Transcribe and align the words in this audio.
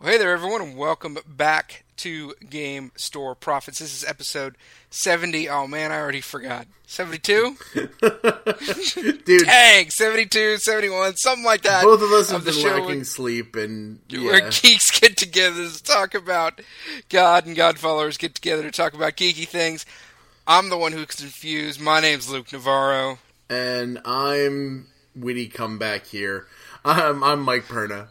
Well, 0.00 0.12
hey 0.12 0.16
there, 0.16 0.32
everyone, 0.32 0.62
and 0.62 0.78
welcome 0.78 1.18
back 1.28 1.84
to 1.98 2.32
Game 2.48 2.90
Store 2.96 3.34
Profits. 3.34 3.80
This 3.80 3.94
is 3.94 4.02
episode 4.08 4.56
70. 4.88 5.46
Oh, 5.50 5.66
man, 5.66 5.92
I 5.92 6.00
already 6.00 6.22
forgot. 6.22 6.66
72? 6.86 7.54
Dude, 9.26 9.44
Dang, 9.44 9.90
72, 9.90 10.56
71, 10.56 11.16
something 11.16 11.44
like 11.44 11.60
that. 11.64 11.84
both 11.84 12.00
of 12.00 12.12
us 12.12 12.30
have 12.30 12.46
been 12.46 12.62
lacking 12.62 13.04
sleep, 13.04 13.54
and 13.56 14.00
where 14.10 14.42
yeah. 14.42 14.48
geeks 14.50 14.98
get 14.98 15.18
together 15.18 15.68
to 15.68 15.82
talk 15.82 16.14
about 16.14 16.62
God 17.10 17.44
and 17.44 17.54
God 17.54 17.78
followers 17.78 18.16
get 18.16 18.34
together 18.34 18.62
to 18.62 18.70
talk 18.70 18.94
about 18.94 19.18
geeky 19.18 19.46
things. 19.46 19.84
I'm 20.46 20.70
the 20.70 20.78
one 20.78 20.92
who's 20.92 21.08
confused. 21.08 21.78
My 21.78 22.00
name's 22.00 22.32
Luke 22.32 22.50
Navarro. 22.54 23.18
and 23.50 24.00
I'm 24.06 24.86
witty 25.14 25.48
comeback 25.48 26.06
here. 26.06 26.46
I'm 26.86 27.22
I'm 27.22 27.42
Mike 27.42 27.64
Perna. 27.64 28.08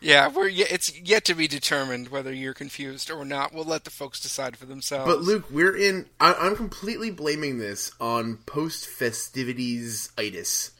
Yeah, 0.00 0.28
we're 0.28 0.48
it's 0.48 0.96
yet 1.00 1.24
to 1.24 1.34
be 1.34 1.48
determined 1.48 2.08
whether 2.08 2.32
you're 2.32 2.54
confused 2.54 3.10
or 3.10 3.24
not. 3.24 3.52
We'll 3.52 3.64
let 3.64 3.84
the 3.84 3.90
folks 3.90 4.20
decide 4.20 4.56
for 4.56 4.66
themselves. 4.66 5.12
But 5.12 5.22
Luke, 5.22 5.50
we're 5.50 5.76
in. 5.76 6.06
I, 6.20 6.34
I'm 6.34 6.54
completely 6.54 7.10
blaming 7.10 7.58
this 7.58 7.90
on 8.00 8.36
post 8.46 8.86
festivities 8.86 10.12
itis. 10.16 10.70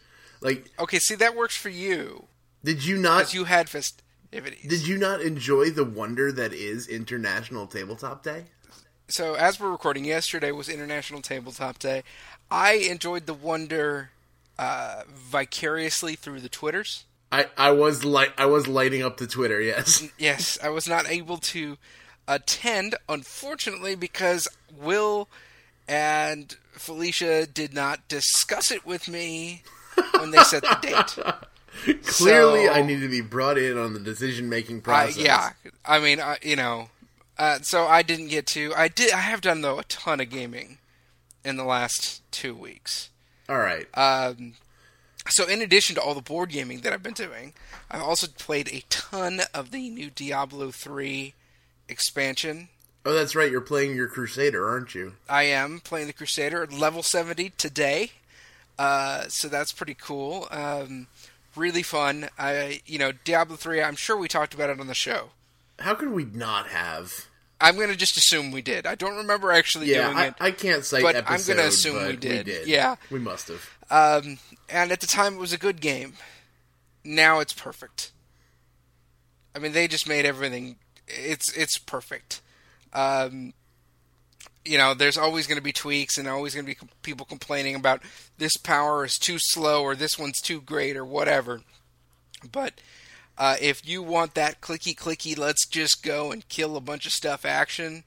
Like, 0.40 0.70
okay, 0.78 1.00
see 1.00 1.16
that 1.16 1.34
works 1.34 1.56
for 1.56 1.68
you 1.68 2.28
did 2.64 2.84
you 2.84 2.98
not? 2.98 3.32
you 3.34 3.44
had 3.44 3.68
festivities. 3.68 4.68
Did 4.68 4.86
you 4.86 4.98
not 4.98 5.20
enjoy 5.20 5.70
the 5.70 5.84
wonder 5.84 6.32
that 6.32 6.52
is 6.52 6.86
International 6.88 7.66
Tabletop 7.66 8.22
Day? 8.22 8.44
so 9.10 9.34
as 9.34 9.58
we're 9.58 9.70
recording, 9.70 10.04
yesterday 10.04 10.52
was 10.52 10.68
International 10.68 11.22
Tabletop 11.22 11.78
Day. 11.78 12.02
I 12.50 12.72
enjoyed 12.72 13.26
the 13.26 13.34
wonder 13.34 14.10
uh, 14.58 15.02
vicariously 15.08 16.14
through 16.14 16.40
the 16.40 16.48
twitters. 16.48 17.04
I, 17.30 17.46
I 17.56 17.70
was 17.72 18.04
light 18.04 18.32
I 18.38 18.46
was 18.46 18.66
lighting 18.66 19.02
up 19.02 19.16
the 19.18 19.26
Twitter. 19.26 19.60
Yes. 19.60 20.02
Yes, 20.18 20.58
I 20.62 20.68
was 20.70 20.88
not 20.88 21.08
able 21.08 21.36
to 21.38 21.76
attend, 22.26 22.94
unfortunately, 23.08 23.94
because 23.94 24.48
Wil 24.76 25.28
and 25.86 26.56
Felicia 26.72 27.46
did 27.46 27.72
not 27.74 28.06
discuss 28.08 28.70
it 28.70 28.84
with 28.86 29.08
me 29.08 29.62
when 30.18 30.30
they 30.30 30.38
set 30.42 30.62
the 30.62 30.78
date. 31.86 32.02
Clearly, 32.04 32.66
So- 32.66 32.72
I 32.72 32.82
need 32.82 33.00
to 33.00 33.08
be 33.08 33.20
brought 33.20 33.58
in 33.58 33.78
on 33.78 33.94
the 33.94 34.00
decision 34.00 34.48
making 34.48 34.80
process. 34.82 35.16
yeah, 35.16 35.50
I 35.84 35.98
mean, 36.00 36.20
I, 36.20 36.38
you 36.42 36.56
know, 36.56 36.88
uh, 37.38 37.58
so 37.62 37.86
I 37.86 38.02
didn't 38.02 38.28
get 38.28 38.46
to. 38.48 38.72
I 38.76 38.88
did. 38.88 39.12
I 39.12 39.18
have 39.20 39.40
done 39.40 39.60
though 39.60 39.78
a 39.78 39.84
ton 39.84 40.20
of 40.20 40.28
gaming 40.30 40.78
in 41.44 41.56
the 41.56 41.64
last 41.64 42.22
two 42.32 42.54
weeks. 42.54 43.10
All 43.48 43.58
right. 43.58 43.86
Um, 43.94 44.54
so 45.28 45.46
in 45.46 45.62
addition 45.62 45.94
to 45.96 46.00
all 46.02 46.14
the 46.14 46.20
board 46.22 46.50
gaming 46.50 46.80
that 46.80 46.92
I've 46.92 47.02
been 47.02 47.12
doing, 47.14 47.52
I've 47.90 48.02
also 48.02 48.26
played 48.38 48.68
a 48.68 48.82
ton 48.88 49.40
of 49.54 49.70
the 49.70 49.88
new 49.90 50.10
Diablo 50.10 50.70
three 50.70 51.34
expansion. 51.88 52.68
oh, 53.06 53.12
that's 53.14 53.34
right. 53.34 53.50
You're 53.50 53.60
playing 53.60 53.94
your 53.96 54.08
Crusader, 54.08 54.68
aren't 54.68 54.94
you? 54.94 55.14
I 55.28 55.44
am 55.44 55.80
playing 55.80 56.06
the 56.08 56.12
Crusader 56.12 56.62
at 56.62 56.72
level 56.72 57.02
70 57.02 57.50
today. 57.56 58.12
Uh, 58.78 59.24
so 59.28 59.48
that's 59.48 59.72
pretty 59.72 59.94
cool. 59.94 60.46
Um, 60.50 61.06
really 61.56 61.82
fun. 61.82 62.28
I, 62.38 62.80
you 62.86 62.98
know, 62.98 63.12
Diablo 63.12 63.56
3, 63.56 63.82
I'm 63.82 63.96
sure 63.96 64.16
we 64.16 64.28
talked 64.28 64.54
about 64.54 64.70
it 64.70 64.78
on 64.80 64.86
the 64.86 64.94
show. 64.94 65.30
How 65.78 65.94
could 65.94 66.10
we 66.10 66.24
not 66.24 66.68
have? 66.68 67.27
I'm 67.60 67.76
going 67.76 67.88
to 67.88 67.96
just 67.96 68.16
assume 68.16 68.52
we 68.52 68.62
did. 68.62 68.86
I 68.86 68.94
don't 68.94 69.16
remember 69.16 69.50
actually 69.50 69.90
Yeah, 69.90 70.04
doing 70.06 70.16
I, 70.16 70.26
it. 70.26 70.34
I 70.40 70.50
can't 70.52 70.84
say, 70.84 71.02
but 71.02 71.16
I'm 71.28 71.40
gonna 71.46 71.62
assume 71.68 72.06
we 72.06 72.16
did. 72.16 72.46
We 72.46 72.64
Yeah. 72.72 72.96
we 73.10 73.18
must 73.18 73.48
have. 73.48 73.68
Um, 73.90 74.38
and 74.68 74.92
at 74.92 75.00
the 75.00 75.06
time, 75.06 75.34
it 75.34 75.38
was 75.40 75.52
a 75.52 75.58
good 75.58 75.80
game. 75.80 76.12
Now 77.04 77.40
it's 77.40 77.52
perfect. 77.52 78.12
I 79.56 79.58
mean, 79.58 79.72
they 79.72 79.88
just 79.88 80.08
made 80.08 80.24
everything. 80.24 80.76
It's 81.08 81.52
it's 81.56 81.78
perfect. 81.78 82.42
Um, 82.92 83.54
you 84.64 84.76
know, 84.78 84.92
there's 84.94 85.16
always 85.18 85.46
going 85.46 85.56
to 85.58 85.62
be 85.62 85.72
tweaks, 85.72 86.18
and 86.18 86.28
always 86.28 86.54
going 86.54 86.64
to 86.66 86.70
be 86.70 86.74
com- 86.74 86.90
people 87.02 87.24
complaining 87.26 87.74
about 87.74 88.02
this 88.36 88.56
power 88.56 89.04
is 89.04 89.18
too 89.18 89.38
slow, 89.38 89.82
or 89.82 89.94
this 89.96 90.18
one's 90.18 90.40
too 90.40 90.60
great, 90.60 90.96
or 90.96 91.04
whatever. 91.04 91.62
But 92.52 92.74
uh, 93.38 93.56
if 93.60 93.88
you 93.88 94.02
want 94.02 94.34
that 94.34 94.60
clicky 94.60 94.94
clicky, 94.94 95.38
let's 95.38 95.64
just 95.66 96.02
go 96.02 96.32
and 96.32 96.48
kill 96.48 96.76
a 96.76 96.80
bunch 96.80 97.06
of 97.06 97.12
stuff 97.12 97.44
action. 97.44 98.02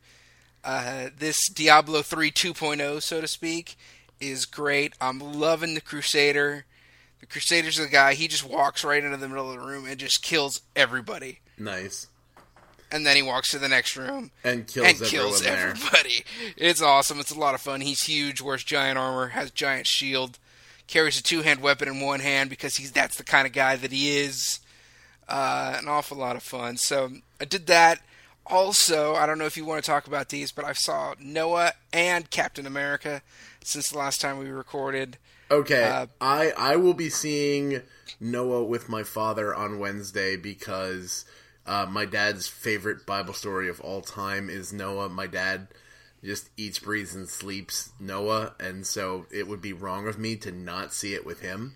Uh, 0.63 1.07
this 1.17 1.47
Diablo 1.49 2.01
3 2.01 2.29
2.0, 2.29 3.01
so 3.01 3.21
to 3.21 3.27
speak, 3.27 3.77
is 4.19 4.45
great. 4.45 4.93
I'm 4.99 5.19
loving 5.19 5.73
the 5.73 5.81
Crusader. 5.81 6.65
The 7.21 7.25
Crusader's 7.25 7.77
the 7.77 7.87
guy, 7.87 8.13
he 8.13 8.27
just 8.27 8.47
walks 8.47 8.83
right 8.83 9.03
into 9.03 9.17
the 9.17 9.29
middle 9.29 9.49
of 9.51 9.59
the 9.59 9.65
room 9.65 9.85
and 9.87 9.97
just 9.97 10.21
kills 10.21 10.61
everybody. 10.75 11.39
Nice. 11.57 12.07
And 12.91 13.05
then 13.05 13.15
he 13.15 13.21
walks 13.21 13.51
to 13.51 13.59
the 13.59 13.69
next 13.69 13.95
room 13.95 14.31
And 14.43 14.67
kills 14.67 14.87
and 14.87 14.99
kills 14.99 15.45
everybody. 15.45 16.25
It's 16.57 16.81
awesome. 16.81 17.19
It's 17.21 17.31
a 17.31 17.39
lot 17.39 17.55
of 17.55 17.61
fun. 17.61 17.79
He's 17.79 18.03
huge, 18.03 18.41
wears 18.41 18.63
giant 18.65 18.97
armor, 18.97 19.29
has 19.29 19.49
giant 19.51 19.87
shield, 19.87 20.39
carries 20.87 21.17
a 21.17 21.23
two 21.23 21.41
hand 21.41 21.61
weapon 21.61 21.87
in 21.87 22.01
one 22.01 22.19
hand 22.19 22.49
because 22.49 22.75
he's 22.75 22.91
that's 22.91 23.15
the 23.15 23.23
kind 23.23 23.47
of 23.47 23.53
guy 23.53 23.77
that 23.77 23.93
he 23.93 24.17
is. 24.17 24.59
Uh, 25.31 25.77
an 25.79 25.87
awful 25.87 26.17
lot 26.17 26.35
of 26.35 26.43
fun. 26.43 26.75
So 26.75 27.09
I 27.39 27.45
did 27.45 27.67
that. 27.67 28.01
Also, 28.45 29.15
I 29.15 29.25
don't 29.25 29.37
know 29.37 29.45
if 29.45 29.55
you 29.55 29.63
want 29.63 29.81
to 29.81 29.89
talk 29.89 30.07
about 30.07 30.27
these, 30.27 30.51
but 30.51 30.65
I 30.65 30.73
saw 30.73 31.13
Noah 31.21 31.71
and 31.93 32.29
Captain 32.29 32.65
America 32.67 33.21
since 33.63 33.89
the 33.89 33.97
last 33.97 34.19
time 34.19 34.39
we 34.39 34.49
recorded. 34.49 35.17
Okay, 35.49 35.83
Uh, 35.83 36.07
I 36.19 36.51
I 36.57 36.75
will 36.75 36.93
be 36.93 37.09
seeing 37.09 37.81
Noah 38.19 38.63
with 38.65 38.89
my 38.89 39.03
father 39.03 39.55
on 39.55 39.79
Wednesday 39.79 40.35
because 40.35 41.23
uh, 41.65 41.85
my 41.89 42.03
dad's 42.05 42.47
favorite 42.47 43.05
Bible 43.05 43.33
story 43.33 43.69
of 43.69 43.79
all 43.79 44.01
time 44.01 44.49
is 44.49 44.73
Noah. 44.73 45.07
My 45.09 45.27
dad 45.27 45.67
just 46.23 46.49
eats, 46.57 46.79
breathes, 46.79 47.15
and 47.15 47.29
sleeps 47.29 47.91
Noah, 47.99 48.53
and 48.59 48.85
so 48.85 49.27
it 49.31 49.47
would 49.47 49.61
be 49.61 49.73
wrong 49.73 50.07
of 50.07 50.19
me 50.19 50.35
to 50.37 50.51
not 50.51 50.93
see 50.93 51.13
it 51.13 51.25
with 51.25 51.39
him. 51.41 51.75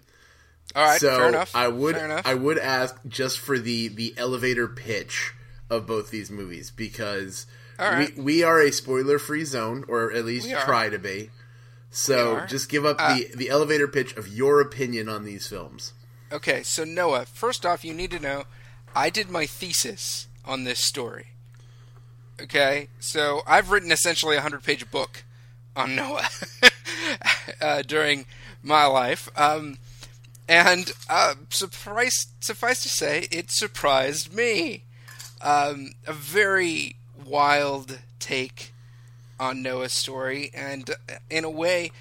All 0.75 0.83
right, 0.83 0.99
so 0.99 1.17
fair 1.17 1.29
enough. 1.29 1.55
I 1.55 1.67
would 1.69 1.95
enough. 1.95 2.25
I 2.25 2.33
would 2.33 2.57
ask 2.57 2.99
just 3.07 3.39
for 3.39 3.57
the 3.57 3.87
the 3.87 4.13
elevator 4.17 4.67
pitch 4.67 5.33
of 5.69 5.87
both 5.87 6.11
these 6.11 6.29
movies 6.29 6.69
because 6.71 7.47
right. 7.79 8.15
we 8.17 8.23
we 8.23 8.43
are 8.43 8.61
a 8.61 8.71
spoiler 8.71 9.17
free 9.17 9.45
zone 9.45 9.85
or 9.87 10.11
at 10.11 10.25
least 10.25 10.49
try 10.49 10.89
to 10.89 10.99
be. 10.99 11.29
So 11.91 12.45
just 12.47 12.67
give 12.67 12.85
up 12.85 12.97
Uh, 12.99 13.15
the 13.15 13.31
the 13.35 13.49
elevator 13.49 13.87
pitch 13.87 14.15
of 14.17 14.27
your 14.27 14.59
opinion 14.59 15.07
on 15.07 15.23
these 15.23 15.47
films. 15.47 15.93
Okay, 16.31 16.61
so 16.63 16.83
Noah, 16.83 17.25
first 17.25 17.65
off, 17.65 17.85
you 17.85 17.93
need 17.93 18.11
to 18.11 18.19
know 18.19 18.43
I 18.93 19.09
did 19.09 19.29
my 19.29 19.45
thesis 19.45 20.27
on 20.43 20.65
this 20.65 20.85
story. 20.85 21.27
Okay, 22.41 22.89
so 22.99 23.43
I've 23.47 23.71
written 23.71 23.91
essentially 23.93 24.35
a 24.35 24.39
100 24.39 24.61
page 24.61 24.91
book 24.91 25.23
on 25.73 25.95
Noah 25.95 26.27
uh, 27.61 27.81
during 27.83 28.25
my 28.61 28.85
life. 28.85 29.29
Um, 29.37 29.77
and 30.47 30.91
uh, 31.09 31.35
surprise, 31.49 32.27
suffice 32.39 32.81
to 32.83 32.89
say, 32.89 33.27
it 33.31 33.51
surprised 33.51 34.33
me. 34.33 34.83
Um, 35.41 35.91
a 36.07 36.13
very 36.13 36.95
wild 37.25 37.99
take 38.19 38.71
on 39.39 39.61
Noah's 39.61 39.93
story, 39.93 40.49
and 40.53 40.89
uh, 40.89 41.15
in 41.29 41.43
a 41.43 41.49
way, 41.49 41.91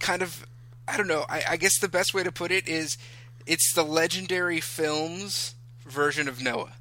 kind 0.00 0.22
of, 0.22 0.46
I 0.86 0.96
don't 0.96 1.08
know, 1.08 1.24
I, 1.28 1.42
I 1.50 1.56
guess 1.56 1.78
the 1.78 1.88
best 1.88 2.12
way 2.14 2.22
to 2.22 2.32
put 2.32 2.50
it 2.50 2.68
is 2.68 2.98
it's 3.46 3.72
the 3.72 3.84
legendary 3.84 4.60
films 4.60 5.54
version 5.86 6.28
of 6.28 6.42
Noah. 6.42 6.72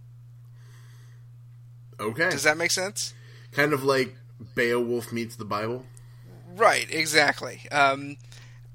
Okay, 2.00 2.30
Does 2.30 2.44
that 2.44 2.58
make 2.58 2.72
sense? 2.72 3.14
kind 3.52 3.72
of 3.72 3.84
like 3.84 4.16
Beowulf 4.56 5.12
meets 5.14 5.36
the 5.36 5.46
Bible. 5.46 5.86
Right, 6.56 6.88
exactly. 6.92 7.62
Um, 7.72 8.18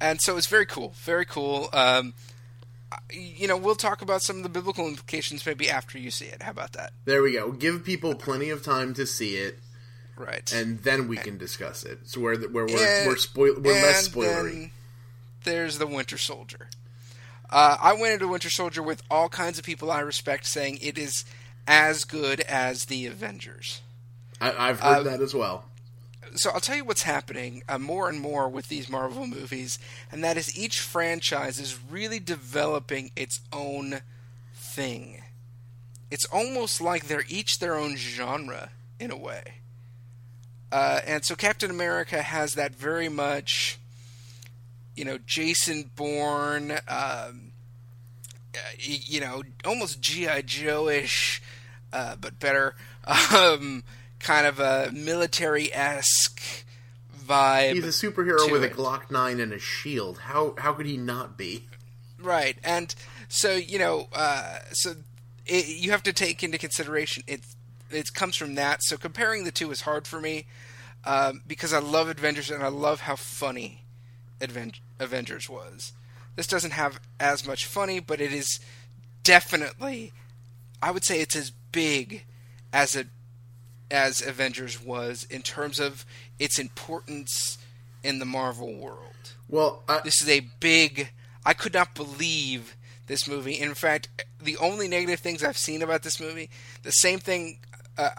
and 0.01 0.21
so 0.21 0.37
it's 0.37 0.47
very 0.47 0.67
cool, 0.67 0.95
very 0.97 1.27
cool. 1.27 1.69
Um, 1.73 2.15
you 3.13 3.47
know, 3.49 3.57
we'll 3.57 3.75
talk 3.75 4.03
about 4.03 4.23
some 4.23 4.37
of 4.39 4.43
the 4.43 4.49
biblical 4.49 4.87
implications 4.87 5.45
maybe 5.45 5.69
after 5.71 5.99
you 5.99 6.11
see 6.11 6.27
it. 6.27 6.43
How 6.43 6.51
about 6.51 6.73
that? 6.73 6.93
There 7.05 7.23
we 7.23 7.33
go. 7.33 7.53
Give 7.53 7.85
people 7.85 8.15
plenty 8.15 8.51
of 8.51 8.63
time 8.63 8.95
to 8.95 9.07
see 9.07 9.37
it, 9.37 9.59
Right. 10.17 10.51
and 10.53 10.79
then 10.81 11.09
we 11.09 11.17
can 11.17 11.39
discuss 11.39 11.85
it. 11.85 12.01
So 12.05 12.21
where 12.21 12.37
where 12.37 12.67
we're 12.67 12.79
And- 12.79 13.09
we're, 13.09 13.17
spoil- 13.17 13.55
we're 13.61 13.73
less 13.75 14.09
spoilery. 14.09 14.71
there's 15.45 15.79
the 15.79 15.87
Winter 15.87 16.19
Soldier. 16.19 16.69
Uh, 17.51 17.77
I 17.81 17.95
went 17.95 18.15
into 18.15 18.29
Winter 18.29 18.51
Soldier 18.51 18.83
with 18.83 19.03
all 19.11 19.29
kinds 19.31 19.59
of 19.59 19.65
people 19.65 19.91
I 19.91 20.01
respect 20.01 20.45
saying 20.47 20.79
it 20.83 20.99
is 20.99 21.25
as 21.67 22.05
good 22.05 22.41
as 22.43 22.87
the 22.87 23.07
Avengers. 23.07 23.81
I, 24.41 24.69
I've 24.69 24.81
heard 24.81 24.99
uh, 24.99 25.03
that 25.05 25.21
as 25.21 25.35
well. 25.35 25.65
So 26.35 26.51
I'll 26.51 26.61
tell 26.61 26.77
you 26.77 26.85
what's 26.85 27.03
happening 27.03 27.63
uh, 27.69 27.79
more 27.79 28.09
and 28.09 28.21
more 28.21 28.49
with 28.49 28.69
these 28.69 28.89
Marvel 28.89 29.27
movies, 29.27 29.79
and 30.11 30.23
that 30.25 30.37
is 30.37 30.59
each 30.59 30.81
franchise 30.81 31.59
is 31.59 31.79
really 31.91 32.19
developing 32.19 33.11
its 33.17 33.41
own 33.53 34.01
thing. 34.55 35.23
It's 36.11 36.25
almost 36.27 36.81
like 36.81 37.07
they're 37.07 37.25
each 37.29 37.59
their 37.59 37.77
own 37.77 37.97
genre 37.97 38.71
in 38.99 39.11
a 39.11 39.17
way. 39.17 39.55
Uh, 40.71 41.01
and 41.07 41.25
so 41.25 41.35
Captain 41.35 41.71
America 41.71 42.23
has 42.23 42.55
that 42.55 42.75
very 42.75 43.09
much, 43.09 43.79
you 44.95 45.05
know, 45.05 45.19
Jason 45.27 45.91
Bourne, 45.97 46.79
um, 46.89 47.53
you 48.79 49.21
know, 49.21 49.43
almost 49.65 50.01
GI 50.01 50.43
Joe 50.45 50.89
ish 50.89 51.43
uh, 51.93 52.17
but 52.17 52.39
better. 52.39 52.75
Um, 53.35 53.85
kind 54.19 54.47
of 54.47 54.59
a 54.59 54.91
military 54.93 55.73
esque 55.73 56.65
vibe. 57.29 57.75
He's 57.75 57.85
a 58.03 58.11
superhero 58.11 58.51
with 58.51 58.65
a. 58.65 58.69
Glock 58.69 59.11
nine 59.11 59.41
and 59.41 59.53
a 59.53 59.59
shield. 59.59 60.19
How 60.19 60.55
how 60.59 60.73
could 60.73 60.87
he 60.87 60.97
not 60.97 61.37
be? 61.37 61.65
Right, 62.21 62.57
and 62.65 62.95
so 63.29 63.55
you 63.55 63.79
know, 63.79 64.09
uh, 64.13 64.61
so 64.73 64.95
it, 65.47 65.67
you 65.69 65.91
have 65.93 66.03
to 66.05 66.13
take 66.13 66.43
into 66.43 66.59
consideration 66.59 67.23
it. 67.27 67.41
It 67.91 68.13
comes 68.13 68.37
from 68.37 68.55
that. 68.57 68.83
So 68.83 68.97
comparing 68.97 69.45
the 69.45 69.53
two 69.53 69.71
is 69.71 69.83
hard 69.83 70.07
for 70.07 70.21
me 70.21 70.47
um, 71.05 71.43
because 71.47 71.73
I 71.73 71.79
love 71.79 72.09
Avengers 72.09 72.51
and 72.51 72.63
I 72.63 72.69
love 72.69 73.01
how 73.01 73.17
funny 73.17 73.85
Aven- 74.43 74.75
Avengers 74.99 75.49
was. 75.49 75.93
This 76.37 76.47
doesn't 76.47 76.73
have 76.73 77.01
as 77.19 77.47
much 77.47 77.67
funny, 77.67 77.99
but 77.99 78.21
it 78.21 78.33
is 78.33 78.61
definitely. 79.23 80.13
I 80.83 80.91
would 80.91 81.05
say 81.05 81.21
it's 81.21 81.35
as 81.35 81.51
big 81.51 82.25
as 82.73 82.95
it 82.95 83.09
as 83.91 84.21
Avengers 84.21 84.83
was 84.83 85.27
in 85.31 85.43
terms 85.43 85.81
of 85.81 86.05
its 86.39 86.59
importance 86.59 87.59
in 88.03 88.19
the 88.19 88.25
Marvel 88.25 88.75
world. 88.75 89.33
Well, 89.49 89.83
I, 89.89 90.01
This 90.05 90.21
is 90.21 90.29
a 90.29 90.41
big. 90.61 91.11
I 91.45 91.55
could 91.55 91.75
not 91.75 91.95
believe 91.95 92.77
this 93.07 93.27
movie. 93.27 93.55
In 93.59 93.75
fact, 93.75 94.09
the 94.43 94.57
only 94.59 94.87
negative 94.89 95.21
things 95.21 95.43
I've 95.43 95.59
seen 95.59 95.83
about 95.83 96.03
this 96.03 96.21
movie, 96.21 96.51
the 96.83 96.91
same 96.91 97.19
thing, 97.19 97.59
uh, 97.97 98.11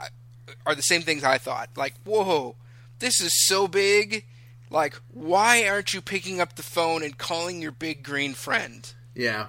are 0.66 0.76
the 0.76 0.82
same 0.82 1.02
things 1.02 1.24
I 1.24 1.38
thought. 1.38 1.70
Like, 1.78 1.94
whoa, 2.04 2.56
this 2.98 3.22
is 3.22 3.48
so 3.48 3.68
big. 3.68 4.26
Like, 4.72 4.96
why 5.14 5.68
aren't 5.68 5.94
you 5.94 6.02
picking 6.02 6.42
up 6.42 6.56
the 6.56 6.64
phone 6.64 7.04
and 7.04 7.18
calling 7.18 7.62
your 7.62 7.72
big 7.72 8.04
green 8.04 8.34
friend? 8.34 8.92
yeah. 9.16 9.48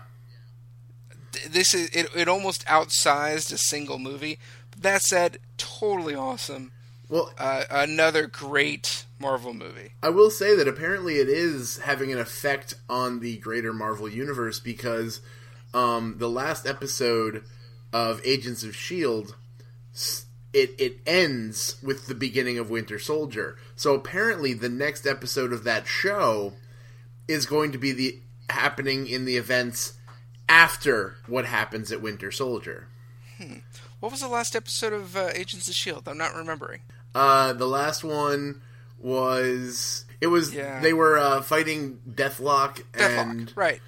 This 1.48 1.74
is 1.74 1.90
it. 1.90 2.08
It 2.16 2.26
almost 2.26 2.66
outsized 2.66 3.52
a 3.52 3.58
single 3.58 4.00
movie. 4.00 4.40
That 4.80 5.02
said, 5.02 5.38
totally 5.56 6.14
awesome. 6.14 6.72
Well, 7.08 7.32
Uh, 7.38 7.64
another 7.70 8.26
great 8.26 9.04
Marvel 9.18 9.52
movie. 9.52 9.92
I 10.02 10.10
will 10.10 10.30
say 10.30 10.54
that 10.56 10.68
apparently 10.68 11.16
it 11.16 11.28
is 11.28 11.78
having 11.78 12.12
an 12.12 12.18
effect 12.18 12.74
on 12.88 13.20
the 13.20 13.36
greater 13.38 13.72
Marvel 13.72 14.08
universe 14.08 14.60
because 14.60 15.20
um, 15.74 16.16
the 16.18 16.30
last 16.30 16.66
episode 16.66 17.44
of 17.92 18.20
Agents 18.24 18.62
of 18.62 18.74
Shield 18.76 19.34
it 20.52 20.74
it 20.78 20.98
ends 21.06 21.76
with 21.82 22.06
the 22.06 22.14
beginning 22.14 22.58
of 22.58 22.70
Winter 22.70 22.98
Soldier. 22.98 23.56
So 23.76 23.94
apparently 23.94 24.52
the 24.52 24.68
next 24.68 25.06
episode 25.06 25.52
of 25.52 25.64
that 25.64 25.86
show 25.86 26.54
is 27.28 27.46
going 27.46 27.72
to 27.72 27.78
be 27.78 27.92
the 27.92 28.18
happening 28.48 29.06
in 29.06 29.24
the 29.24 29.36
events 29.36 29.94
after 30.48 31.16
what 31.26 31.44
happens 31.44 31.92
at 31.92 32.02
Winter 32.02 32.30
Soldier. 32.32 32.88
What 34.00 34.12
was 34.12 34.20
the 34.22 34.28
last 34.28 34.56
episode 34.56 34.92
of 34.92 35.16
uh, 35.16 35.28
Agents 35.34 35.68
of 35.68 35.74
Shield? 35.74 36.08
I'm 36.08 36.18
not 36.18 36.34
remembering. 36.34 36.80
Uh, 37.14 37.52
the 37.52 37.66
last 37.66 38.02
one 38.02 38.62
was 38.98 40.04
it 40.20 40.26
was 40.28 40.54
Yeah. 40.54 40.80
they 40.80 40.92
were 40.92 41.18
uh, 41.18 41.42
fighting 41.42 42.00
Deathlok, 42.10 42.82
Deathlok, 42.92 43.30
and 43.30 43.52
right? 43.56 43.80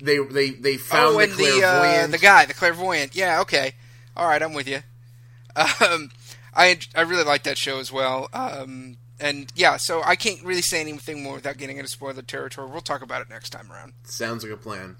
they 0.00 0.18
they 0.18 0.50
they 0.50 0.76
found 0.76 1.16
oh, 1.16 1.18
the 1.18 1.24
and 1.24 1.32
the 1.32 1.44
uh, 1.64 1.80
clairvoyant. 1.80 2.12
the 2.12 2.18
guy, 2.18 2.44
the 2.46 2.54
clairvoyant. 2.54 3.16
Yeah, 3.16 3.40
okay, 3.42 3.74
all 4.16 4.26
right, 4.28 4.42
I'm 4.42 4.54
with 4.54 4.68
you. 4.68 4.80
Um, 5.80 6.10
I 6.54 6.78
I 6.94 7.00
really 7.00 7.24
like 7.24 7.44
that 7.44 7.56
show 7.56 7.78
as 7.80 7.90
well. 7.90 8.28
Um, 8.34 8.98
and 9.18 9.50
yeah, 9.56 9.78
so 9.78 10.02
I 10.04 10.14
can't 10.14 10.42
really 10.44 10.60
say 10.60 10.82
anything 10.82 11.22
more 11.22 11.34
without 11.36 11.56
getting 11.56 11.78
into 11.78 11.88
spoiler 11.88 12.20
territory. 12.20 12.68
We'll 12.70 12.82
talk 12.82 13.00
about 13.00 13.22
it 13.22 13.30
next 13.30 13.50
time 13.50 13.72
around. 13.72 13.94
Sounds 14.04 14.44
like 14.44 14.52
a 14.52 14.58
plan. 14.58 14.96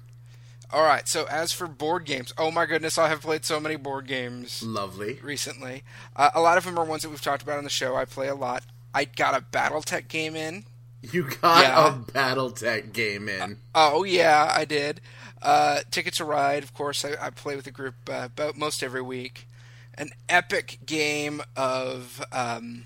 All 0.71 0.83
right. 0.83 1.07
So 1.07 1.25
as 1.25 1.53
for 1.53 1.67
board 1.67 2.03
games, 2.05 2.33
oh 2.37 2.51
my 2.51 2.65
goodness, 2.65 2.97
I 2.97 3.07
have 3.07 3.21
played 3.21 3.45
so 3.45 3.59
many 3.59 3.75
board 3.77 4.05
games 4.07 4.61
Lovely. 4.63 5.19
recently. 5.23 5.83
Uh, 6.15 6.29
a 6.35 6.41
lot 6.41 6.57
of 6.57 6.65
them 6.65 6.77
are 6.77 6.83
ones 6.85 7.03
that 7.03 7.09
we've 7.09 7.21
talked 7.21 7.41
about 7.43 7.57
on 7.57 7.63
the 7.63 7.69
show. 7.69 7.95
I 7.95 8.05
play 8.05 8.27
a 8.27 8.35
lot. 8.35 8.63
I 8.93 9.05
got 9.05 9.33
a 9.33 9.41
BattleTech 9.45 10.07
game 10.09 10.35
in. 10.35 10.65
You 11.01 11.29
got 11.41 11.63
Yeah. 11.63 11.87
a 11.87 11.91
BattleTech 12.11 12.91
game 12.91 13.29
in. 13.29 13.59
Oh 13.73 14.03
yeah, 14.03 14.51
I 14.53 14.65
did. 14.65 14.99
Uh, 15.41 15.81
Ticket 15.91 16.15
to 16.15 16.25
Ride, 16.25 16.63
of 16.63 16.73
course. 16.73 17.05
I, 17.05 17.11
I 17.21 17.29
play 17.29 17.55
with 17.55 17.65
the 17.65 17.71
group 17.71 17.95
uh, 18.09 18.23
about 18.25 18.57
most 18.57 18.81
every 18.83 19.01
week. 19.03 19.47
An 19.93 20.09
epic 20.27 20.79
game 20.85 21.41
of 21.55 22.21
um, 22.31 22.83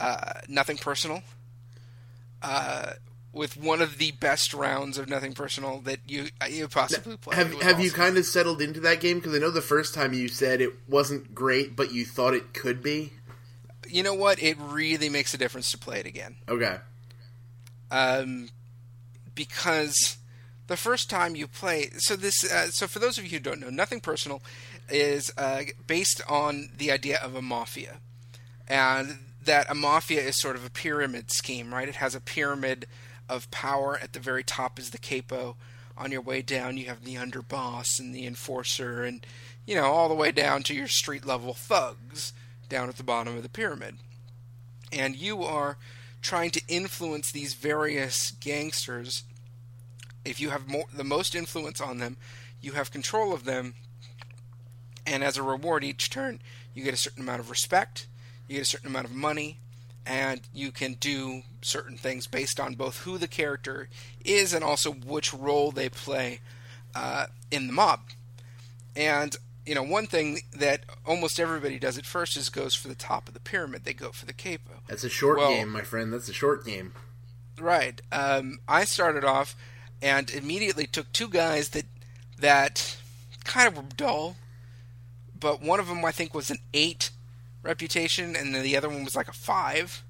uh, 0.00 0.34
Nothing 0.48 0.78
Personal, 0.78 1.22
uh, 2.42 2.92
with 3.32 3.56
one 3.56 3.82
of 3.82 3.98
the 3.98 4.12
best 4.12 4.54
rounds 4.54 4.98
of 4.98 5.08
Nothing 5.08 5.34
Personal 5.34 5.80
that 5.82 6.00
you 6.08 6.28
you 6.48 6.66
possibly 6.68 7.16
play. 7.16 7.36
have 7.36 7.52
have 7.62 7.80
you 7.80 7.90
kind 7.90 8.16
of 8.16 8.24
settled 8.26 8.60
into 8.62 8.80
that 8.80 9.00
game? 9.00 9.18
Because 9.18 9.34
I 9.34 9.38
know 9.38 9.50
the 9.50 9.60
first 9.60 9.94
time 9.94 10.12
you 10.14 10.28
said 10.28 10.60
it 10.60 10.72
wasn't 10.88 11.34
great, 11.34 11.76
but 11.76 11.92
you 11.92 12.04
thought 12.04 12.34
it 12.34 12.52
could 12.54 12.82
be. 12.82 13.12
You 13.86 14.02
know 14.02 14.14
what? 14.14 14.42
It 14.42 14.56
really 14.60 15.08
makes 15.08 15.32
a 15.34 15.38
difference 15.38 15.70
to 15.70 15.78
play 15.78 16.00
it 16.00 16.06
again. 16.06 16.36
Okay. 16.48 16.78
um, 17.90 18.48
because 19.34 20.16
the 20.66 20.76
first 20.76 21.08
time 21.08 21.36
you 21.36 21.46
play, 21.46 21.90
so 21.96 22.16
this, 22.16 22.44
uh, 22.50 22.68
so 22.70 22.86
for 22.86 22.98
those 22.98 23.16
of 23.18 23.24
you 23.24 23.30
who 23.30 23.38
don't 23.38 23.60
know, 23.60 23.70
nothing 23.70 24.00
personal 24.00 24.42
is 24.90 25.32
uh, 25.38 25.62
based 25.86 26.20
on 26.28 26.70
the 26.76 26.90
idea 26.90 27.18
of 27.22 27.34
a 27.34 27.42
mafia, 27.42 27.98
and 28.66 29.18
that 29.44 29.70
a 29.70 29.74
mafia 29.74 30.20
is 30.20 30.36
sort 30.38 30.56
of 30.56 30.66
a 30.66 30.70
pyramid 30.70 31.30
scheme, 31.30 31.72
right? 31.72 31.88
It 31.88 31.96
has 31.96 32.14
a 32.14 32.20
pyramid 32.20 32.86
of 33.28 33.50
power. 33.50 33.98
At 34.00 34.12
the 34.12 34.20
very 34.20 34.42
top 34.42 34.78
is 34.78 34.90
the 34.90 34.98
capo. 34.98 35.56
On 35.96 36.12
your 36.12 36.20
way 36.20 36.42
down, 36.42 36.76
you 36.76 36.86
have 36.86 37.04
the 37.04 37.16
underboss 37.16 37.98
and 37.98 38.14
the 38.14 38.26
enforcer, 38.26 39.02
and 39.02 39.26
you 39.66 39.74
know 39.74 39.86
all 39.86 40.08
the 40.08 40.14
way 40.14 40.30
down 40.30 40.62
to 40.64 40.74
your 40.74 40.86
street 40.86 41.26
level 41.26 41.54
thugs 41.54 42.32
down 42.68 42.88
at 42.88 42.96
the 42.96 43.02
bottom 43.02 43.36
of 43.36 43.42
the 43.42 43.48
pyramid 43.48 43.96
and 44.92 45.16
you 45.16 45.42
are 45.42 45.76
trying 46.20 46.50
to 46.50 46.62
influence 46.68 47.30
these 47.30 47.54
various 47.54 48.32
gangsters. 48.32 49.24
If 50.24 50.40
you 50.40 50.50
have 50.50 50.68
more, 50.68 50.84
the 50.92 51.04
most 51.04 51.34
influence 51.34 51.80
on 51.80 51.98
them, 51.98 52.16
you 52.60 52.72
have 52.72 52.90
control 52.90 53.32
of 53.32 53.44
them, 53.44 53.74
and 55.06 55.22
as 55.22 55.36
a 55.36 55.42
reward 55.42 55.84
each 55.84 56.10
turn, 56.10 56.40
you 56.74 56.82
get 56.82 56.94
a 56.94 56.98
certain 56.98 57.22
amount 57.22 57.40
of 57.40 57.50
respect, 57.50 58.06
you 58.46 58.56
get 58.56 58.62
a 58.62 58.66
certain 58.66 58.88
amount 58.88 59.06
of 59.06 59.12
money, 59.12 59.58
and 60.08 60.40
you 60.54 60.72
can 60.72 60.94
do 60.94 61.42
certain 61.60 61.96
things 61.98 62.26
based 62.26 62.58
on 62.58 62.74
both 62.74 63.00
who 63.02 63.18
the 63.18 63.28
character 63.28 63.88
is 64.24 64.54
and 64.54 64.64
also 64.64 64.90
which 64.90 65.34
role 65.34 65.70
they 65.70 65.88
play 65.90 66.40
uh, 66.94 67.26
in 67.50 67.66
the 67.66 67.72
mob. 67.72 68.00
And 68.96 69.36
you 69.66 69.74
know, 69.74 69.82
one 69.82 70.06
thing 70.06 70.40
that 70.56 70.84
almost 71.04 71.38
everybody 71.38 71.78
does 71.78 71.98
at 71.98 72.06
first 72.06 72.38
is 72.38 72.48
goes 72.48 72.74
for 72.74 72.88
the 72.88 72.94
top 72.94 73.28
of 73.28 73.34
the 73.34 73.40
pyramid. 73.40 73.84
They 73.84 73.92
go 73.92 74.10
for 74.12 74.24
the 74.24 74.32
capo. 74.32 74.80
That's 74.86 75.04
a 75.04 75.10
short 75.10 75.36
Well- 75.38 75.50
game, 75.50 75.68
my 75.68 75.82
friend. 75.82 76.10
That's 76.10 76.28
a 76.30 76.32
short 76.32 76.64
game. 76.64 76.94
Right. 77.60 78.00
Um, 78.10 78.60
I 78.66 78.84
started 78.84 79.24
off 79.24 79.54
and 80.00 80.30
immediately 80.30 80.86
took 80.86 81.12
two 81.12 81.28
guys 81.28 81.68
that 81.70 81.84
that 82.38 82.96
kind 83.44 83.68
of 83.68 83.76
were 83.76 83.82
dull, 83.96 84.36
but 85.38 85.60
one 85.60 85.80
of 85.80 85.88
them 85.88 86.02
I 86.04 86.12
think 86.12 86.32
was 86.32 86.50
an 86.50 86.58
eight 86.72 87.10
reputation, 87.68 88.34
and 88.34 88.54
then 88.54 88.62
the 88.62 88.76
other 88.76 88.88
one 88.88 89.04
was 89.04 89.14
like 89.14 89.28
a 89.28 89.32
five. 89.32 90.02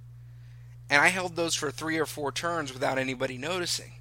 And 0.88 1.02
I 1.02 1.08
held 1.08 1.36
those 1.36 1.54
for 1.54 1.70
three 1.70 1.98
or 1.98 2.06
four 2.06 2.32
turns 2.32 2.72
without 2.72 2.96
anybody 2.96 3.36
noticing. 3.36 3.92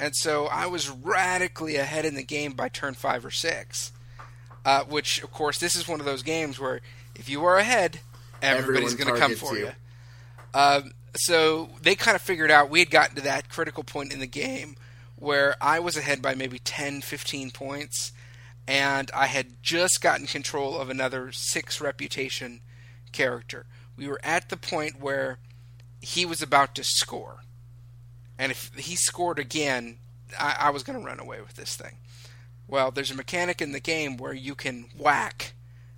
And 0.00 0.14
so 0.16 0.46
I 0.46 0.66
was 0.66 0.88
radically 0.88 1.76
ahead 1.76 2.06
in 2.06 2.14
the 2.14 2.22
game 2.22 2.52
by 2.52 2.68
turn 2.68 2.94
five 2.94 3.26
or 3.26 3.30
six. 3.30 3.92
Uh, 4.64 4.84
which, 4.84 5.22
of 5.22 5.30
course, 5.30 5.58
this 5.58 5.76
is 5.76 5.88
one 5.88 6.00
of 6.00 6.06
those 6.06 6.22
games 6.22 6.58
where 6.58 6.80
if 7.14 7.28
you 7.28 7.44
are 7.44 7.56
ahead, 7.56 8.00
everybody's 8.42 8.94
going 8.94 9.12
to 9.12 9.18
come 9.18 9.34
for 9.34 9.56
you. 9.56 9.66
you. 9.66 9.72
Um, 10.52 10.92
so 11.14 11.70
they 11.82 11.94
kind 11.94 12.14
of 12.14 12.22
figured 12.22 12.50
out 12.50 12.68
we 12.68 12.80
had 12.80 12.90
gotten 12.90 13.16
to 13.16 13.22
that 13.22 13.48
critical 13.48 13.82
point 13.82 14.12
in 14.12 14.20
the 14.20 14.26
game 14.26 14.76
where 15.16 15.56
I 15.60 15.80
was 15.80 15.96
ahead 15.96 16.22
by 16.22 16.34
maybe 16.34 16.58
10, 16.58 17.00
15 17.00 17.50
points, 17.50 18.12
and 18.68 19.10
I 19.14 19.26
had 19.28 19.62
just 19.62 20.02
gotten 20.02 20.26
control 20.26 20.78
of 20.78 20.90
another 20.90 21.32
six 21.32 21.80
reputation 21.80 22.60
character. 23.12 23.64
We 23.96 24.06
were 24.06 24.20
at 24.22 24.50
the 24.50 24.58
point 24.58 25.00
where 25.00 25.38
he 26.02 26.26
was 26.26 26.42
about 26.42 26.74
to 26.74 26.84
score. 26.84 27.38
And 28.38 28.52
if 28.52 28.70
he 28.76 28.94
scored 28.94 29.38
again, 29.38 29.96
I, 30.38 30.56
I 30.60 30.70
was 30.70 30.82
going 30.82 30.98
to 31.00 31.04
run 31.04 31.18
away 31.18 31.40
with 31.40 31.54
this 31.54 31.76
thing. 31.76 31.96
Well, 32.68 32.90
there's 32.90 33.10
a 33.10 33.14
mechanic 33.16 33.62
in 33.62 33.72
the 33.72 33.80
game 33.80 34.18
where 34.18 34.34
you 34.34 34.54
can 34.54 34.90
whack 34.96 35.54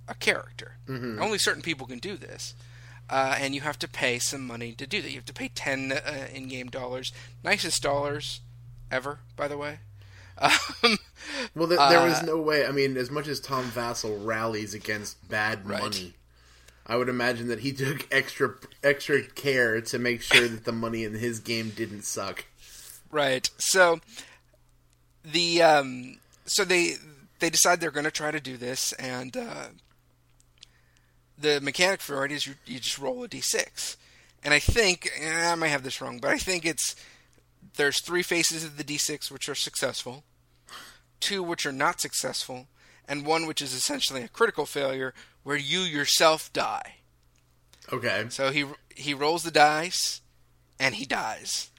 a 0.07 0.15
character. 0.15 0.77
Only 1.19 1.37
certain 1.37 1.61
people 1.61 1.85
can 1.85 1.99
do 1.99 2.15
this. 2.15 2.55
Uh, 3.09 3.35
and 3.37 3.53
you 3.53 3.59
have 3.61 3.77
to 3.79 3.89
pay 3.89 4.17
some 4.17 4.47
money 4.47 4.71
to 4.71 4.87
do 4.87 5.01
that. 5.01 5.09
You 5.09 5.17
have 5.17 5.25
to 5.25 5.33
pay 5.33 5.49
10 5.49 5.91
uh, 5.91 6.27
in 6.33 6.47
game 6.47 6.69
dollars. 6.69 7.11
Nicest 7.43 7.83
dollars 7.83 8.39
ever, 8.89 9.19
by 9.35 9.49
the 9.49 9.57
way. 9.57 9.79
Um, 10.37 10.97
Well, 11.55 11.67
th- 11.67 11.79
there 11.89 12.01
was 12.01 12.15
Uh, 12.19 12.23
no 12.23 12.37
way. 12.37 12.65
I 12.65 12.71
mean, 12.71 12.97
as 12.97 13.09
much 13.11 13.27
as 13.27 13.39
Tom 13.39 13.71
Vasel 13.71 14.25
rallies 14.25 14.73
against 14.73 15.27
bad 15.29 15.67
Right. 15.67 15.81
money, 15.81 16.13
I 16.85 16.95
would 16.97 17.09
imagine 17.09 17.47
that 17.47 17.59
he 17.59 17.71
took 17.71 18.07
extra 18.11 18.55
extra 18.83 19.23
care 19.23 19.79
to 19.81 19.99
make 19.99 20.21
sure 20.21 20.47
that 20.47 20.65
the 20.65 20.71
money 20.71 21.03
in 21.03 21.13
his 21.15 21.39
game 21.39 21.69
didn't 21.69 22.03
suck. 22.03 22.45
Right. 23.11 23.49
So 23.59 23.99
the 25.23 25.61
um 25.61 26.17
so 26.45 26.63
they 26.65 26.95
they 27.39 27.49
decide 27.49 27.79
they're 27.79 27.91
going 27.91 28.03
to 28.05 28.11
try 28.11 28.31
to 28.31 28.39
do 28.39 28.55
this, 28.57 28.93
and 28.93 29.35
uh, 29.37 29.67
the 31.37 31.59
mechanic 31.61 32.01
for 32.01 32.23
it 32.25 32.31
is 32.31 32.45
you, 32.45 32.53
you 32.65 32.79
just 32.79 32.99
roll 32.99 33.23
a 33.23 33.27
d6. 33.27 33.95
And 34.43 34.53
I 34.53 34.59
think 34.59 35.09
eh, 35.19 35.51
I 35.51 35.55
might 35.55 35.69
have 35.69 35.83
this 35.83 36.01
wrong, 36.01 36.19
but 36.19 36.31
I 36.31 36.37
think 36.37 36.65
it's 36.65 36.95
there's 37.75 38.01
three 38.01 38.23
faces 38.23 38.63
of 38.63 38.77
the 38.77 38.83
d6 38.83 39.31
which 39.31 39.49
are 39.49 39.55
successful, 39.55 40.23
two 41.19 41.41
which 41.43 41.65
are 41.65 41.71
not 41.71 42.01
successful, 42.01 42.67
and 43.07 43.25
one 43.25 43.45
which 43.45 43.61
is 43.61 43.73
essentially 43.73 44.23
a 44.23 44.27
critical 44.27 44.65
failure 44.65 45.13
where 45.43 45.57
you 45.57 45.79
yourself 45.79 46.51
die. 46.53 46.95
Okay. 47.91 48.25
So 48.29 48.51
he 48.51 48.65
he 48.95 49.13
rolls 49.13 49.43
the 49.43 49.51
dice, 49.51 50.21
and 50.79 50.95
he 50.95 51.05
dies. 51.05 51.71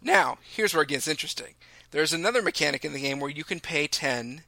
Now 0.00 0.38
here's 0.42 0.74
where 0.74 0.82
it 0.82 0.88
gets 0.88 1.08
interesting. 1.08 1.54
There's 1.90 2.12
another 2.12 2.42
mechanic 2.42 2.84
in 2.84 2.92
the 2.92 3.00
game 3.00 3.20
where 3.20 3.30
you 3.30 3.44
can 3.44 3.60
pay 3.60 3.86
ten 3.86 4.42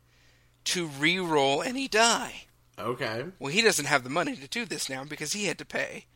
to 0.65 0.87
re-roll 0.87 1.63
any 1.63 1.87
die. 1.87 2.47
Okay. 2.79 3.25
Well, 3.39 3.53
he 3.53 3.63
doesn't 3.63 3.87
have 3.87 4.05
the 4.05 4.11
money 4.11 4.37
to 4.37 4.49
do 4.49 4.65
this 4.65 4.91
now 4.91 5.05
because 5.05 5.33
he 5.33 5.47
had 5.47 5.59
to 5.59 5.65
pay 5.65 6.07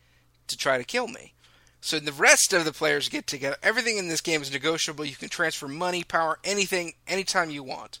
to 0.47 0.57
try 0.57 0.77
to 0.77 0.83
kill 0.83 1.07
me. 1.07 1.33
So 1.81 1.99
the 1.99 2.11
rest 2.11 2.53
of 2.53 2.63
the 2.63 2.71
players 2.71 3.09
get 3.09 3.25
together. 3.25 3.57
Everything 3.63 3.97
in 3.97 4.07
this 4.07 4.21
game 4.21 4.43
is 4.43 4.53
negotiable. 4.53 5.03
You 5.03 5.15
can 5.15 5.29
transfer 5.29 5.67
money, 5.67 6.03
power, 6.03 6.37
anything, 6.43 6.93
anytime 7.07 7.49
you 7.49 7.63
want. 7.63 7.99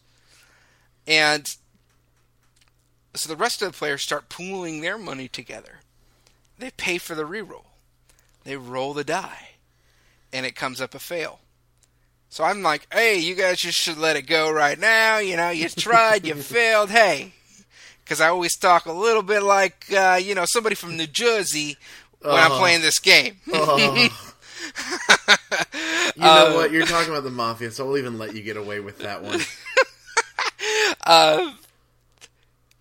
And 1.07 1.47
so 3.15 3.27
the 3.27 3.35
rest 3.35 3.63
of 3.63 3.71
the 3.71 3.77
players 3.77 4.03
start 4.03 4.29
pooling 4.29 4.81
their 4.81 4.99
money 4.99 5.27
together. 5.27 5.79
They 6.59 6.69
pay 6.69 6.99
for 6.99 7.15
the 7.15 7.23
reroll. 7.23 7.65
They 8.43 8.55
roll 8.55 8.93
the 8.93 9.03
die, 9.03 9.49
and 10.31 10.45
it 10.45 10.55
comes 10.55 10.79
up 10.79 10.93
a 10.93 10.99
fail. 10.99 11.39
So 12.29 12.43
I'm 12.43 12.61
like, 12.61 12.87
hey, 12.93 13.17
you 13.17 13.35
guys 13.35 13.59
just 13.59 13.77
should 13.77 13.97
let 13.97 14.15
it 14.15 14.21
go 14.23 14.51
right 14.51 14.79
now. 14.79 15.17
You 15.17 15.37
know, 15.37 15.49
you 15.49 15.67
tried, 15.69 16.25
you 16.25 16.35
failed. 16.35 16.91
Hey, 16.91 17.33
because 18.03 18.21
I 18.21 18.29
always 18.29 18.55
talk 18.55 18.85
a 18.85 18.93
little 18.93 19.23
bit 19.23 19.43
like, 19.43 19.85
uh, 19.91 20.19
you 20.21 20.35
know, 20.35 20.45
somebody 20.45 20.75
from 20.75 20.97
New 20.97 21.07
Jersey 21.07 21.77
when 22.21 22.33
I'm 22.33 22.51
Uh-huh. 22.51 22.59
playing 22.59 22.81
this 22.81 22.99
game. 22.99 23.37
Oh. 23.53 23.77
you 26.15 26.21
know 26.21 26.55
what? 26.55 26.71
You're 26.71 26.85
talking 26.85 27.09
about 27.11 27.23
the 27.23 27.31
mafia, 27.31 27.71
so 27.71 27.87
I'll 27.87 27.97
even 27.97 28.17
let 28.17 28.35
you 28.35 28.41
get 28.41 28.57
away 28.57 28.79
with 28.79 28.99
that 28.99 29.23
one. 29.23 29.39
Uh, 31.03 31.53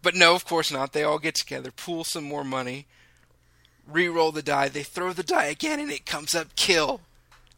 but 0.02 0.14
no, 0.14 0.35
of 0.35 0.44
course 0.44 0.70
not. 0.70 0.92
They 0.92 1.02
all 1.02 1.18
get 1.18 1.35
together, 1.35 1.70
pool 1.70 2.04
some 2.04 2.25
more 2.25 2.44
money, 2.44 2.87
re-roll 3.87 4.30
the 4.30 4.42
die. 4.42 4.68
They 4.68 4.82
throw 4.82 5.14
the 5.14 5.23
die 5.23 5.47
again, 5.47 5.80
and 5.80 5.90
it 5.90 6.04
comes 6.04 6.35
up 6.35 6.54
kill 6.54 7.00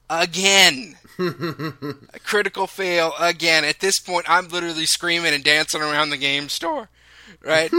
again. 0.08 0.96
a 1.18 2.18
critical 2.24 2.68
fail 2.68 3.12
again. 3.18 3.64
At 3.64 3.80
this 3.80 3.98
point, 3.98 4.30
I'm 4.30 4.46
literally 4.48 4.86
screaming 4.86 5.34
and 5.34 5.42
dancing 5.42 5.82
around 5.82 6.10
the 6.10 6.16
game 6.16 6.48
store. 6.48 6.88
Right? 7.40 7.70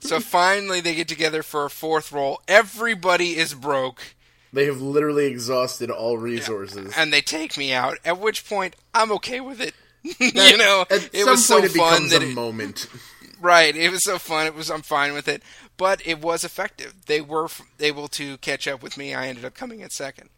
so 0.00 0.20
finally, 0.20 0.80
they 0.80 0.94
get 0.94 1.08
together 1.08 1.42
for 1.42 1.64
a 1.64 1.70
fourth 1.70 2.12
roll. 2.12 2.40
Everybody 2.48 3.36
is 3.36 3.54
broke. 3.54 4.14
They 4.52 4.66
have 4.66 4.80
literally 4.80 5.26
exhausted 5.26 5.90
all 5.90 6.16
resources. 6.16 6.94
and 6.96 7.12
they 7.12 7.20
take 7.20 7.58
me 7.58 7.72
out. 7.72 7.98
At 8.04 8.20
which 8.20 8.48
point, 8.48 8.76
I'm 8.94 9.10
okay 9.12 9.40
with 9.40 9.60
it. 9.60 9.74
you 10.20 10.56
know, 10.56 10.84
At 10.90 11.10
it 11.12 11.22
some 11.24 11.30
was 11.30 11.44
so 11.44 11.58
it 11.64 11.72
fun 11.72 12.08
that 12.10 12.22
a 12.22 12.28
it, 12.30 12.34
moment. 12.34 12.88
right. 13.40 13.74
It 13.74 13.90
was 13.90 14.04
so 14.04 14.18
fun. 14.18 14.46
It 14.46 14.54
was. 14.54 14.70
I'm 14.70 14.82
fine 14.82 15.12
with 15.14 15.28
it. 15.28 15.42
But 15.76 16.06
it 16.06 16.20
was 16.20 16.44
effective. 16.44 16.94
They 17.06 17.20
were 17.20 17.46
f- 17.46 17.62
able 17.80 18.06
to 18.08 18.36
catch 18.38 18.68
up 18.68 18.82
with 18.82 18.96
me. 18.96 19.12
I 19.14 19.26
ended 19.28 19.44
up 19.44 19.54
coming 19.54 19.80
in 19.80 19.90
second. 19.90 20.28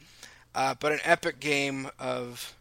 Uh, 0.54 0.75
but 0.78 0.92
an 0.92 1.00
epic 1.04 1.38
game 1.40 1.90
of 1.99 2.54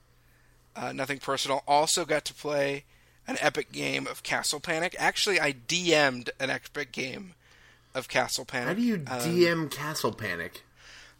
uh, 0.75 0.91
nothing 0.91 1.19
personal. 1.19 1.63
Also 1.67 2.03
got 2.03 2.25
to 2.25 2.33
play 2.33 2.83
an 3.27 3.37
epic 3.41 3.71
game 3.71 4.07
of 4.07 4.23
Castle 4.23 4.59
Panic. 4.59 4.95
Actually, 4.99 5.39
I 5.39 5.53
DM'd 5.53 6.29
an 6.39 6.49
epic 6.49 6.91
game 6.91 7.33
of 7.93 8.07
Castle 8.07 8.45
Panic. 8.45 8.67
How 8.67 8.73
do 8.73 8.81
you 8.81 8.95
Um, 9.07 9.19
DM 9.21 9.71
Castle 9.71 10.11
Panic? 10.13 10.63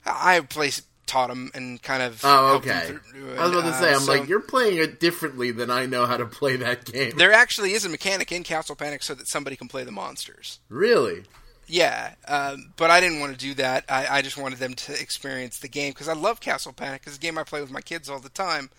I 0.05 0.39
placed 0.41 0.83
taught 1.07 1.29
him 1.29 1.51
and 1.53 1.81
kind 1.83 2.01
of. 2.03 2.21
Oh, 2.23 2.55
okay. 2.55 2.85
through. 3.13 3.35
I 3.37 3.43
was 3.47 3.51
about 3.51 3.61
to 3.61 3.67
Uh, 3.69 3.79
say, 3.79 3.93
I'm 3.93 3.99
so- 4.01 4.11
like, 4.13 4.27
you're 4.27 4.39
playing 4.39 4.77
it 4.77 4.99
differently 4.99 5.51
than 5.51 5.69
I 5.69 5.85
know 5.85 6.05
how 6.07 6.17
to 6.17 6.25
play 6.25 6.55
that 6.57 6.85
game. 6.85 7.15
There 7.17 7.31
actually 7.31 7.73
is 7.73 7.85
a 7.85 7.89
mechanic 7.89 8.31
in 8.31 8.43
Castle 8.43 8.75
Panic 8.75 9.03
so 9.03 9.13
that 9.13 9.27
somebody 9.27 9.55
can 9.55 9.67
play 9.67 9.83
the 9.83 9.91
monsters. 9.91 10.59
Really? 10.69 11.23
Yeah, 11.67 12.13
um, 12.27 12.73
but 12.75 12.91
I 12.91 12.99
didn't 13.01 13.19
want 13.19 13.33
to 13.33 13.37
do 13.39 13.53
that. 13.55 13.85
I, 13.89 14.17
I 14.17 14.21
just 14.21 14.37
wanted 14.37 14.59
them 14.59 14.73
to 14.75 14.99
experience 15.01 15.57
the 15.59 15.67
game 15.67 15.91
because 15.93 16.07
I 16.07 16.13
love 16.13 16.39
Castle 16.39 16.73
Panic. 16.73 17.03
It's 17.07 17.15
a 17.17 17.19
game 17.19 17.37
I 17.39 17.43
play 17.43 17.61
with 17.61 17.71
my 17.71 17.81
kids 17.81 18.07
all 18.09 18.19
the 18.19 18.29
time. 18.29 18.69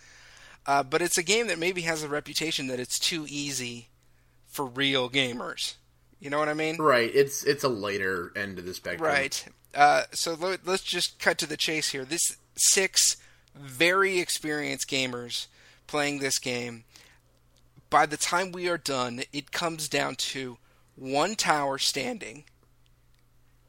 Uh, 0.66 0.82
but 0.82 1.00
it's 1.00 1.16
a 1.16 1.23
game 1.23 1.46
that 1.46 1.58
maybe 1.58 1.82
has 1.82 2.02
a 2.02 2.08
reputation 2.08 2.66
that 2.66 2.80
it's 2.80 2.99
too 2.99 3.25
easy 3.28 3.88
for 4.49 4.66
real 4.66 5.08
gamers. 5.08 5.75
You 6.18 6.30
know 6.30 6.38
what 6.38 6.49
I 6.49 6.54
mean? 6.54 6.76
Right. 6.78 7.11
It's 7.14 7.44
it's 7.44 7.62
a 7.62 7.68
later 7.68 8.32
end 8.35 8.58
of 8.58 8.64
the 8.64 8.75
spectrum. 8.75 9.08
Right. 9.08 9.44
Uh, 9.75 10.02
so 10.12 10.35
lo- 10.35 10.56
let's 10.64 10.82
just 10.82 11.18
cut 11.18 11.38
to 11.38 11.46
the 11.46 11.56
chase 11.56 11.90
here. 11.90 12.04
This 12.04 12.37
six 12.56 13.16
very 13.54 14.18
experienced 14.18 14.88
gamers 14.88 15.46
playing 15.87 16.18
this 16.18 16.38
game. 16.38 16.85
By 17.90 18.06
the 18.06 18.16
time 18.16 18.50
we 18.50 18.68
are 18.68 18.78
done, 18.78 19.23
it 19.32 19.52
comes 19.52 19.88
down 19.88 20.16
to 20.16 20.58
one 20.96 21.37
tower 21.37 21.78
standing 21.78 22.44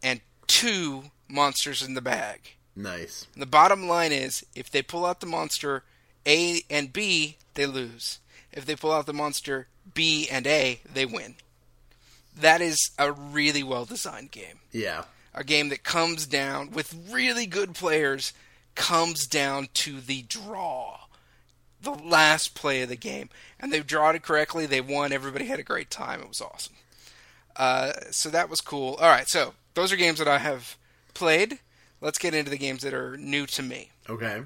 and 0.01 0.21
two 0.47 1.11
monsters 1.27 1.81
in 1.81 1.93
the 1.93 2.01
bag. 2.01 2.53
Nice. 2.75 3.27
The 3.35 3.45
bottom 3.45 3.87
line 3.87 4.11
is 4.11 4.45
if 4.55 4.71
they 4.71 4.81
pull 4.81 5.05
out 5.05 5.19
the 5.19 5.25
monster 5.25 5.83
A 6.27 6.61
and 6.69 6.91
B, 6.93 7.37
they 7.55 7.65
lose. 7.65 8.19
If 8.51 8.65
they 8.65 8.75
pull 8.75 8.91
out 8.91 9.05
the 9.07 9.13
monster 9.13 9.67
B 9.93 10.27
and 10.31 10.45
A, 10.45 10.81
they 10.93 11.05
win. 11.05 11.35
That 12.39 12.61
is 12.61 12.91
a 12.99 13.11
really 13.11 13.63
well 13.63 13.85
designed 13.85 14.31
game 14.31 14.59
Yeah. 14.71 15.05
a 15.33 15.43
game 15.43 15.69
that 15.69 15.83
comes 15.83 16.25
down 16.27 16.71
with 16.71 16.95
really 17.09 17.45
good 17.47 17.73
players 17.73 18.33
comes 18.75 19.25
down 19.25 19.69
to 19.73 19.99
the 19.99 20.21
draw 20.23 20.99
the 21.81 21.91
last 21.91 22.53
play 22.53 22.81
of 22.83 22.89
the 22.89 22.95
game 22.95 23.29
and 23.59 23.71
they've 23.73 23.87
drawn 23.87 24.15
it 24.15 24.21
correctly 24.21 24.65
they 24.67 24.81
won 24.81 25.11
everybody 25.11 25.45
had 25.45 25.57
a 25.59 25.63
great 25.63 25.89
time 25.89 26.21
it 26.21 26.27
was 26.27 26.41
awesome 26.41 26.73
uh, 27.55 27.93
so 28.11 28.29
that 28.29 28.49
was 28.49 28.61
cool 28.61 28.93
all 28.95 29.09
right 29.09 29.27
so 29.27 29.53
those 29.73 29.91
are 29.91 29.95
games 29.95 30.19
that 30.19 30.27
i 30.27 30.37
have 30.37 30.75
played 31.15 31.57
let's 32.01 32.19
get 32.19 32.35
into 32.35 32.51
the 32.51 32.57
games 32.57 32.83
that 32.83 32.93
are 32.93 33.17
new 33.17 33.45
to 33.47 33.63
me 33.63 33.89
Okay. 34.09 34.41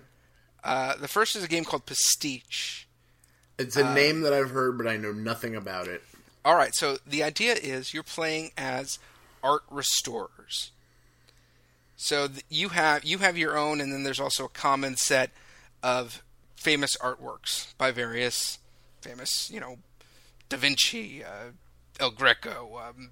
Uh, 0.64 0.96
the 0.98 1.08
first 1.08 1.36
is 1.36 1.44
a 1.44 1.48
game 1.48 1.64
called 1.64 1.86
pastiche 1.86 2.88
It's 3.58 3.78
Uh, 3.78 3.86
a 3.86 3.94
name 3.94 4.22
that 4.22 4.34
I've 4.34 4.52
heard, 4.52 4.78
but 4.78 4.88
I 4.88 4.98
know 4.98 5.12
nothing 5.12 5.56
about 5.56 5.88
it. 5.88 6.04
All 6.44 6.56
right, 6.56 6.74
so 6.74 6.98
the 7.06 7.22
idea 7.24 7.54
is 7.54 7.94
you're 7.94 8.02
playing 8.04 8.52
as 8.58 8.98
art 9.44 9.62
restorers. 9.70 10.72
So 11.96 12.28
th- 12.28 12.44
you 12.50 12.70
have 12.70 13.04
you 13.04 13.20
have 13.20 13.38
your 13.38 13.58
own, 13.58 13.80
and 13.80 13.94
then 13.94 14.04
there's 14.04 14.20
also 14.20 14.46
a 14.46 14.50
common 14.50 14.98
set 14.98 15.30
of 15.84 16.24
famous 16.56 16.96
artworks 16.98 17.76
by 17.78 17.92
various 17.92 18.58
famous, 19.02 19.50
you 19.52 19.60
know, 19.60 19.78
Da 20.50 20.58
Vinci, 20.58 21.24
uh, 21.24 21.52
El 22.00 22.12
Greco. 22.12 22.80
Um, 22.88 23.12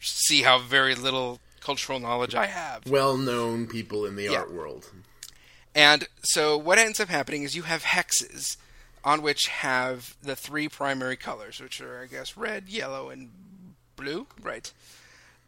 see 0.00 0.42
how 0.42 0.58
very 0.58 0.94
little 0.94 1.40
cultural 1.60 2.00
knowledge 2.00 2.34
I 2.34 2.46
have. 2.46 2.86
Well-known 2.86 3.66
people 3.66 4.04
in 4.04 4.16
the 4.16 4.24
Yeah. 4.24 4.40
art 4.40 4.52
world. 4.52 4.90
And 5.74 6.06
so 6.22 6.56
what 6.56 6.78
ends 6.78 7.00
up 7.00 7.08
happening 7.08 7.42
is 7.42 7.56
you 7.56 7.62
have 7.62 7.82
hexes 7.82 8.56
on 9.04 9.22
which 9.22 9.48
have 9.48 10.16
the 10.22 10.36
three 10.36 10.68
primary 10.68 11.16
colors, 11.16 11.60
which 11.60 11.80
are, 11.80 12.02
I 12.02 12.06
guess, 12.06 12.36
red, 12.36 12.68
yellow, 12.68 13.10
and 13.10 13.30
blue, 13.96 14.26
right? 14.42 14.72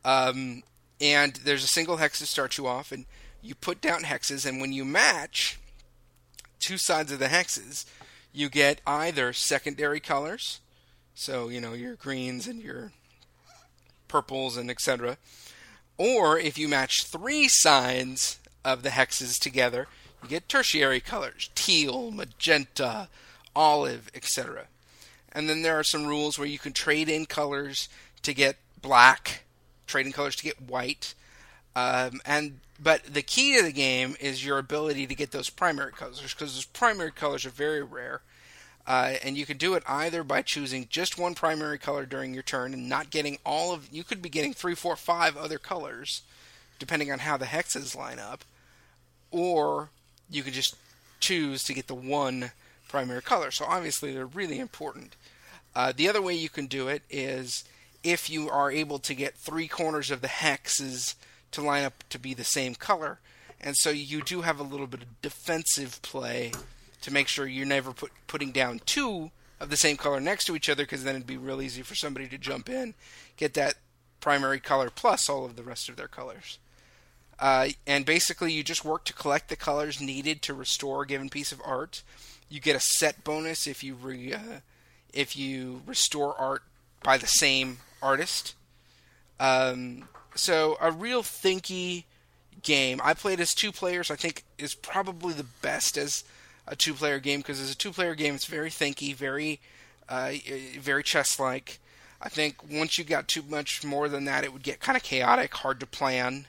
Um, 0.05 0.63
and 1.01 1.35
there's 1.37 1.65
a 1.65 1.69
single 1.69 1.99
hex 1.99 2.19
to 2.19 2.27
start 2.27 2.59
you 2.59 2.67
off, 2.67 2.91
and 2.91 3.05
you 3.43 3.55
put 3.55 3.81
down 3.81 4.03
hexes, 4.03 4.47
and 4.47 4.61
when 4.61 4.73
you 4.73 4.85
match 4.85 5.59
two 6.59 6.79
sides 6.79 7.13
of 7.13 7.19
the 7.19 7.27
hexes, 7.27 7.85
you 8.33 8.49
get 8.49 8.81
either 8.87 9.33
secondary 9.33 10.01
colors, 10.01 10.61
so 11.15 11.49
you 11.49 11.61
know 11.61 11.75
your 11.75 11.95
greens 11.95 12.49
and 12.49 12.61
your 12.61 12.93
purples 14.09 14.57
and 14.57 14.71
etc. 14.71 15.17
Or 15.97 16.39
if 16.39 16.59
you 16.59 16.69
match 16.69 17.05
three 17.05 17.47
sides 17.49 18.39
of 18.65 18.83
the 18.83 18.89
hexes 18.89 19.39
together, 19.39 19.87
you 20.25 20.31
get 20.31 20.49
tertiary 20.49 21.01
colors 21.01 21.51
teal, 21.55 22.11
magenta, 22.11 23.09
olive, 23.55 24.11
etc. 24.15 24.67
And 25.33 25.49
then 25.49 25.63
there 25.63 25.79
are 25.79 25.85
some 25.85 26.07
rules 26.07 26.39
where 26.39 26.49
you 26.49 26.59
can 26.59 26.73
trade 26.73 27.09
in 27.09 27.27
colors 27.27 27.89
to 28.23 28.33
get 28.33 28.57
black, 28.81 29.45
trade 29.87 30.07
in 30.07 30.13
colors 30.13 30.37
to 30.37 30.45
get 30.45 30.61
white. 30.63 31.15
Um, 31.77 32.21
and 32.25 32.61
but 32.81 33.05
the 33.05 33.23
key 33.23 33.57
to 33.57 33.63
the 33.63 33.73
game 33.73 34.17
is 34.21 34.45
your 34.45 34.59
ability 34.59 35.07
to 35.07 35.15
get 35.15 35.31
those 35.31 35.51
primary 35.51 35.93
colors 35.93 36.21
because 36.21 36.55
those 36.55 36.65
primary 36.65 37.13
colors 37.13 37.45
are 37.45 37.51
very 37.51 37.83
rare. 37.83 38.23
Uh, 38.87 39.15
and 39.23 39.37
you 39.37 39.47
can 39.47 39.57
do 39.57 39.75
it 39.75 39.83
either 39.87 40.23
by 40.23 40.43
choosing 40.43 40.87
just 40.91 41.19
one 41.19 41.35
primary 41.35 41.79
color 41.79 42.05
during 42.05 42.35
your 42.35 42.43
turn 42.43 42.75
and 42.75 42.89
not 42.89 43.11
getting 43.11 43.39
all 43.45 43.73
of. 43.73 43.89
You 43.91 44.05
could 44.05 44.21
be 44.21 44.29
getting 44.29 44.53
three, 44.53 44.75
four, 44.75 44.95
five 44.95 45.37
other 45.37 45.59
colors, 45.59 46.23
depending 46.79 47.11
on 47.11 47.21
how 47.21 47.39
the 47.39 47.47
hexes 47.47 47.97
line 47.97 48.19
up, 48.19 48.45
or 49.31 49.89
you 50.31 50.43
could 50.43 50.53
just 50.53 50.77
choose 51.21 51.65
to 51.65 51.75
get 51.75 51.87
the 51.87 51.95
one 51.95 52.53
primary 52.89 53.23
color. 53.23 53.51
So 53.51 53.65
obviously 53.65 54.13
they're 54.13 54.27
really 54.27 54.59
important. 54.59 55.17
Uh, 55.75 55.93
the 55.95 56.09
other 56.09 56.23
way 56.23 56.35
you 56.35 56.49
can 56.49 56.67
do 56.67 56.89
it 56.89 57.03
is 57.11 57.65
if 58.03 58.29
you 58.31 58.49
are 58.51 58.71
able 58.71 58.99
to 59.01 59.15
get 59.15 59.35
three 59.35 59.67
corners 59.67 60.11
of 60.11 60.21
the 60.21 60.29
hexes 60.29 61.15
to 61.51 61.63
line 61.63 61.85
up 61.85 62.05
to 62.11 62.19
be 62.19 62.35
the 62.35 62.45
same 62.45 62.75
color. 62.75 63.19
And 63.61 63.77
so 63.77 63.91
you 63.91 64.23
do 64.23 64.43
have 64.43 64.61
a 64.61 64.65
little 64.65 64.87
bit 64.87 65.03
of 65.03 65.23
defensive 65.23 66.03
play 66.03 66.53
to 67.01 67.13
make 67.13 67.29
sure 67.29 67.47
you're 67.47 67.67
never 67.67 67.93
put, 67.93 68.11
putting 68.27 68.53
down 68.53 68.81
two 68.85 69.31
of 69.61 69.71
the 69.71 69.77
same 69.77 69.97
color 69.97 70.21
next 70.21 70.45
to 70.45 70.57
each 70.57 70.69
other 70.69 70.85
because 70.85 71.05
then 71.05 71.17
it'd 71.17 71.27
be 71.27 71.37
real 71.37 71.63
easy 71.63 71.83
for 71.83 71.95
somebody 71.95 72.29
to 72.29 72.39
jump 72.39 72.69
in, 72.69 72.95
get 73.37 73.55
that 73.55 73.75
primary 74.21 74.61
color 74.61 74.91
plus 74.91 75.29
all 75.29 75.45
of 75.45 75.57
the 75.57 75.63
rest 75.63 75.89
of 75.89 75.97
their 75.97 76.09
colors. 76.09 76.59
Uh, 77.39 77.69
and 77.87 78.07
basically, 78.07 78.53
you 78.53 78.63
just 78.63 78.85
work 78.85 79.05
to 79.05 79.13
collect 79.13 79.49
the 79.49 79.57
colors 79.57 80.01
needed 80.01 80.43
to 80.43 80.55
restore 80.55 81.03
a 81.03 81.07
given 81.07 81.29
piece 81.29 81.53
of 81.53 81.61
art. 81.65 82.03
You 82.49 82.61
get 82.61 82.77
a 82.77 82.81
set 82.81 83.25
bonus 83.25 83.67
if 83.67 83.83
you 83.83 83.95
re, 83.95 84.33
uh, 84.33 84.61
if 85.13 85.37
you 85.37 85.83
restore 85.87 86.37
art 86.37 86.63
by 87.03 87.19
the 87.19 87.27
same 87.27 87.79
artist. 88.03 88.55
Um, 89.41 90.09
so 90.35 90.77
a 90.81 90.91
real 90.91 91.23
thinky 91.23 92.05
game. 92.63 93.01
I 93.03 93.15
played 93.15 93.41
as 93.41 93.55
two 93.55 93.73
players. 93.73 94.11
I 94.11 94.17
think 94.17 94.45
is 94.59 94.75
probably 94.75 95.35
the 95.35 95.47
best 95.63 95.97
as 95.97 96.25
a 96.67 96.75
two-player 96.75 97.19
game 97.19 97.41
because 97.41 97.61
as 97.61 97.71
a 97.71 97.77
two-player 97.77 98.15
game, 98.15 98.35
it's 98.35 98.47
very 98.47 98.71
thinky, 98.71 99.15
very, 99.15 99.61
uh, 100.09 100.33
very 100.81 101.03
chess-like. 101.03 101.79
I 102.21 102.29
think 102.29 102.57
once 102.69 102.97
you 102.97 103.05
got 103.05 103.29
too 103.29 103.43
much 103.43 103.85
more 103.85 104.09
than 104.09 104.25
that, 104.25 104.45
it 104.45 104.53
would 104.53 104.63
get 104.63 104.81
kind 104.81 104.97
of 104.97 105.03
chaotic, 105.03 105.55
hard 105.55 105.79
to 105.81 105.87
plan, 105.87 106.47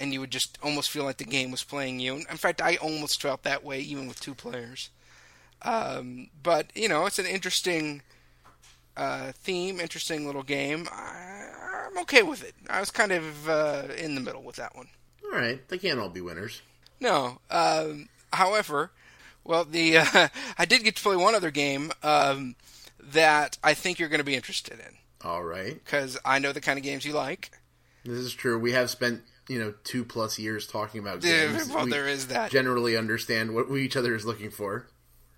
and 0.00 0.12
you 0.12 0.20
would 0.20 0.30
just 0.30 0.58
almost 0.62 0.90
feel 0.90 1.04
like 1.04 1.18
the 1.18 1.24
game 1.24 1.50
was 1.50 1.62
playing 1.62 2.00
you. 2.00 2.16
In 2.16 2.36
fact, 2.36 2.60
I 2.60 2.76
almost 2.76 3.20
felt 3.20 3.42
that 3.42 3.62
way 3.62 3.80
even 3.80 4.08
with 4.08 4.20
two 4.20 4.34
players. 4.34 4.90
Um, 5.62 6.30
but 6.42 6.74
you 6.74 6.88
know, 6.88 7.06
it's 7.06 7.18
an 7.18 7.26
interesting 7.26 8.02
uh, 8.96 9.32
theme, 9.32 9.78
interesting 9.78 10.26
little 10.26 10.42
game. 10.42 10.88
I, 10.90 11.88
am 11.92 11.98
okay 11.98 12.22
with 12.22 12.42
it. 12.42 12.54
I 12.68 12.80
was 12.80 12.90
kind 12.90 13.12
of 13.12 13.48
uh, 13.48 13.84
in 13.96 14.14
the 14.14 14.20
middle 14.20 14.42
with 14.42 14.56
that 14.56 14.74
one. 14.74 14.88
All 15.24 15.38
right, 15.38 15.66
they 15.68 15.78
can't 15.78 16.00
all 16.00 16.08
be 16.08 16.20
winners. 16.20 16.62
No. 16.98 17.38
Um, 17.50 18.08
however, 18.32 18.90
well, 19.44 19.64
the 19.64 19.98
uh, 19.98 20.28
I 20.58 20.64
did 20.64 20.82
get 20.82 20.96
to 20.96 21.02
play 21.02 21.16
one 21.16 21.34
other 21.34 21.50
game 21.50 21.92
um, 22.02 22.56
that 22.98 23.58
I 23.62 23.74
think 23.74 23.98
you're 23.98 24.08
going 24.08 24.20
to 24.20 24.24
be 24.24 24.34
interested 24.34 24.78
in. 24.78 24.96
All 25.22 25.44
right. 25.44 25.74
Because 25.74 26.18
I 26.24 26.38
know 26.38 26.52
the 26.52 26.60
kind 26.62 26.78
of 26.78 26.82
games 26.82 27.04
you 27.04 27.12
like. 27.12 27.50
This 28.04 28.18
is 28.18 28.32
true. 28.32 28.58
We 28.58 28.72
have 28.72 28.88
spent 28.88 29.22
you 29.50 29.58
know 29.58 29.74
two 29.82 30.04
plus 30.04 30.38
years 30.38 30.64
talking 30.66 31.00
about 31.00 31.20
games. 31.20 31.68
well, 31.68 31.84
we 31.84 31.90
there 31.90 32.06
is 32.06 32.28
that. 32.28 32.52
Generally, 32.52 32.96
understand 32.96 33.52
what 33.52 33.68
each 33.72 33.96
other 33.96 34.14
is 34.14 34.24
looking 34.24 34.50
for. 34.50 34.86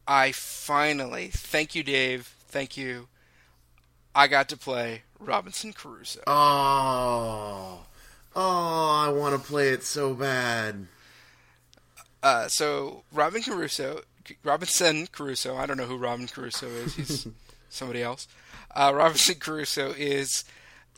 I 0.07 0.33
finally, 0.33 1.28
thank 1.28 1.75
you, 1.75 1.83
Dave. 1.83 2.35
Thank 2.47 2.76
you. 2.76 3.09
I 4.14 4.26
got 4.26 4.50
to 4.50 4.59
play 4.59 5.04
Robinson 5.19 5.73
Crusoe. 5.73 6.21
Oh, 6.26 7.87
oh, 8.37 9.07
I 9.07 9.09
want 9.09 9.40
to 9.40 9.49
play 9.49 9.71
it 9.71 9.83
so 9.83 10.12
bad. 10.12 10.87
Uh, 12.23 12.49
so 12.49 13.04
Robin 13.12 13.42
Crusoe, 13.42 14.02
Robinson 14.45 15.07
Crusoe. 15.07 15.57
I 15.57 15.64
don't 15.64 15.78
know 15.78 15.87
who 15.87 15.97
Robin 15.97 16.28
Crusoe 16.28 16.66
is. 16.66 16.95
He's 16.97 17.26
somebody 17.71 18.02
else. 18.02 18.28
Uh, 18.75 18.92
Robinson 18.95 19.37
Crusoe 19.37 19.95
is 19.97 20.45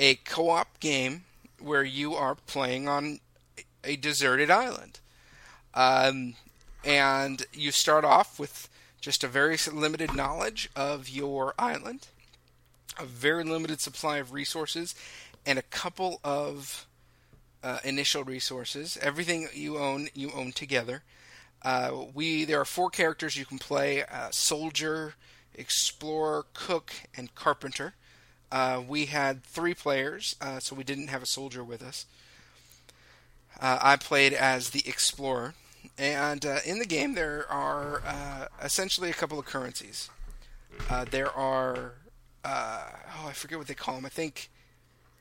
a 0.00 0.16
co-op 0.16 0.80
game 0.80 1.22
where 1.60 1.84
you 1.84 2.14
are 2.14 2.34
playing 2.34 2.88
on 2.88 3.20
a 3.82 3.96
deserted 3.96 4.50
island, 4.50 5.00
um, 5.74 6.34
and 6.84 7.46
you 7.52 7.70
start 7.70 8.04
off 8.04 8.38
with 8.38 8.68
just 9.00 9.22
a 9.22 9.28
very 9.28 9.58
limited 9.72 10.14
knowledge 10.14 10.70
of 10.74 11.08
your 11.08 11.54
island, 11.58 12.08
a 12.98 13.04
very 13.04 13.44
limited 13.44 13.80
supply 13.80 14.18
of 14.18 14.32
resources, 14.32 14.94
and 15.44 15.58
a 15.58 15.62
couple 15.62 16.20
of 16.24 16.86
uh, 17.62 17.78
initial 17.84 18.24
resources. 18.24 18.98
Everything 19.00 19.48
you 19.52 19.78
own, 19.78 20.08
you 20.14 20.30
own 20.32 20.52
together. 20.52 21.02
Uh, 21.62 22.04
we 22.14 22.44
there 22.44 22.60
are 22.60 22.66
four 22.66 22.90
characters 22.90 23.36
you 23.36 23.46
can 23.46 23.58
play: 23.58 24.02
uh, 24.02 24.30
soldier, 24.30 25.14
explorer, 25.54 26.44
cook, 26.52 26.92
and 27.16 27.34
carpenter. 27.34 27.94
Uh, 28.54 28.80
we 28.86 29.06
had 29.06 29.42
three 29.42 29.74
players, 29.74 30.36
uh, 30.40 30.60
so 30.60 30.76
we 30.76 30.84
didn't 30.84 31.08
have 31.08 31.24
a 31.24 31.26
soldier 31.26 31.64
with 31.64 31.82
us. 31.82 32.06
Uh, 33.60 33.80
I 33.82 33.96
played 33.96 34.32
as 34.32 34.70
the 34.70 34.86
explorer, 34.86 35.54
and 35.98 36.46
uh, 36.46 36.58
in 36.64 36.78
the 36.78 36.86
game 36.86 37.14
there 37.14 37.50
are 37.50 38.00
essentially 38.62 39.10
a 39.10 39.12
couple 39.12 39.40
of 39.40 39.44
currencies. 39.44 40.08
there 41.10 41.32
are 41.32 41.94
oh 42.44 43.26
I 43.26 43.32
forget 43.32 43.58
what 43.58 43.66
they 43.66 43.74
call 43.74 43.96
them. 43.96 44.06
I 44.06 44.08
think 44.08 44.50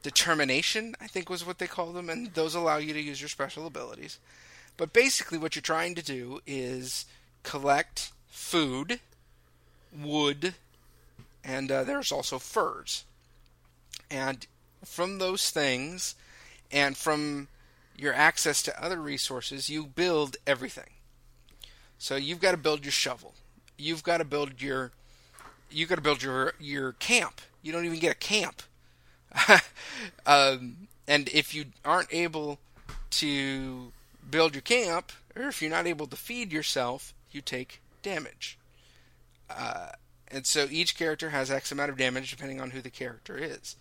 determination 0.03 0.95
I 1.01 1.07
think 1.07 1.27
was 1.27 1.43
what 1.43 1.57
they 1.57 1.65
call 1.65 1.91
them, 1.91 2.11
and 2.11 2.31
those 2.35 2.53
allow 2.53 2.77
you 2.77 2.93
to 2.93 3.01
use 3.01 3.19
your 3.19 3.29
special 3.29 3.65
abilities. 3.65 4.19
But 4.77 4.93
basically, 4.93 5.39
what 5.39 5.55
you're 5.55 5.63
trying 5.63 5.95
to 5.95 6.03
do 6.03 6.39
is 6.45 7.07
collect 7.41 8.11
food, 8.27 8.99
wood, 9.91 10.53
and 11.43 11.71
uh, 11.71 11.83
there's 11.83 12.11
also 12.11 12.37
furs. 12.37 13.05
And 14.13 14.45
from 14.85 15.17
those 15.17 15.49
things, 15.49 16.13
and 16.71 16.95
from 16.95 17.47
your 17.97 18.13
access 18.13 18.61
to 18.63 18.83
other 18.83 19.01
resources, 19.01 19.69
you 19.69 19.87
build 19.87 20.37
everything. 20.45 20.91
So 21.97 22.15
you've 22.15 22.39
got 22.39 22.51
to 22.51 22.57
build 22.57 22.85
your 22.85 22.91
shovel. 22.91 23.33
You've 23.75 24.03
got 24.03 24.19
to 24.19 24.25
build 24.25 24.61
your 24.61 24.91
you've 25.71 25.89
got 25.89 25.95
to 25.95 26.01
build 26.01 26.21
your 26.21 26.53
your 26.59 26.93
camp. 26.93 27.41
You 27.63 27.71
don't 27.71 27.85
even 27.85 27.99
get 27.99 28.11
a 28.11 28.15
camp. 28.15 28.61
um, 30.27 30.87
and 31.07 31.27
if 31.29 31.55
you 31.55 31.65
aren't 31.83 32.13
able 32.13 32.59
to 33.11 33.91
build 34.29 34.53
your 34.53 34.61
camp, 34.61 35.11
or 35.35 35.43
if 35.43 35.59
you're 35.61 35.71
not 35.71 35.87
able 35.87 36.05
to 36.05 36.15
feed 36.15 36.51
yourself, 36.51 37.15
you 37.31 37.41
take 37.41 37.81
damage. 38.03 38.59
Uh, 39.49 39.89
and 40.27 40.45
so 40.45 40.67
each 40.69 40.95
character 40.95 41.31
has 41.31 41.49
X 41.49 41.71
amount 41.71 41.89
of 41.89 41.97
damage 41.97 42.29
depending 42.29 42.61
on 42.61 42.71
who 42.71 42.81
the 42.81 42.91
character 42.91 43.37
is. 43.37 43.75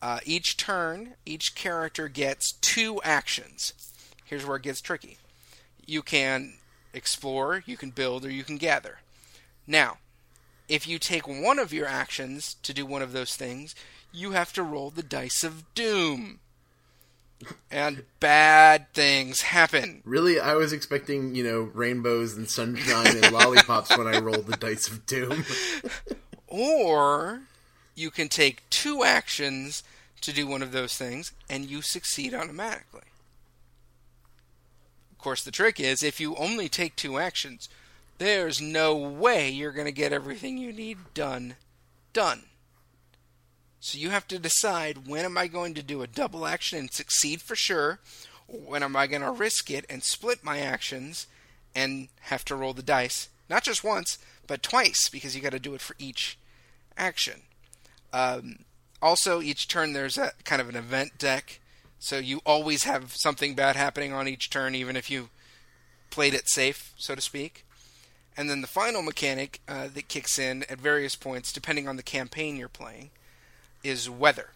Uh, 0.00 0.20
each 0.24 0.56
turn, 0.56 1.14
each 1.26 1.54
character 1.54 2.08
gets 2.08 2.52
two 2.52 3.00
actions. 3.02 3.72
Here's 4.24 4.46
where 4.46 4.56
it 4.56 4.62
gets 4.62 4.80
tricky. 4.80 5.18
You 5.86 6.02
can 6.02 6.54
explore, 6.92 7.62
you 7.66 7.76
can 7.76 7.90
build, 7.90 8.24
or 8.24 8.30
you 8.30 8.44
can 8.44 8.58
gather. 8.58 8.98
Now, 9.66 9.98
if 10.68 10.86
you 10.86 10.98
take 10.98 11.26
one 11.26 11.58
of 11.58 11.72
your 11.72 11.86
actions 11.86 12.56
to 12.62 12.74
do 12.74 12.86
one 12.86 13.02
of 13.02 13.12
those 13.12 13.34
things, 13.34 13.74
you 14.12 14.32
have 14.32 14.52
to 14.52 14.62
roll 14.62 14.90
the 14.90 15.02
dice 15.02 15.42
of 15.42 15.74
doom 15.74 16.40
and 17.70 18.04
bad 18.20 18.92
things 18.94 19.42
happen. 19.42 20.02
Really, 20.04 20.40
I 20.40 20.54
was 20.54 20.72
expecting, 20.72 21.34
you 21.34 21.44
know, 21.44 21.70
rainbows 21.74 22.36
and 22.36 22.48
sunshine 22.48 23.16
and 23.16 23.32
lollipops 23.32 23.96
when 23.96 24.06
I 24.06 24.18
rolled 24.18 24.46
the 24.46 24.56
dice 24.56 24.88
of 24.88 25.06
doom. 25.06 25.44
or 26.46 27.42
you 27.98 28.10
can 28.10 28.28
take 28.28 28.68
two 28.70 29.02
actions 29.04 29.82
to 30.20 30.32
do 30.32 30.46
one 30.46 30.62
of 30.62 30.72
those 30.72 30.96
things 30.96 31.32
and 31.48 31.68
you 31.68 31.82
succeed 31.82 32.32
automatically. 32.32 33.02
Of 35.12 35.18
course, 35.18 35.42
the 35.42 35.50
trick 35.50 35.80
is 35.80 36.02
if 36.02 36.20
you 36.20 36.36
only 36.36 36.68
take 36.68 36.94
two 36.94 37.18
actions, 37.18 37.68
there's 38.18 38.60
no 38.60 38.96
way 38.96 39.50
you're 39.50 39.72
going 39.72 39.86
to 39.86 39.92
get 39.92 40.12
everything 40.12 40.58
you 40.58 40.72
need 40.72 40.98
done 41.14 41.56
done. 42.12 42.42
So 43.80 43.98
you 43.98 44.10
have 44.10 44.26
to 44.28 44.38
decide 44.38 45.06
when 45.06 45.24
am 45.24 45.38
I 45.38 45.46
going 45.46 45.74
to 45.74 45.82
do 45.82 46.02
a 46.02 46.08
double 46.08 46.46
action 46.46 46.78
and 46.78 46.92
succeed 46.92 47.40
for 47.40 47.54
sure, 47.54 48.00
or 48.48 48.58
when 48.58 48.82
am 48.82 48.96
I 48.96 49.06
going 49.06 49.22
to 49.22 49.30
risk 49.30 49.70
it 49.70 49.84
and 49.88 50.02
split 50.02 50.42
my 50.42 50.58
actions 50.58 51.26
and 51.74 52.08
have 52.22 52.44
to 52.46 52.56
roll 52.56 52.74
the 52.74 52.82
dice, 52.82 53.28
not 53.48 53.62
just 53.62 53.84
once, 53.84 54.18
but 54.46 54.62
twice 54.62 55.08
because 55.08 55.36
you 55.36 55.42
got 55.42 55.52
to 55.52 55.60
do 55.60 55.74
it 55.74 55.80
for 55.80 55.94
each 55.98 56.38
action. 56.96 57.42
Um, 58.12 58.64
also, 59.00 59.40
each 59.40 59.68
turn 59.68 59.92
there's 59.92 60.18
a 60.18 60.32
kind 60.44 60.60
of 60.60 60.68
an 60.68 60.76
event 60.76 61.18
deck, 61.18 61.60
so 61.98 62.18
you 62.18 62.40
always 62.44 62.84
have 62.84 63.14
something 63.14 63.54
bad 63.54 63.76
happening 63.76 64.12
on 64.12 64.28
each 64.28 64.50
turn, 64.50 64.74
even 64.74 64.96
if 64.96 65.10
you 65.10 65.28
played 66.10 66.34
it 66.34 66.48
safe, 66.48 66.92
so 66.96 67.14
to 67.14 67.20
speak. 67.20 67.64
And 68.36 68.48
then 68.48 68.60
the 68.60 68.68
final 68.68 69.02
mechanic 69.02 69.60
uh, 69.68 69.88
that 69.94 70.08
kicks 70.08 70.38
in 70.38 70.64
at 70.70 70.80
various 70.80 71.16
points, 71.16 71.52
depending 71.52 71.88
on 71.88 71.96
the 71.96 72.02
campaign 72.02 72.56
you're 72.56 72.68
playing, 72.68 73.10
is 73.82 74.08
weather. 74.08 74.50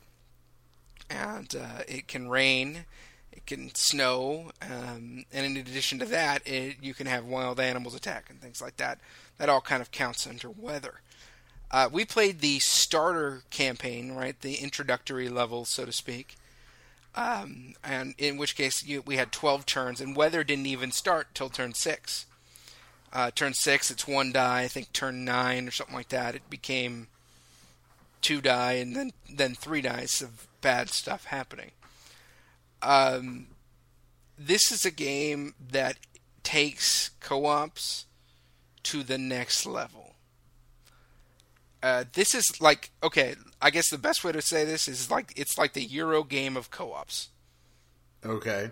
And 1.11 1.55
uh, 1.55 1.83
it 1.88 2.07
can 2.07 2.29
rain, 2.29 2.85
it 3.33 3.45
can 3.45 3.75
snow, 3.75 4.53
um, 4.62 5.25
and 5.33 5.47
in 5.47 5.57
addition 5.57 5.99
to 5.99 6.07
that, 6.07 6.47
it, 6.47 6.77
you 6.81 6.95
can 6.95 7.07
have 7.07 7.25
wild 7.25 7.59
animals 7.59 7.95
attack 7.95 8.31
and 8.31 8.41
things 8.41 8.62
like 8.62 8.77
that. 8.77 8.99
That 9.38 9.49
all 9.49 9.61
kind 9.61 9.83
of 9.83 9.91
counts 9.91 10.27
under 10.27 10.49
weather. 10.49 11.01
Uh, 11.73 11.89
we 11.91 12.05
played 12.05 12.41
the 12.41 12.59
starter 12.59 13.43
campaign, 13.51 14.13
right, 14.13 14.39
the 14.43 14.57
introductory 14.57 15.29
level, 15.29 15.65
so 15.65 15.87
to 15.87 15.93
speak, 15.93 16.37
um, 17.15 17.75
and 17.83 18.15
in 18.19 18.37
which 18.37 18.57
case 18.57 18.85
you, 18.85 19.03
we 19.03 19.17
had 19.17 19.33
12 19.33 19.65
turns, 19.65 20.01
and 20.01 20.15
weather 20.15 20.45
didn't 20.45 20.67
even 20.67 20.93
start 20.93 21.29
till 21.35 21.49
turn 21.49 21.73
six. 21.73 22.27
Uh, 23.13 23.31
turn 23.31 23.55
six, 23.55 23.91
it's 23.91 24.07
one 24.07 24.33
die. 24.33 24.63
I 24.63 24.69
think 24.69 24.93
turn 24.93 25.25
nine 25.25 25.69
or 25.69 25.71
something 25.71 25.95
like 25.95 26.09
that, 26.09 26.35
it 26.35 26.49
became 26.49 27.09
two 28.23 28.41
die 28.41 28.75
and 28.75 28.95
then 28.95 29.11
then 29.29 29.53
three 29.55 29.81
dice 29.81 30.23
of 30.23 30.47
bad 30.61 30.89
stuff 30.89 31.27
happening. 31.27 31.73
Um, 32.81 33.49
this 34.39 34.73
is 34.73 34.87
a 34.87 34.91
game 34.91 35.55
that 35.71 35.97
takes 36.43 37.11
co-ops 37.21 38.07
to 38.85 39.03
the 39.03 39.19
next 39.19 39.67
level. 39.67 40.02
Uh, 41.83 42.05
this 42.12 42.35
is 42.35 42.61
like 42.61 42.90
okay. 43.03 43.35
I 43.61 43.71
guess 43.71 43.90
the 43.90 43.99
best 43.99 44.25
way 44.25 44.33
to 44.33 44.42
say 44.42 44.64
this 44.64 44.88
is 44.88 45.11
like 45.11 45.33
it's 45.37 45.59
like 45.59 45.73
the 45.73 45.85
Euro 45.85 46.23
game 46.23 46.57
of 46.57 46.71
co-ops. 46.71 47.29
Okay. 48.25 48.71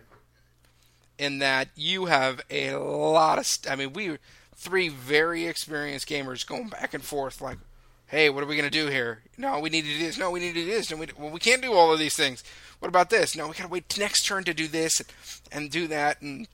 In 1.19 1.39
that 1.41 1.69
you 1.75 2.07
have 2.07 2.41
a 2.51 2.77
lot 2.77 3.39
of. 3.39 3.47
St- 3.47 3.73
I 3.73 3.77
mean, 3.77 3.93
we 3.93 4.19
three 4.57 4.89
very 4.89 5.47
experienced 5.47 6.09
gamers 6.09 6.47
going 6.47 6.69
back 6.69 6.95
and 6.95 7.03
forth 7.03 7.41
like, 7.41 7.59
hey, 8.07 8.31
what 8.31 8.43
are 8.43 8.47
we 8.47 8.57
gonna 8.57 8.71
do 8.71 8.87
here? 8.87 9.23
No, 9.37 9.59
we 9.59 9.71
need 9.71 9.83
to 9.83 9.93
do 9.93 9.99
this. 9.99 10.19
No, 10.19 10.31
we 10.31 10.41
need 10.41 10.55
to 10.55 10.65
do 10.65 10.67
this. 10.67 10.91
No, 10.91 10.97
we 10.97 11.09
well, 11.19 11.31
we 11.31 11.41
can't 11.41 11.63
do 11.63 11.73
all 11.73 11.93
of 11.93 11.99
these 11.99 12.17
things. 12.17 12.45
What 12.79 12.89
about 12.89 13.11
this? 13.11 13.37
No, 13.37 13.49
we 13.49 13.55
gotta 13.55 13.69
wait 13.69 13.99
next 13.99 14.25
turn 14.25 14.45
to 14.45 14.55
do 14.55 14.69
this 14.69 15.01
and, 15.01 15.09
and 15.51 15.71
do 15.71 15.89
that. 15.89 16.23
And 16.23 16.47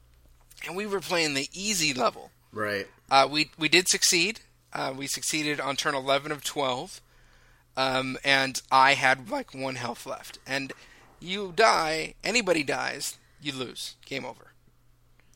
and 0.66 0.76
we 0.76 0.86
were 0.86 1.00
playing 1.00 1.34
the 1.34 1.48
easy 1.52 1.92
level. 1.92 2.30
Right. 2.52 2.86
Uh, 3.10 3.28
we 3.30 3.50
we 3.58 3.68
did 3.68 3.88
succeed. 3.88 4.40
Uh, 4.76 4.92
we 4.94 5.06
succeeded 5.06 5.58
on 5.58 5.74
turn 5.74 5.94
eleven 5.94 6.30
of 6.30 6.44
twelve, 6.44 7.00
um, 7.78 8.18
and 8.22 8.60
I 8.70 8.92
had 8.92 9.30
like 9.30 9.54
one 9.54 9.76
health 9.76 10.04
left. 10.04 10.38
And 10.46 10.74
you 11.18 11.54
die. 11.56 12.12
Anybody 12.22 12.62
dies, 12.62 13.16
you 13.40 13.54
lose. 13.54 13.94
Game 14.04 14.26
over. 14.26 14.52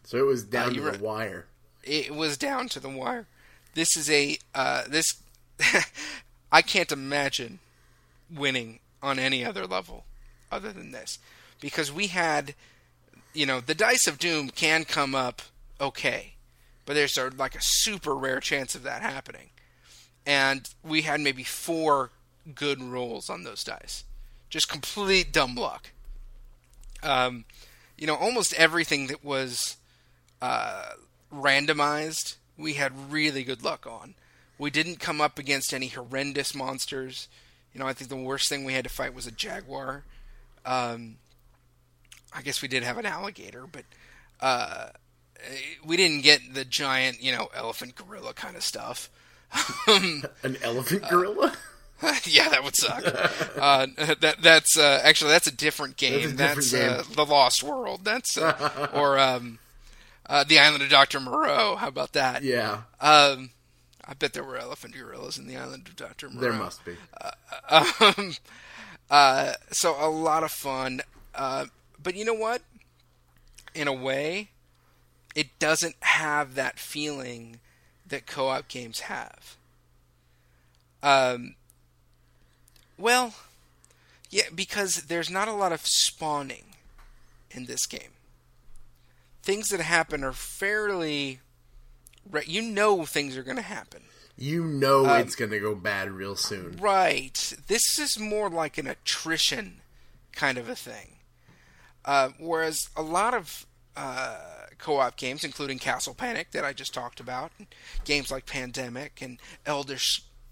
So 0.04 0.18
it 0.18 0.26
was 0.26 0.44
down 0.44 0.70
Uh, 0.78 0.90
to 0.92 0.98
the 0.98 1.02
wire. 1.02 1.46
It 1.82 2.14
was 2.14 2.36
down 2.36 2.68
to 2.68 2.80
the 2.80 2.90
wire. 2.90 3.26
This 3.72 3.96
is 3.96 4.10
a 4.10 4.36
uh, 4.54 4.82
this. 4.86 5.22
I 6.52 6.60
can't 6.60 6.92
imagine 6.92 7.60
winning 8.30 8.80
on 9.02 9.18
any 9.18 9.42
other 9.42 9.66
level 9.66 10.04
other 10.52 10.70
than 10.70 10.92
this, 10.92 11.18
because 11.60 11.90
we 11.90 12.08
had, 12.08 12.54
you 13.32 13.46
know, 13.46 13.60
the 13.60 13.74
dice 13.74 14.06
of 14.06 14.18
doom 14.18 14.50
can 14.50 14.84
come 14.84 15.14
up 15.14 15.40
okay, 15.80 16.34
but 16.86 16.94
there's 16.94 17.16
a, 17.16 17.30
like 17.36 17.54
a 17.54 17.62
super 17.62 18.14
rare 18.14 18.40
chance 18.40 18.74
of 18.74 18.82
that 18.82 19.02
happening, 19.02 19.50
and 20.26 20.68
we 20.82 21.02
had 21.02 21.20
maybe 21.20 21.44
four 21.44 22.10
good 22.54 22.82
rolls 22.82 23.30
on 23.30 23.44
those 23.44 23.64
dice, 23.64 24.04
just 24.48 24.68
complete 24.68 25.32
dumb 25.32 25.54
luck. 25.54 25.90
Um, 27.02 27.44
you 27.96 28.06
know, 28.06 28.14
almost 28.14 28.54
everything 28.54 29.06
that 29.08 29.24
was 29.24 29.76
uh, 30.42 30.90
randomized, 31.32 32.36
we 32.56 32.74
had 32.74 33.12
really 33.12 33.44
good 33.44 33.62
luck 33.62 33.86
on. 33.86 34.14
We 34.58 34.70
didn't 34.70 35.00
come 35.00 35.20
up 35.20 35.38
against 35.38 35.72
any 35.72 35.88
horrendous 35.88 36.54
monsters. 36.54 37.28
You 37.72 37.80
know, 37.80 37.86
I 37.86 37.92
think 37.92 38.10
the 38.10 38.16
worst 38.16 38.48
thing 38.48 38.64
we 38.64 38.74
had 38.74 38.84
to 38.84 38.90
fight 38.90 39.14
was 39.14 39.26
a 39.26 39.30
jaguar. 39.30 40.04
Um, 40.66 41.16
I 42.32 42.42
guess 42.42 42.60
we 42.62 42.68
did 42.68 42.82
have 42.82 42.98
an 42.98 43.06
alligator, 43.06 43.66
but 43.70 43.84
uh, 44.40 44.88
we 45.84 45.96
didn't 45.96 46.22
get 46.22 46.54
the 46.54 46.64
giant, 46.64 47.22
you 47.22 47.32
know, 47.32 47.48
elephant 47.54 47.94
gorilla 47.94 48.34
kind 48.34 48.56
of 48.56 48.62
stuff. 48.62 49.10
Um, 49.88 50.24
An 50.42 50.56
elephant 50.62 51.04
gorilla? 51.08 51.54
yeah, 52.24 52.48
that 52.48 52.64
would 52.64 52.76
suck. 52.76 53.04
uh, 53.04 53.86
that 54.20 54.36
that's 54.40 54.78
uh, 54.78 55.00
actually 55.04 55.32
that's 55.32 55.46
a 55.46 55.54
different 55.54 55.96
game. 55.96 56.36
That's 56.36 56.70
different 56.70 57.10
uh, 57.10 57.14
the 57.14 57.24
Lost 57.30 57.62
World. 57.62 58.04
That's 58.04 58.38
uh, 58.38 58.88
or 58.94 59.18
um, 59.18 59.58
uh, 60.26 60.44
the 60.44 60.58
Island 60.58 60.82
of 60.82 60.88
Doctor 60.88 61.20
Moreau. 61.20 61.76
How 61.76 61.88
about 61.88 62.12
that? 62.12 62.42
yeah. 62.42 62.82
Um, 63.00 63.50
I 64.06 64.14
bet 64.14 64.32
there 64.32 64.42
were 64.42 64.56
elephant 64.56 64.94
gorillas 64.94 65.38
in 65.38 65.46
the 65.46 65.56
Island 65.56 65.86
of 65.88 65.96
Doctor 65.96 66.28
Moreau. 66.28 66.40
There 66.40 66.52
must 66.52 66.84
be. 66.84 66.94
Um, 67.68 68.34
uh, 69.10 69.52
so 69.70 69.94
a 69.98 70.08
lot 70.08 70.42
of 70.42 70.50
fun. 70.50 71.02
Uh, 71.34 71.66
but 72.02 72.16
you 72.16 72.24
know 72.24 72.34
what? 72.34 72.62
In 73.74 73.86
a 73.86 73.92
way, 73.92 74.50
it 75.34 75.58
doesn't 75.58 75.96
have 76.00 76.54
that 76.54 76.78
feeling 76.78 77.60
that 78.06 78.26
co-op 78.26 78.68
games 78.68 79.00
have. 79.00 79.56
Um, 81.02 81.54
well, 82.98 83.34
yeah, 84.28 84.44
because 84.54 85.04
there's 85.04 85.30
not 85.30 85.48
a 85.48 85.52
lot 85.52 85.72
of 85.72 85.86
spawning 85.86 86.64
in 87.50 87.66
this 87.66 87.86
game. 87.86 88.12
Things 89.42 89.68
that 89.68 89.80
happen 89.80 90.22
are 90.22 90.32
fairly. 90.32 91.40
Right, 92.30 92.46
you 92.46 92.62
know 92.62 93.04
things 93.06 93.36
are 93.36 93.42
going 93.42 93.56
to 93.56 93.62
happen. 93.62 94.02
You 94.36 94.64
know 94.64 95.06
Um, 95.06 95.20
it's 95.20 95.34
going 95.34 95.50
to 95.50 95.58
go 95.58 95.74
bad 95.74 96.10
real 96.10 96.36
soon. 96.36 96.76
Right. 96.80 97.54
This 97.66 97.98
is 97.98 98.18
more 98.18 98.48
like 98.48 98.78
an 98.78 98.86
attrition 98.86 99.80
kind 100.32 100.58
of 100.58 100.68
a 100.68 100.76
thing. 100.76 101.16
Uh, 102.04 102.30
whereas 102.38 102.88
a 102.96 103.02
lot 103.02 103.34
of 103.34 103.66
uh, 103.96 104.38
co-op 104.80 105.16
games, 105.16 105.44
including 105.44 105.78
Castle 105.78 106.14
Panic 106.14 106.50
that 106.52 106.64
I 106.64 106.72
just 106.72 106.94
talked 106.94 107.20
about, 107.20 107.52
games 108.04 108.30
like 108.30 108.46
Pandemic 108.46 109.20
and 109.20 109.38
Elder 109.66 109.98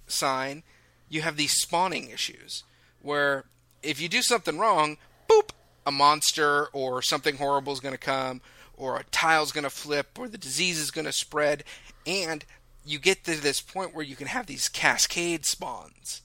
Sign, 0.07 0.63
you 1.09 1.23
have 1.23 1.37
these 1.37 1.53
spawning 1.53 2.11
issues 2.11 2.65
where 3.03 3.45
if 3.83 4.01
you 4.01 4.09
do 4.09 4.23
something 4.23 4.59
wrong, 4.59 4.99
boop, 5.29 5.51
a 5.87 5.91
monster 5.91 6.67
or 6.73 7.01
something 7.03 7.37
horrible 7.37 7.73
is 7.73 7.81
going 7.81 7.95
to 7.95 7.99
come, 7.99 8.41
or 8.77 8.99
a 8.99 9.05
tile's 9.05 9.53
going 9.53 9.65
to 9.65 9.71
flip, 9.71 10.19
or 10.19 10.29
the 10.29 10.39
disease 10.39 10.79
is 10.79 10.91
going 10.91 11.05
to 11.05 11.13
spread, 11.13 11.65
and 12.07 12.45
you 12.85 12.99
get 12.99 13.25
to 13.25 13.41
this 13.41 13.61
point 13.61 13.95
where 13.95 14.05
you 14.05 14.17
can 14.17 14.29
have 14.29 14.47
these 14.47 14.69
cascade 14.69 15.45
spawns. 15.45 16.23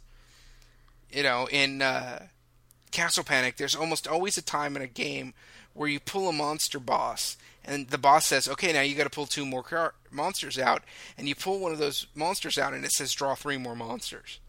You 1.12 1.24
know, 1.24 1.48
in 1.52 1.82
uh, 1.82 2.28
Castle 2.92 3.24
Panic, 3.24 3.58
there's 3.58 3.76
almost 3.76 4.08
always 4.08 4.38
a 4.38 4.42
time 4.42 4.76
in 4.76 4.82
a 4.82 4.88
game 4.88 5.34
where 5.74 5.90
you 5.90 6.00
pull 6.00 6.30
a 6.30 6.34
monster 6.34 6.80
boss, 6.80 7.38
and 7.66 7.90
the 7.90 7.98
boss 7.98 8.26
says, 8.26 8.48
"Okay, 8.48 8.74
now 8.74 8.82
you 8.82 8.96
got 8.96 9.04
to 9.06 9.10
pull 9.10 9.26
two 9.26 9.46
more 9.46 9.64
car- 9.64 9.94
monsters 10.12 10.58
out," 10.60 10.84
and 11.18 11.28
you 11.28 11.36
pull 11.36 11.60
one 11.60 11.72
of 11.72 11.78
those 11.80 12.08
monsters 12.16 12.58
out, 12.58 12.74
and 12.74 12.84
it 12.86 12.92
says, 12.92 13.14
"Draw 13.14 13.36
three 13.36 13.58
more 13.58 13.76
monsters." 13.76 14.40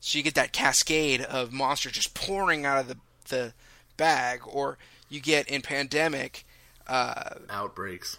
So 0.00 0.18
you 0.18 0.24
get 0.24 0.34
that 0.34 0.52
cascade 0.52 1.20
of 1.22 1.52
monsters 1.52 1.92
just 1.92 2.14
pouring 2.14 2.64
out 2.64 2.78
of 2.78 2.88
the 2.88 2.98
the 3.28 3.52
bag, 3.96 4.40
or 4.46 4.78
you 5.08 5.20
get 5.20 5.48
in 5.48 5.62
Pandemic. 5.62 6.44
Uh, 6.86 7.30
Outbreaks. 7.50 8.18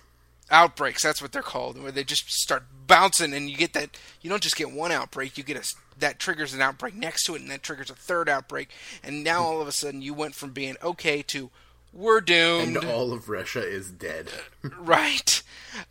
outbreaks 0.51 1.01
that's 1.01 1.21
what 1.21 1.31
they're 1.31 1.41
called 1.41 1.81
where 1.81 1.91
they 1.91 2.03
just 2.03 2.29
start 2.29 2.63
bouncing 2.85 3.33
and 3.33 3.49
you 3.49 3.55
get 3.55 3.71
that 3.71 3.97
you 4.21 4.29
don't 4.29 4.43
just 4.43 4.57
get 4.57 4.69
one 4.71 4.91
outbreak 4.91 5.37
you 5.37 5.43
get 5.43 5.55
a 5.55 5.73
that 5.97 6.19
triggers 6.19 6.53
an 6.53 6.61
outbreak 6.61 6.93
next 6.93 7.23
to 7.23 7.35
it 7.35 7.41
and 7.41 7.49
that 7.49 7.63
triggers 7.63 7.89
a 7.89 7.95
third 7.95 8.27
outbreak 8.27 8.69
and 9.03 9.23
now 9.23 9.41
all 9.45 9.61
of 9.61 9.67
a 9.69 9.71
sudden 9.71 10.01
you 10.01 10.13
went 10.13 10.35
from 10.35 10.51
being 10.51 10.75
okay 10.83 11.21
to 11.21 11.49
we're 11.93 12.21
doomed. 12.21 12.77
And 12.77 12.85
all 12.85 13.13
of 13.13 13.29
Russia 13.29 13.61
is 13.61 13.91
dead. 13.91 14.29
right. 14.79 15.41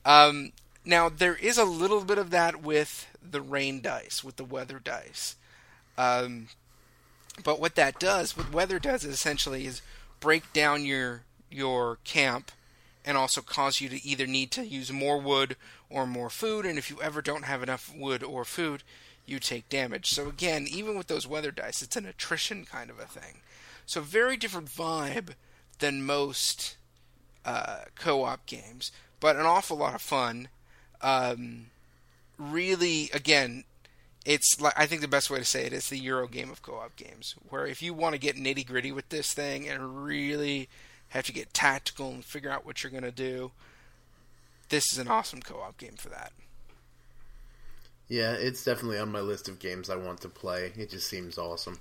Um, 0.05 0.53
now 0.85 1.09
there 1.09 1.37
is 1.37 1.59
a 1.59 1.65
little 1.65 2.05
bit 2.05 2.19
of 2.19 2.31
that 2.31 2.63
with 2.63 3.09
the 3.31 3.41
rain 3.41 3.81
dice 3.81 4.23
with 4.23 4.37
the 4.37 4.45
weather 4.45 4.79
dice. 4.79 5.37
Um, 5.99 6.49
but 7.43 7.61
what 7.61 7.75
that 7.75 7.99
does 7.99 8.37
what 8.37 8.53
weather 8.53 8.79
does 8.79 9.05
is 9.05 9.13
essentially 9.15 9.67
is 9.67 9.83
break 10.21 10.53
down 10.53 10.85
your 10.85 11.23
your 11.51 11.99
camp 12.05 12.53
and 13.05 13.17
also 13.17 13.41
cause 13.41 13.81
you 13.81 13.89
to 13.89 14.05
either 14.07 14.27
need 14.27 14.51
to 14.53 14.67
use 14.67 14.93
more 14.93 15.19
wood 15.19 15.57
or 15.89 16.07
more 16.07 16.31
food. 16.31 16.67
And 16.67 16.79
if 16.79 16.91
you 16.91 17.01
ever 17.01 17.23
don't 17.23 17.45
have 17.45 17.63
enough 17.63 17.93
wood 17.95 18.23
or 18.23 18.45
food 18.45 18.83
you 19.25 19.39
take 19.39 19.69
damage. 19.69 20.11
So 20.11 20.29
again 20.29 20.67
even 20.71 20.97
with 20.97 21.09
those 21.09 21.27
weather 21.27 21.51
dice 21.51 21.83
it's 21.83 21.97
an 21.97 22.07
attrition 22.07 22.65
kind 22.65 22.91
of 22.91 22.99
a 22.99 23.07
thing. 23.07 23.41
So 23.87 24.01
very 24.01 24.37
different 24.37 24.69
vibe 24.69 25.35
than 25.79 26.05
most 26.05 26.77
uh, 27.45 27.81
co-op 27.95 28.45
games, 28.47 28.93
but 29.21 29.37
an 29.37 29.47
awful 29.47 29.77
lot 29.77 29.95
of 29.95 30.03
fun. 30.03 30.49
Um, 31.03 31.67
really, 32.39 33.11
again, 33.12 33.65
it's 34.25 34.61
like 34.61 34.75
I 34.77 34.87
think 34.87 35.01
the 35.01 35.09
best 35.09 35.31
way 35.31 35.39
to 35.39 35.45
say 35.45 35.65
it 35.65 35.73
is 35.73 35.89
the 35.89 35.99
Euro 35.99 36.27
game 36.27 36.51
of 36.51 36.62
co-op 36.62 36.97
games, 36.97 37.35
where 37.49 37.67
if 37.67 37.83
you 37.83 37.95
want 37.95 38.15
to 38.15 38.21
get 38.21 38.37
nitty 38.37 38.67
gritty 38.67 38.93
with 38.93 39.09
this 39.09 39.33
thing 39.33 39.69
and 39.69 40.05
really 40.05 40.69
have 41.11 41.27
to 41.27 41.33
get 41.33 41.55
tactical 41.55 42.11
and 42.11 42.25
figure 42.25 42.51
out 42.51 42.67
what 42.67 42.83
you're 42.83 42.91
going 42.91 43.05
to 43.05 43.12
do, 43.12 43.53
this 44.69 44.93
is 44.93 44.99
an 44.99 45.09
awesome 45.09 45.41
co-op 45.41 45.79
game 45.79 45.95
for 45.97 46.09
that. 46.09 46.33
Yeah, 48.09 48.33
it's 48.33 48.65
definitely 48.65 48.99
on 48.99 49.11
my 49.11 49.21
list 49.21 49.49
of 49.49 49.59
games 49.59 49.91
I 49.91 49.97
want 49.97 50.21
to 50.23 50.29
play. 50.29 50.73
It 50.77 50.91
just 50.91 51.09
seems 51.09 51.39
awesome. 51.39 51.79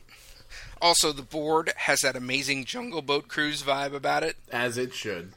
Also, 0.81 1.11
the 1.11 1.21
board 1.21 1.71
has 1.77 2.01
that 2.01 2.15
amazing 2.15 2.65
Jungle 2.65 3.01
Boat 3.01 3.27
Cruise 3.27 3.63
vibe 3.63 3.93
about 3.93 4.23
it. 4.23 4.35
As 4.51 4.77
it 4.77 4.93
should. 4.93 5.33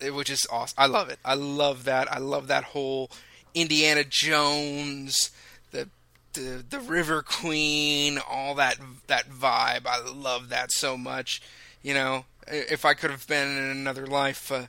which 0.00 0.30
is 0.30 0.46
awesome. 0.50 0.76
I 0.78 0.86
love 0.86 1.08
it. 1.08 1.18
I 1.24 1.34
love 1.34 1.84
that. 1.84 2.12
I 2.12 2.18
love 2.18 2.48
that 2.48 2.64
whole 2.64 3.10
Indiana 3.54 4.04
Jones, 4.04 5.30
the 5.70 5.88
the 6.34 6.64
the 6.68 6.80
River 6.80 7.22
Queen, 7.22 8.18
all 8.18 8.54
that 8.56 8.76
that 9.06 9.30
vibe. 9.30 9.86
I 9.86 10.00
love 10.08 10.48
that 10.50 10.72
so 10.72 10.96
much. 10.96 11.40
You 11.82 11.94
know, 11.94 12.24
if 12.46 12.84
I 12.84 12.94
could 12.94 13.10
have 13.10 13.26
been 13.26 13.48
in 13.48 13.64
another 13.70 14.06
life 14.06 14.50
uh, 14.52 14.66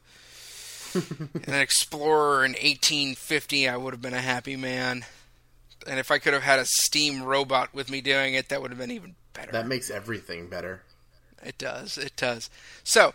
an 1.48 1.54
explorer 1.54 2.46
in 2.46 2.52
1850, 2.52 3.68
I 3.68 3.78
would 3.78 3.94
have 3.94 4.02
been 4.02 4.14
a 4.14 4.22
happy 4.22 4.56
man. 4.56 5.06
And 5.88 6.00
if 6.00 6.10
I 6.10 6.18
could 6.20 6.34
have 6.34 6.44
had 6.44 6.60
a 6.60 6.66
steam 6.66 7.24
robot 7.24 7.74
with 7.74 7.90
me 7.92 8.02
doing 8.02 8.34
it, 8.34 8.50
that 8.50 8.62
would 8.62 8.72
have 8.72 8.80
been 8.80 8.92
even 8.92 9.16
better. 9.36 9.52
That 9.52 9.68
makes 9.68 9.90
everything 9.92 10.48
better. 10.48 10.82
It 11.44 11.58
does. 11.60 11.98
It 11.98 12.16
does. 12.16 12.50
So, 12.84 13.14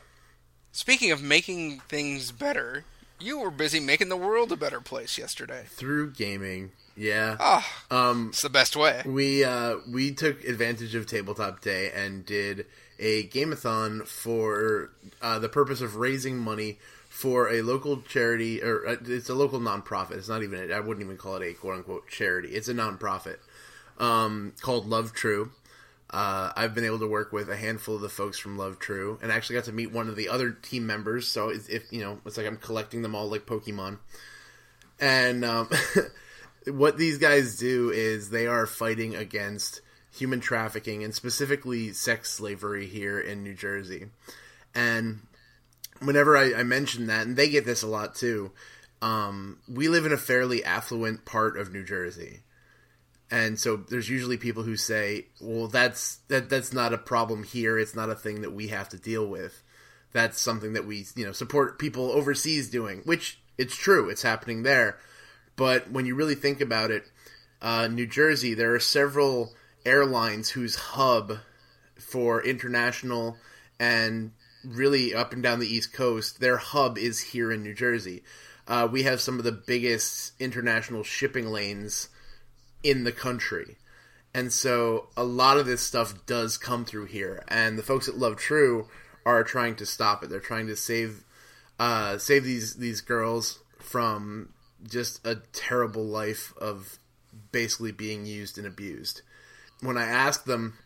speaking 0.73 1.11
of 1.11 1.21
making 1.23 1.81
things 1.89 2.31
better, 2.31 2.85
you 3.19 3.41
were 3.41 3.51
busy 3.51 3.81
making 3.81 4.09
the 4.09 4.17
world 4.17 4.53
a 4.53 4.57
better 4.57 4.81
place 4.81 5.19
yesterday. 5.19 5.65
Through 5.69 6.13
gaming, 6.13 6.71
yeah. 6.97 7.37
Ah, 7.41 7.67
Um, 7.91 8.29
it's 8.29 8.43
the 8.43 8.49
best 8.51 8.77
way. 8.77 9.03
we 9.05 9.43
uh, 9.45 9.77
we 9.91 10.13
took 10.13 10.45
advantage 10.45 10.95
of 10.95 11.07
Tabletop 11.07 11.61
Day 11.61 11.91
and 11.95 12.25
did 12.25 12.67
a 12.99 13.27
gameathon 13.29 14.07
for 14.07 14.91
uh, 15.21 15.39
the 15.39 15.49
purpose 15.49 15.81
of 15.81 15.97
raising 15.97 16.39
money 16.39 16.79
for 17.09 17.51
a 17.51 17.63
local 17.63 18.01
charity, 18.03 18.63
or 18.63 18.87
uh, 18.87 18.97
it's 19.07 19.29
a 19.29 19.35
local 19.35 19.59
nonprofit. 19.59 20.13
It's 20.13 20.29
not 20.29 20.43
even 20.43 20.71
I 20.71 20.79
wouldn't 20.81 21.05
even 21.05 21.17
call 21.17 21.37
it 21.37 21.43
a 21.47 21.53
quote 21.55 21.75
unquote 21.79 22.09
charity. 22.09 22.51
It's 22.51 22.69
a 22.69 22.75
nonprofit 22.75 23.39
um, 23.99 24.53
called 24.61 24.87
Love 24.87 25.13
True. 25.13 25.51
Uh, 26.13 26.53
I've 26.57 26.75
been 26.75 26.85
able 26.85 26.99
to 26.99 27.07
work 27.07 27.33
with 27.33 27.49
a 27.49 27.57
handful 27.57 27.95
of 27.95 28.01
the 28.01 28.09
folks 28.09 28.39
from 28.39 28.59
Love 28.59 28.79
True, 28.79 29.19
and 29.23 29.31
actually 29.31 29.57
got 29.57 29.67
to 29.67 29.73
meet 29.73 29.93
one 29.93 30.09
of 30.09 30.17
the 30.17 30.29
other 30.29 30.51
team 30.51 30.87
members. 30.87 31.29
So 31.29 31.51
it's, 31.51 31.69
if 31.69 31.93
you 31.93 32.01
know, 32.01 32.19
it's 32.27 32.37
like 32.37 32.47
I'm 32.47 32.57
collecting 32.57 33.03
them 33.03 33.15
all 33.15 33.29
like 33.29 33.47
Pokemon. 33.47 33.99
And 34.99 35.45
um, 35.45 35.69
what 36.67 36.99
these 36.99 37.19
guys 37.19 37.59
do 37.59 37.91
is 37.91 38.31
they 38.31 38.47
are 38.47 38.67
fighting 38.67 39.15
against 39.15 39.81
human 40.13 40.41
trafficking 40.41 41.05
and 41.05 41.15
specifically 41.15 41.93
sex 41.93 42.31
slavery 42.31 42.87
here 42.87 43.21
in 43.21 43.45
New 43.45 43.55
Jersey. 43.55 44.07
And 44.75 45.21
whenever 46.01 46.37
I, 46.37 46.55
I 46.55 46.63
mention 46.65 47.07
that, 47.07 47.27
and 47.27 47.37
they 47.37 47.49
get 47.49 47.65
this 47.65 47.83
a 47.83 47.89
lot 47.89 48.15
too, 48.15 48.51
um, 49.01 49.59
we 49.69 49.89
live 49.89 50.07
in 50.07 50.13
a 50.13 50.19
fairly 50.19 50.65
affluent 50.65 51.25
part 51.25 51.57
of 51.57 51.73
New 51.73 51.85
Jersey. 51.85 52.41
And 53.31 53.59
so 53.59 53.77
there's 53.77 54.09
usually 54.09 54.37
people 54.37 54.65
who 54.65 54.77
say, 54.77 55.27
"Well, 55.41 55.69
that's 55.69 56.17
that 56.29 56.51
that's 56.51 56.73
not 56.73 56.93
a 56.93 56.99
problem 56.99 57.45
here. 57.45 57.79
It's 57.79 57.95
not 57.95 58.11
a 58.11 58.15
thing 58.15 58.43
that 58.43 58.53
we 58.53 58.69
have 58.69 58.89
to 58.91 58.99
deal 58.99 59.27
with. 59.27 59.63
That's 60.13 60.41
something 60.41 60.73
that 60.73 60.87
we, 60.87 61.07
you 61.15 61.25
know, 61.25 61.33
support 61.33 61.79
people 61.79 62.11
overseas 62.11 62.69
doing." 62.69 63.03
Which 63.05 63.41
it's 63.57 63.77
true. 63.77 64.09
It's 64.09 64.23
happening 64.23 64.63
there. 64.63 64.99
But 65.55 65.91
when 65.91 66.07
you 66.07 66.15
really 66.15 66.35
think 66.35 66.61
about 66.61 66.91
it, 66.91 67.05
uh, 67.63 67.87
New 67.89 68.07
Jersey, 68.07 68.55
there 68.55 68.75
are 68.75 68.81
several 68.81 69.53
airlines 69.85 70.51
whose 70.51 70.75
hub 70.75 71.39
for 71.99 72.43
international 72.43 73.37
and 73.79 74.33
really 74.65 75.15
up 75.15 75.33
and 75.33 75.43
down 75.43 75.59
the 75.59 75.73
East 75.73 75.93
Coast, 75.93 76.41
their 76.41 76.57
hub 76.57 76.99
is 76.99 77.21
here 77.21 77.53
in 77.53 77.63
New 77.63 77.75
Jersey. 77.75 78.23
Uh, 78.67 78.89
we 78.91 79.05
have 79.05 79.21
some 79.21 79.39
of 79.39 79.45
the 79.45 79.53
biggest 79.53 80.33
international 80.41 81.03
shipping 81.03 81.47
lanes 81.47 82.09
in 82.83 83.05
the 83.05 83.13
country. 83.13 83.77
And 84.33 84.53
so 84.53 85.09
a 85.17 85.25
lot 85.25 85.57
of 85.57 85.67
this 85.67 85.83
stuff 85.83 86.27
does 86.27 86.57
come 86.57 86.85
through 86.85 87.07
here. 87.07 87.43
And 87.49 87.79
the 87.79 87.83
folks 87.83 88.09
at 88.09 88.17
Love 88.17 88.37
True 88.37 88.89
are 89.27 89.43
trying 89.45 89.77
to 89.77 89.87
stop 89.87 90.23
it. 90.23 90.31
They're 90.31 90.41
trying 90.41 90.69
to 90.69 90.77
save 90.77 91.25
uh, 91.79 92.19
save 92.19 92.45
these 92.45 92.77
these 92.77 93.01
girls 93.01 93.59
from 93.79 94.51
just 94.89 95.27
a 95.27 95.37
terrible 95.53 96.05
life 96.05 96.53
of 96.59 96.99
basically 97.53 97.93
being 97.93 98.27
used 98.27 98.59
and 98.59 98.67
abused. 98.67 99.23
When 99.81 99.97
I 99.97 100.05
asked 100.05 100.47
them 100.47 100.79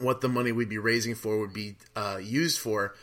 what 0.00 0.20
the 0.22 0.28
money 0.28 0.52
we'd 0.52 0.68
be 0.68 0.78
raising 0.78 1.14
for 1.14 1.38
would 1.38 1.52
be 1.52 1.76
uh, 1.94 2.18
used 2.20 2.58
for, 2.58 2.94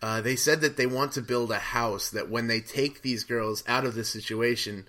uh, 0.00 0.20
they 0.20 0.36
said 0.36 0.60
that 0.62 0.76
they 0.76 0.86
want 0.86 1.12
to 1.12 1.22
build 1.22 1.50
a 1.50 1.58
house 1.58 2.10
that 2.10 2.30
when 2.30 2.46
they 2.46 2.60
take 2.60 3.02
these 3.02 3.24
girls 3.24 3.62
out 3.66 3.84
of 3.84 3.94
this 3.94 4.08
situation, 4.08 4.88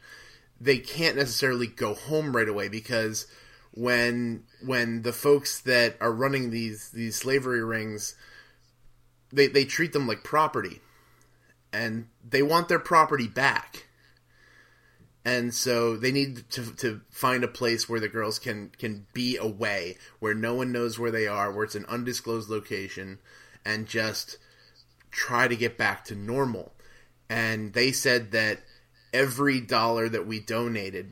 they 0.59 0.77
can't 0.77 1.17
necessarily 1.17 1.67
go 1.67 1.93
home 1.93 2.35
right 2.35 2.49
away 2.49 2.67
because 2.67 3.27
when 3.71 4.43
when 4.65 5.03
the 5.03 5.13
folks 5.13 5.61
that 5.61 5.95
are 6.01 6.11
running 6.11 6.49
these 6.49 6.89
these 6.89 7.15
slavery 7.15 7.63
rings 7.63 8.15
they 9.31 9.47
they 9.47 9.65
treat 9.65 9.93
them 9.93 10.07
like 10.07 10.23
property 10.23 10.81
and 11.71 12.07
they 12.27 12.41
want 12.41 12.67
their 12.67 12.79
property 12.79 13.27
back. 13.27 13.85
And 15.25 15.53
so 15.53 15.95
they 15.95 16.11
need 16.11 16.49
to, 16.51 16.73
to 16.77 17.01
find 17.09 17.43
a 17.43 17.47
place 17.47 17.87
where 17.87 17.99
the 17.99 18.07
girls 18.07 18.39
can 18.39 18.71
can 18.77 19.05
be 19.13 19.37
away 19.37 19.97
where 20.19 20.33
no 20.33 20.55
one 20.55 20.71
knows 20.71 20.97
where 20.97 21.11
they 21.11 21.27
are 21.27 21.51
where 21.51 21.65
it's 21.65 21.75
an 21.75 21.85
undisclosed 21.87 22.49
location 22.49 23.19
and 23.65 23.87
just 23.87 24.37
try 25.11 25.47
to 25.47 25.55
get 25.55 25.77
back 25.77 26.05
to 26.05 26.15
normal. 26.15 26.73
And 27.29 27.73
they 27.73 27.91
said 27.91 28.31
that 28.31 28.61
every 29.13 29.59
dollar 29.59 30.07
that 30.09 30.25
we 30.27 30.39
donated 30.39 31.11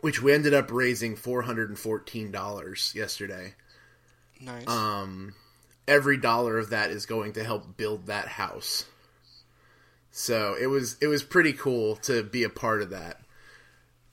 which 0.00 0.22
we 0.22 0.32
ended 0.32 0.54
up 0.54 0.70
raising 0.70 1.16
$414 1.16 2.94
yesterday 2.94 3.54
Nice. 4.40 4.68
um, 4.68 5.34
every 5.88 6.16
dollar 6.16 6.58
of 6.58 6.70
that 6.70 6.90
is 6.90 7.06
going 7.06 7.32
to 7.32 7.42
help 7.44 7.76
build 7.76 8.06
that 8.06 8.28
house. 8.28 8.84
So 10.10 10.56
it 10.60 10.66
was 10.66 10.96
it 11.00 11.06
was 11.06 11.22
pretty 11.22 11.52
cool 11.52 11.96
to 11.96 12.22
be 12.22 12.44
a 12.44 12.48
part 12.48 12.82
of 12.82 12.90
that. 12.90 13.20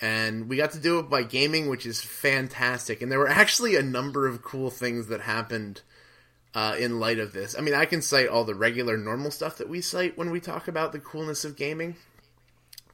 And 0.02 0.50
we 0.50 0.58
got 0.58 0.72
to 0.72 0.80
do 0.80 1.00
it 1.00 1.10
by 1.10 1.24
gaming, 1.24 1.70
which 1.70 1.86
is 1.86 2.02
fantastic. 2.02 3.02
And 3.02 3.12
there 3.12 3.20
were 3.20 3.30
actually 3.30 3.76
a 3.76 3.82
number 3.84 4.28
of 4.28 4.42
cool 4.44 4.70
things 4.70 5.08
that 5.08 5.22
happened 5.22 5.82
uh, 6.54 6.76
in 6.78 7.00
light 7.00 7.20
of 7.20 7.32
this. 7.34 7.56
I 7.58 7.62
mean, 7.62 7.74
I 7.74 7.86
can 7.86 8.02
cite 8.02 8.28
all 8.28 8.44
the 8.44 8.56
regular 8.56 8.98
normal 8.98 9.32
stuff 9.32 9.58
that 9.58 9.70
we 9.70 9.82
cite 9.82 10.18
when 10.18 10.32
we 10.32 10.40
talk 10.40 10.68
about 10.68 10.92
the 10.92 11.00
coolness 11.00 11.46
of 11.46 11.56
gaming. 11.56 11.96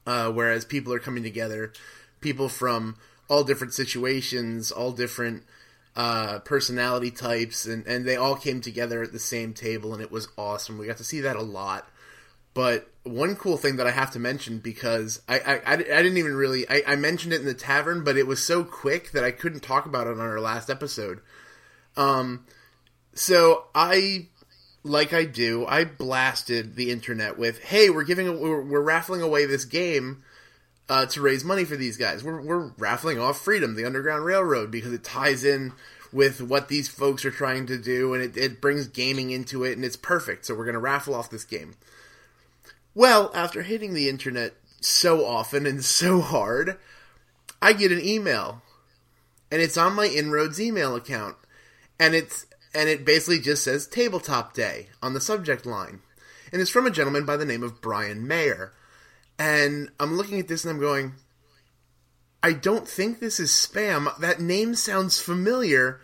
Uh, 0.06 0.32
whereas 0.32 0.66
people 0.66 0.92
are 0.94 1.00
coming 1.00 1.24
together, 1.24 1.72
people 2.22 2.50
from 2.50 2.98
all 3.30 3.44
different 3.44 3.74
situations, 3.74 4.72
all 4.72 4.92
different 4.92 5.44
uh, 5.96 6.40
personality 6.40 7.12
types, 7.12 7.66
and, 7.66 7.86
and 7.86 8.06
they 8.06 8.16
all 8.16 8.36
came 8.36 8.62
together 8.62 9.04
at 9.04 9.12
the 9.12 9.20
same 9.20 9.54
table, 9.54 9.94
and 9.94 10.02
it 10.02 10.12
was 10.12 10.28
awesome. 10.38 10.78
We 10.78 10.88
got 10.88 10.98
to 10.98 11.04
see 11.04 11.22
that 11.22 11.36
a 11.36 11.42
lot. 11.42 11.88
But 12.54 12.90
one 13.04 13.36
cool 13.36 13.58
thing 13.58 13.78
that 13.78 13.88
I 13.88 13.92
have 13.92 14.12
to 14.12 14.20
mention 14.20 14.60
because 14.60 15.22
I, 15.28 15.40
I, 15.40 15.74
I, 15.74 15.76
didn't 15.78 16.18
even 16.18 16.36
really 16.36 16.70
I, 16.70 16.84
I 16.86 16.96
mentioned 16.96 17.34
it 17.34 17.40
in 17.40 17.46
the 17.46 17.54
tavern, 17.54 18.04
but 18.04 18.18
it 18.18 18.28
was 18.28 18.44
so 18.44 18.64
quick 18.64 19.12
that 19.12 19.24
I 19.24 19.32
couldn't 19.32 19.62
talk 19.62 19.86
about 19.86 20.08
it 20.08 20.12
on 20.12 20.20
our 20.20 20.42
last 20.42 20.70
episode. 20.70 21.22
Um, 21.96 22.46
so 23.14 23.66
I 23.74 24.28
like 24.84 25.14
I 25.14 25.26
do, 25.26 25.66
I 25.68 25.84
blasted 25.84 26.76
the 26.76 26.92
internet 26.92 27.38
with, 27.38 27.60
"Hey, 27.64 27.90
we're 27.90 28.04
giving 28.04 28.40
we're, 28.40 28.62
we're 28.62 28.82
raffling 28.82 29.22
away 29.22 29.46
this 29.46 29.66
game 29.66 30.24
uh, 30.90 31.06
to 31.08 31.22
raise 31.22 31.44
money 31.44 31.66
for 31.66 31.76
these 31.76 31.98
guys. 31.98 32.24
We're 32.24 32.42
we're 32.42 32.72
raffling 32.78 33.20
off 33.20 33.40
Freedom, 33.40 33.76
the 33.76 33.86
Underground 33.86 34.26
Railroad, 34.26 34.72
because 34.72 34.94
it 34.94 35.04
ties 35.04 35.44
in 35.44 35.74
with 36.12 36.42
what 36.42 36.68
these 36.68 36.90
folks 36.90 37.24
are 37.24 37.32
trying 37.32 37.66
to 37.68 37.78
do, 37.78 38.14
and 38.14 38.24
it, 38.24 38.36
it 38.36 38.60
brings 38.60 38.88
gaming 38.88 39.32
into 39.32 39.64
it, 39.64 39.74
and 39.74 39.86
it's 39.86 39.96
perfect. 39.96 40.46
So 40.46 40.56
we're 40.56 40.66
going 40.66 40.74
to 40.74 40.80
raffle 40.80 41.16
off 41.16 41.30
this 41.30 41.46
game." 41.46 41.76
Well, 42.94 43.32
after 43.34 43.62
hitting 43.62 43.94
the 43.94 44.10
internet 44.10 44.54
so 44.82 45.26
often 45.26 45.66
and 45.66 45.86
so 45.86 46.20
hard, 46.20 46.78
I 47.62 47.74
get 47.74 47.92
an 47.92 48.04
email, 48.04 48.62
and 49.52 49.62
it's 49.62 49.78
on 49.78 49.94
my 49.94 50.08
Inroads 50.08 50.60
email 50.60 50.96
account, 50.96 51.38
and 52.00 52.16
it's 52.16 52.48
and 52.74 52.90
it 52.90 53.06
basically 53.06 53.40
just 53.40 53.64
says 53.64 53.88
tabletop 53.88 54.54
day 54.54 54.88
on 55.02 55.14
the 55.14 55.22
subject 55.22 55.66
line. 55.66 56.02
And 56.52 56.62
it's 56.62 56.72
from 56.72 56.86
a 56.86 56.92
gentleman 56.92 57.26
by 57.26 57.38
the 57.38 57.46
name 57.46 57.64
of 57.64 57.82
Brian 57.82 58.28
Mayer. 58.28 58.74
And 59.40 59.90
I'm 60.00 60.18
looking 60.18 60.40
at 60.40 60.48
this 60.48 60.64
and 60.64 60.74
I'm 60.74 60.80
going, 60.80 61.14
I 62.44 62.54
don't 62.54 62.88
think 62.88 63.20
this 63.20 63.40
is 63.40 63.52
spam. 63.52 64.18
That 64.20 64.40
name 64.40 64.76
sounds 64.76 65.20
familiar. 65.20 66.02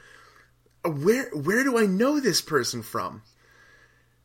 Where 0.84 1.30
where 1.32 1.64
do 1.64 1.78
I 1.78 1.86
know 1.86 2.20
this 2.20 2.42
person 2.42 2.82
from? 2.84 3.24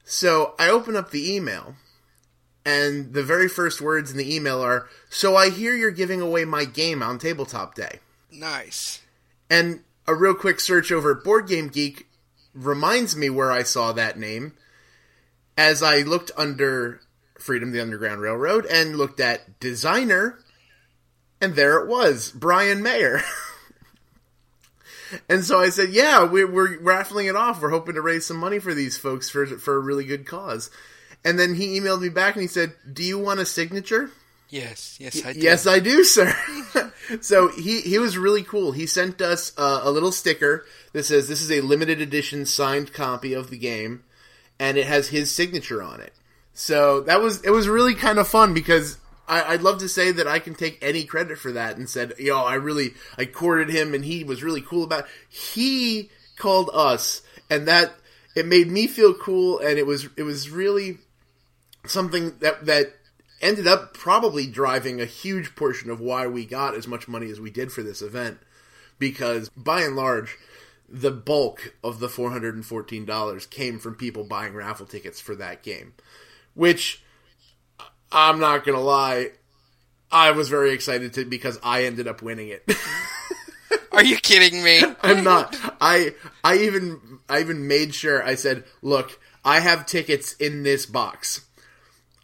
So 0.05 0.55
I 0.59 0.68
open 0.68 0.94
up 0.94 1.11
the 1.11 1.33
email, 1.33 1.76
and 2.66 3.14
the 3.14 3.22
very 3.22 3.48
first 3.48 3.81
words 3.81 4.11
in 4.11 4.18
the 4.18 4.35
email 4.35 4.61
are, 4.61 4.88
"So 5.09 5.37
I 5.37 5.48
hear 5.48 5.74
you're 5.74 5.90
giving 5.90 6.20
away 6.20 6.44
my 6.44 6.64
game 6.64 7.02
on 7.02 7.18
Tabletop 7.18 7.74
Day." 7.74 8.00
nice. 8.31 9.00
And 9.50 9.85
a 10.07 10.14
real 10.14 10.35
quick 10.35 10.61
search 10.61 10.90
over 10.90 11.12
at 11.12 11.24
Board 11.24 11.46
Game 11.46 11.68
Geek 11.68 12.09
reminds 12.55 13.17
me 13.17 13.31
where 13.31 13.51
I 13.51 13.62
saw 13.62 13.93
that 13.93 14.19
name 14.19 14.55
as 15.57 15.83
I 15.83 15.99
looked 15.99 16.31
under 16.37 17.01
Freedom 17.38 17.73
the 17.73 17.81
Underground 17.81 18.21
Railroad 18.21 18.67
and 18.67 18.97
looked 18.97 19.21
at 19.21 19.59
designer, 19.61 20.38
and 21.41 21.55
there 21.55 21.79
it 21.79 21.88
was, 21.88 22.31
Brian 22.31 22.83
Mayer. 22.83 23.23
and 25.29 25.45
so 25.45 25.59
I 25.61 25.71
said, 25.71 25.91
"Yeah, 25.91 26.25
we're, 26.25 26.51
we're 26.51 26.79
raffling 26.81 27.27
it 27.27 27.37
off. 27.37 27.61
We're 27.61 27.71
hoping 27.71 27.95
to 27.95 28.01
raise 28.01 28.27
some 28.27 28.37
money 28.37 28.59
for 28.59 28.75
these 28.75 28.97
folks 28.97 29.29
for 29.29 29.47
for 29.47 29.77
a 29.77 29.81
really 29.81 30.05
good 30.05 30.27
cause." 30.27 30.71
And 31.25 31.38
then 31.38 31.55
he 31.55 31.79
emailed 31.79 32.01
me 32.01 32.09
back 32.09 32.35
and 32.35 32.43
he 32.43 32.49
said, 32.49 32.75
"Do 32.91 33.03
you 33.03 33.19
want 33.19 33.41
a 33.41 33.47
signature?" 33.47 34.11
Yes, 34.53 34.99
yes, 35.01 35.25
I 35.25 35.33
do. 35.33 35.41
Yes, 35.41 35.67
I 35.67 35.79
do, 35.79 36.05
sir. 36.05 36.37
so 37.23 37.49
he 37.49 37.81
he 37.81 37.99
was 37.99 38.19
really 38.19 38.43
cool. 38.43 38.73
He 38.73 38.87
sent 38.87 39.23
us 39.23 39.55
uh, 39.57 39.81
a 39.83 39.91
little 39.91 40.12
sticker 40.12 40.67
that 40.93 41.05
says 41.05 41.27
this 41.27 41.41
is 41.41 41.51
a 41.51 41.62
limited 41.62 42.03
edition 42.03 42.45
signed 42.45 42.93
copy 42.93 43.33
of 43.33 43.49
the 43.49 43.57
game, 43.57 44.05
and 44.61 44.77
it 44.77 44.87
has 44.87 45.09
his 45.09 45.35
signature 45.35 45.83
on 45.83 46.03
it. 46.03 46.12
So 46.53 47.01
that 47.01 47.23
was 47.23 47.43
it 47.45 47.49
was 47.49 47.67
really 47.67 47.95
kind 47.95 48.19
of 48.19 48.29
fun 48.29 48.53
because 48.53 48.99
I, 49.27 49.55
I'd 49.55 49.62
love 49.62 49.79
to 49.79 49.88
say 49.88 50.12
that 50.12 50.29
I 50.29 50.38
can 50.38 50.55
take 50.55 50.79
any 50.83 51.05
credit 51.05 51.38
for 51.38 51.53
that 51.53 51.79
and 51.79 51.88
said, 51.88 52.12
yo, 52.19 52.45
I 52.45 52.57
really 52.57 52.93
I 53.17 53.25
courted 53.25 53.71
him 53.71 53.95
and 53.95 54.05
he 54.05 54.23
was 54.23 54.43
really 54.43 54.61
cool 54.61 54.85
about. 54.85 55.05
It. 55.05 55.11
He 55.31 56.11
called 56.37 56.69
us, 56.75 57.23
and 57.49 57.67
that 57.69 57.95
it 58.37 58.45
made 58.45 58.71
me 58.71 58.87
feel 58.87 59.15
cool, 59.15 59.61
and 59.61 59.79
it 59.79 59.87
was 59.87 60.11
it 60.19 60.25
was 60.25 60.51
really 60.51 60.99
something 61.87 62.37
that 62.41 62.67
that 62.67 62.93
ended 63.42 63.66
up 63.66 63.92
probably 63.92 64.46
driving 64.46 65.00
a 65.00 65.07
huge 65.07 65.55
portion 65.55 65.90
of 65.90 66.00
why 66.00 66.26
we 66.26 66.46
got 66.46 66.74
as 66.74 66.87
much 66.87 67.09
money 67.09 67.31
as 67.31 67.40
we 67.40 67.50
did 67.50 67.72
for 67.72 67.83
this 67.83 68.00
event, 68.00 68.38
because 68.98 69.48
by 69.50 69.83
and 69.83 69.96
large. 69.96 70.38
The 70.94 71.11
bulk 71.11 71.74
of 71.83 72.00
the 72.00 72.07
$414 72.07 73.48
came 73.48 73.78
from 73.78 73.94
people 73.94 74.24
buying 74.24 74.52
raffle 74.52 74.85
tickets 74.85 75.22
for 75.22 75.35
that 75.37 75.62
game, 75.62 75.94
which 76.52 77.02
I'm 78.12 78.38
not 78.38 78.66
gonna 78.66 78.78
lie, 78.78 79.31
I 80.12 80.33
was 80.33 80.50
very 80.50 80.72
excited 80.72 81.14
to 81.14 81.24
because 81.24 81.59
I 81.62 81.85
ended 81.85 82.07
up 82.07 82.20
winning 82.20 82.48
it. 82.48 82.70
Are 83.92 84.05
you 84.05 84.16
kidding 84.18 84.62
me? 84.62 84.83
I'm 85.02 85.24
not. 85.24 85.57
I 85.81 86.14
I 86.44 86.59
even 86.59 87.20
I 87.28 87.40
even 87.40 87.66
made 87.66 87.94
sure 87.94 88.22
I 88.22 88.35
said, 88.35 88.64
"Look, 88.83 89.18
I 89.44 89.61
have 89.61 89.87
tickets 89.87 90.35
in 90.35 90.62
this 90.62 90.85
box. 90.85 91.46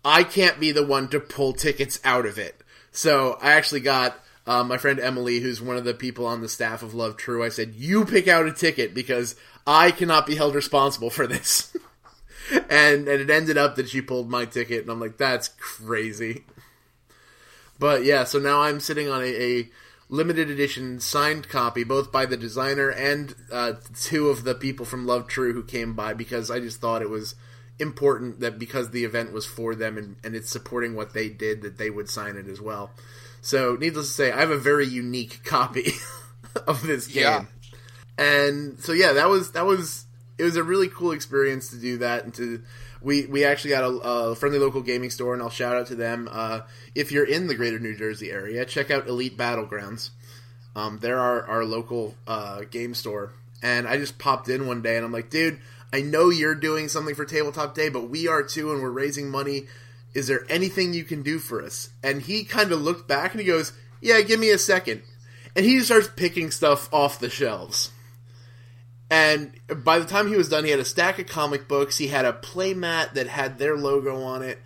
I 0.09 0.25
can't 0.25 0.59
be 0.59 0.73
the 0.73 0.87
one 0.87 1.09
to 1.09 1.21
pull 1.21 1.53
tickets 1.53 2.01
out 2.05 2.25
of 2.25 2.38
it." 2.38 2.62
So 2.90 3.38
I 3.42 3.53
actually 3.53 3.81
got 3.81 4.18
uh, 4.47 4.64
my 4.64 4.79
friend 4.79 4.99
Emily, 4.99 5.40
who's 5.40 5.61
one 5.61 5.77
of 5.77 5.85
the 5.85 5.92
people 5.92 6.27
on 6.27 6.40
the 6.40 6.49
staff 6.49 6.83
of 6.83 6.94
Love 6.94 7.18
True. 7.18 7.44
I 7.44 7.51
said, 7.51 7.75
"You 7.75 8.05
pick 8.07 8.27
out 8.27 8.47
a 8.47 8.53
ticket 8.53 8.94
because 8.94 9.37
I 9.66 9.90
cannot 9.90 10.27
be 10.27 10.37
held 10.37 10.55
responsible 10.55 11.11
for 11.11 11.27
this." 11.27 11.77
and 12.71 13.07
and 13.07 13.21
it 13.21 13.31
ended 13.31 13.59
up 13.59 13.77
that 13.77 13.90
she 13.90 14.01
pulled 14.01 14.31
my 14.31 14.47
ticket, 14.47 14.83
and 14.83 14.90
I'm 14.90 15.01
like, 15.01 15.18
"That's 15.18 15.49
crazy." 15.49 16.44
But 17.79 18.05
yeah, 18.05 18.25
so 18.25 18.38
now 18.38 18.62
I'm 18.62 18.81
sitting 18.81 19.09
on 19.09 19.23
a, 19.23 19.27
a 19.27 19.68
limited 20.09 20.51
edition 20.51 21.01
signed 21.01 21.49
copy, 21.49 21.85
both 21.85 22.11
by 22.11 22.27
the 22.27 22.37
designer 22.37 22.88
and 22.88 23.35
uh, 23.53 23.75
two 23.94 24.29
of 24.29 24.44
the 24.44 24.55
people 24.55 24.87
from 24.87 25.07
Love 25.07 25.29
True 25.29 25.53
who 25.53 25.62
came 25.62 25.94
by, 25.94 26.14
because 26.14 26.51
I 26.51 26.59
just 26.61 26.81
thought 26.81 27.03
it 27.03 27.11
was 27.11 27.35
important 27.79 28.41
that 28.41 28.59
because 28.59 28.91
the 28.91 29.05
event 29.05 29.33
was 29.33 29.47
for 29.47 29.75
them 29.75 29.97
and, 29.99 30.17
and 30.25 30.35
it's 30.35 30.51
supporting 30.51 30.95
what 30.95 31.14
they 31.14 31.29
did, 31.29 31.62
that 31.62 31.79
they 31.79 31.91
would 31.91 32.09
sign 32.09 32.37
it 32.37 32.49
as 32.49 32.61
well. 32.61 32.91
So, 33.41 33.77
needless 33.77 34.09
to 34.09 34.12
say, 34.12 34.33
I 34.33 34.41
have 34.41 34.51
a 34.51 34.59
very 34.59 34.87
unique 34.87 35.41
copy 35.45 35.93
of 36.67 36.83
this 36.83 37.07
game. 37.07 37.23
Yeah. 37.23 37.45
And 38.19 38.81
so, 38.81 38.93
yeah, 38.93 39.12
that 39.12 39.29
was 39.29 39.53
that 39.53 39.64
was 39.64 40.07
it 40.38 40.45
was 40.45 40.57
a 40.57 40.62
really 40.62 40.88
cool 40.88 41.12
experience 41.12 41.71
to 41.71 41.77
do 41.77 41.99
that 41.99 42.25
and 42.25 42.33
to 42.35 42.62
we 43.03 43.27
we 43.27 43.45
actually 43.45 43.71
got 43.71 43.85
a, 43.85 43.88
a 43.88 44.35
friendly 44.37 44.59
local 44.59 44.81
gaming 44.81 45.11
store 45.11 45.35
and 45.35 45.43
I'll 45.43 45.51
shout 45.51 45.77
out 45.77 45.88
to 45.88 45.95
them 45.95 46.29
uh, 46.31 46.61
if 46.95 47.12
you're 47.12 47.27
in 47.27 47.49
the 47.49 47.55
greater 47.55 47.79
New 47.79 47.97
Jersey 47.97 48.31
area 48.31 48.64
check 48.64 48.91
out 48.91 49.09
Elite 49.09 49.37
Battlegrounds 49.37 50.11
um, 50.77 50.99
they're 50.99 51.19
our, 51.19 51.45
our 51.47 51.64
local 51.64 52.14
uh, 52.27 52.62
game 52.71 52.95
store 52.95 53.33
and 53.62 53.87
I 53.87 53.97
just 53.97 54.19
popped 54.19 54.49
in 54.49 54.67
one 54.67 54.81
day 54.81 54.97
and 54.97 55.05
I'm 55.05 55.12
like 55.12 55.31
dude 55.31 55.59
I 55.92 56.03
know 56.03 56.31
you're 56.31 56.55
doing 56.55 56.88
something 56.88 57.14
for 57.14 57.24
Tabletop 57.24 57.74
Day 57.74 57.88
but 57.88 58.11
we 58.11 58.29
are 58.29 58.42
too 58.42 58.72
and 58.72 58.83
we're 58.83 58.90
raising 58.90 59.31
money 59.31 59.66
is 60.14 60.27
there 60.27 60.46
anything 60.48 60.94
you 60.94 61.05
can 61.05 61.22
do 61.22 61.38
for 61.38 61.62
us 61.62 61.90
and 62.03 62.22
he 62.22 62.44
kind 62.44 62.72
of 62.72 62.83
looked 62.83 63.09
back 63.09 63.33
and 63.33 63.40
he 63.40 63.46
goes 63.46 63.72
yeah 64.01 64.20
give 64.20 64.40
me 64.40 64.51
a 64.51 64.59
second 64.59 65.03
and 65.57 65.64
he 65.64 65.81
starts 65.81 66.09
picking 66.14 66.51
stuff 66.51 66.92
off 66.92 67.20
the 67.20 67.31
shelves 67.31 67.90
and 69.11 69.53
by 69.68 69.98
the 69.98 70.05
time 70.05 70.29
he 70.29 70.37
was 70.37 70.48
done, 70.48 70.64
he 70.64 70.70
had 70.70 70.81
a 70.81 70.85
stack 70.85 71.18
of 71.18 71.27
comic 71.27 71.66
books. 71.66 71.96
He 71.96 72.09
had 72.09 72.24
a 72.24 72.33
playmat 72.33 73.14
that 73.14 73.27
had 73.27 73.59
their 73.59 73.77
logo 73.77 74.22
on 74.22 74.42
it. 74.42 74.59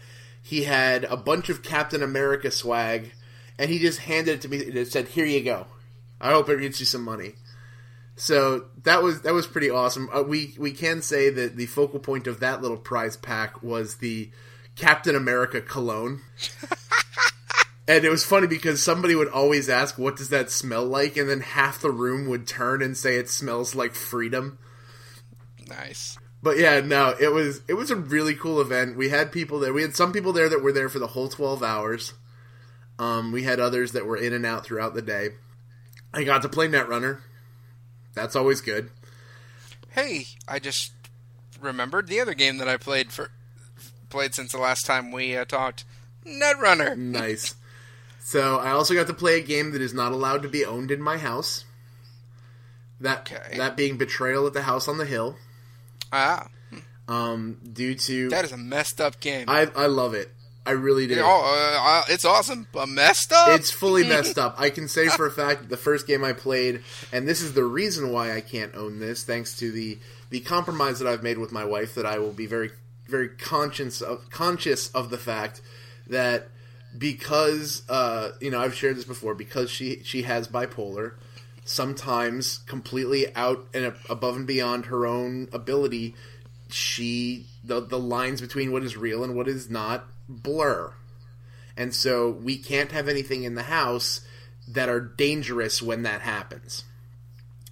He 0.42 0.64
had 0.64 1.04
a 1.04 1.16
bunch 1.16 1.48
of 1.48 1.62
Captain 1.62 2.02
America 2.02 2.50
swag, 2.50 3.12
and 3.58 3.70
he 3.70 3.78
just 3.78 4.00
handed 4.00 4.35
it 4.37 4.40
to 4.42 4.48
me 4.48 4.64
and 4.64 4.88
said, 4.88 5.08
"Here 5.08 5.24
you 5.24 5.42
go. 5.44 5.66
I 6.20 6.32
hope 6.32 6.48
it 6.48 6.61
gets 6.61 6.80
you 6.80 6.87
some 6.87 7.02
money." 7.02 7.35
So 8.16 8.66
that 8.83 9.03
was 9.03 9.22
that 9.22 9.33
was 9.33 9.46
pretty 9.46 9.70
awesome. 9.70 10.09
Uh, 10.12 10.22
we 10.22 10.55
we 10.59 10.72
can 10.72 11.03
say 11.03 11.31
that 11.31 11.57
the 11.57 11.66
focal 11.66 11.98
point 11.98 12.27
of 12.27 12.40
that 12.40 12.62
little 12.62 12.77
prize 12.77 13.16
pack 13.16 13.62
was 13.62 13.96
the 13.96 14.31
Captain 14.77 15.16
America 15.16 15.61
cologne. 15.61 16.20
And 17.88 18.05
it 18.05 18.11
was 18.11 18.25
funny 18.25 18.46
because 18.46 18.83
somebody 18.83 19.14
would 19.14 19.29
always 19.29 19.68
ask, 19.68 19.98
"What 19.98 20.16
does 20.16 20.29
that 20.29 20.51
smell 20.51 20.85
like?" 20.85 21.16
And 21.16 21.29
then 21.29 21.40
half 21.40 21.81
the 21.81 21.90
room 21.90 22.29
would 22.29 22.46
turn 22.46 22.81
and 22.81 22.96
say, 22.96 23.16
"It 23.16 23.29
smells 23.29 23.75
like 23.75 23.94
freedom." 23.94 24.59
Nice. 25.68 26.16
But 26.42 26.59
yeah, 26.59 26.81
no, 26.81 27.14
it 27.20 27.33
was 27.33 27.61
it 27.68 27.75
was 27.75 27.90
a 27.90 27.96
really 27.96 28.35
cool 28.35 28.61
event. 28.61 28.96
We 28.96 29.09
had 29.09 29.33
people 29.33 29.59
there. 29.59 29.72
We 29.72 29.83
had 29.83 29.96
some 29.96 30.12
people 30.12 30.33
there 30.33 30.48
that 30.48 30.62
were 30.62 30.72
there 30.72 30.88
for 30.88 31.01
the 31.01 31.09
whole 31.09 31.29
twelve 31.29 31.62
hours. 31.62 32.14
Um, 32.98 33.33
we 33.33 33.42
had 33.42 33.59
others 33.59 33.92
that 33.92 34.07
were 34.07 34.16
in 34.16 34.33
and 34.33 34.46
out 34.46 34.64
throughout 34.64 34.94
the 34.94 35.03
day. 35.03 35.31
I 36.14 36.22
got 36.22 36.42
to 36.42 36.48
play 36.48 36.68
Netrunner. 36.68 37.20
That's 38.14 38.37
always 38.37 38.61
good. 38.61 38.90
Hey, 39.90 40.27
I 40.48 40.59
just 40.59 40.92
remembered 41.61 42.09
the 42.09 42.20
other 42.20 42.35
game 42.35 42.59
that 42.59 42.68
I 42.68 42.77
played 42.77 43.12
for 43.12 43.31
played 44.11 44.35
since 44.35 44.53
the 44.53 44.59
last 44.59 44.85
time 44.87 45.11
we 45.12 45.37
uh, 45.37 45.44
talked. 45.44 45.85
Netrunner. 46.27 46.96
Nice. 46.96 47.55
So 48.20 48.59
I 48.59 48.70
also 48.70 48.94
got 48.94 49.07
to 49.09 49.14
play 49.14 49.38
a 49.40 49.42
game 49.42 49.72
that 49.72 49.81
is 49.83 49.92
not 49.94 50.12
allowed 50.12 50.42
to 50.42 50.48
be 50.48 50.64
owned 50.64 50.90
in 50.90 51.01
my 51.03 51.16
house. 51.18 51.64
That 53.01 53.20
Okay. 53.33 53.57
that 53.59 53.77
being 53.77 53.96
Betrayal 53.98 54.46
at 54.46 54.53
the 54.53 54.62
House 54.62 54.87
on 54.87 54.98
the 54.98 55.05
Hill. 55.07 55.37
Ah, 56.12 56.48
Um, 57.09 57.59
due 57.72 57.94
to 57.96 58.29
that 58.29 58.44
is 58.44 58.53
a 58.53 58.57
messed 58.57 59.01
up 59.01 59.18
game. 59.20 59.46
I 59.48 59.68
I 59.75 59.87
love 59.87 60.14
it. 60.14 60.31
I 60.64 60.72
really 60.72 61.09
do. 61.09 61.20
Oh, 61.20 61.75
uh, 61.81 62.05
it's 62.09 62.25
awesome, 62.25 62.68
but 62.72 62.88
messed 62.88 63.33
up. 63.33 63.59
It's 63.59 63.70
fully 63.70 64.05
messed 64.09 64.38
up. 64.38 64.55
I 64.59 64.70
can 64.70 64.87
say 64.87 65.09
for 65.09 65.27
a 65.27 65.31
fact 65.31 65.62
that 65.62 65.68
the 65.68 65.77
first 65.77 66.07
game 66.07 66.22
I 66.22 66.33
played, 66.33 66.83
and 67.12 67.27
this 67.27 67.42
is 67.42 67.55
the 67.55 67.64
reason 67.64 68.12
why 68.12 68.37
I 68.37 68.40
can't 68.40 68.75
own 68.75 69.01
this, 69.01 69.25
thanks 69.25 69.59
to 69.59 69.72
the 69.72 69.98
the 70.31 70.40
compromise 70.40 70.98
that 71.01 71.09
I've 71.09 71.22
made 71.22 71.38
with 71.38 71.53
my 71.53 71.64
wife, 71.64 71.94
that 71.96 72.07
I 72.07 72.18
will 72.18 72.33
be 72.33 72.46
very 72.46 72.70
very 73.09 73.29
conscious 73.29 74.01
of 74.01 74.31
conscious 74.31 74.88
of 74.90 75.11
the 75.11 75.18
fact 75.18 75.61
that 76.07 76.48
because 76.96 77.83
uh, 77.88 78.33
you 78.40 78.51
know 78.51 78.61
I've 78.61 78.75
shared 78.75 78.96
this 78.96 79.05
before 79.05 79.35
because 79.35 79.68
she 79.68 80.03
she 80.05 80.22
has 80.22 80.46
bipolar, 80.46 81.14
sometimes 81.64 82.59
completely 82.66 83.35
out 83.35 83.66
and 83.75 83.94
above 84.09 84.37
and 84.37 84.46
beyond 84.46 84.87
her 84.87 85.07
own 85.07 85.48
ability, 85.53 86.14
she 86.68 87.46
the 87.64 87.81
the 87.81 87.98
lines 87.98 88.40
between 88.40 88.70
what 88.70 88.85
is 88.85 88.96
real 88.96 89.25
and 89.25 89.35
what 89.35 89.48
is 89.48 89.68
not 89.68 90.07
blur. 90.33 90.92
And 91.77 91.95
so 91.95 92.31
we 92.31 92.59
can't 92.59 92.92
have 92.92 93.09
anything 93.09 93.45
in 93.45 93.55
the 93.55 93.62
house 93.62 94.21
that 94.68 94.88
are 94.88 95.01
dangerous 95.01 95.83
when 95.83 96.03
that 96.03 96.21
happens. 96.21 96.85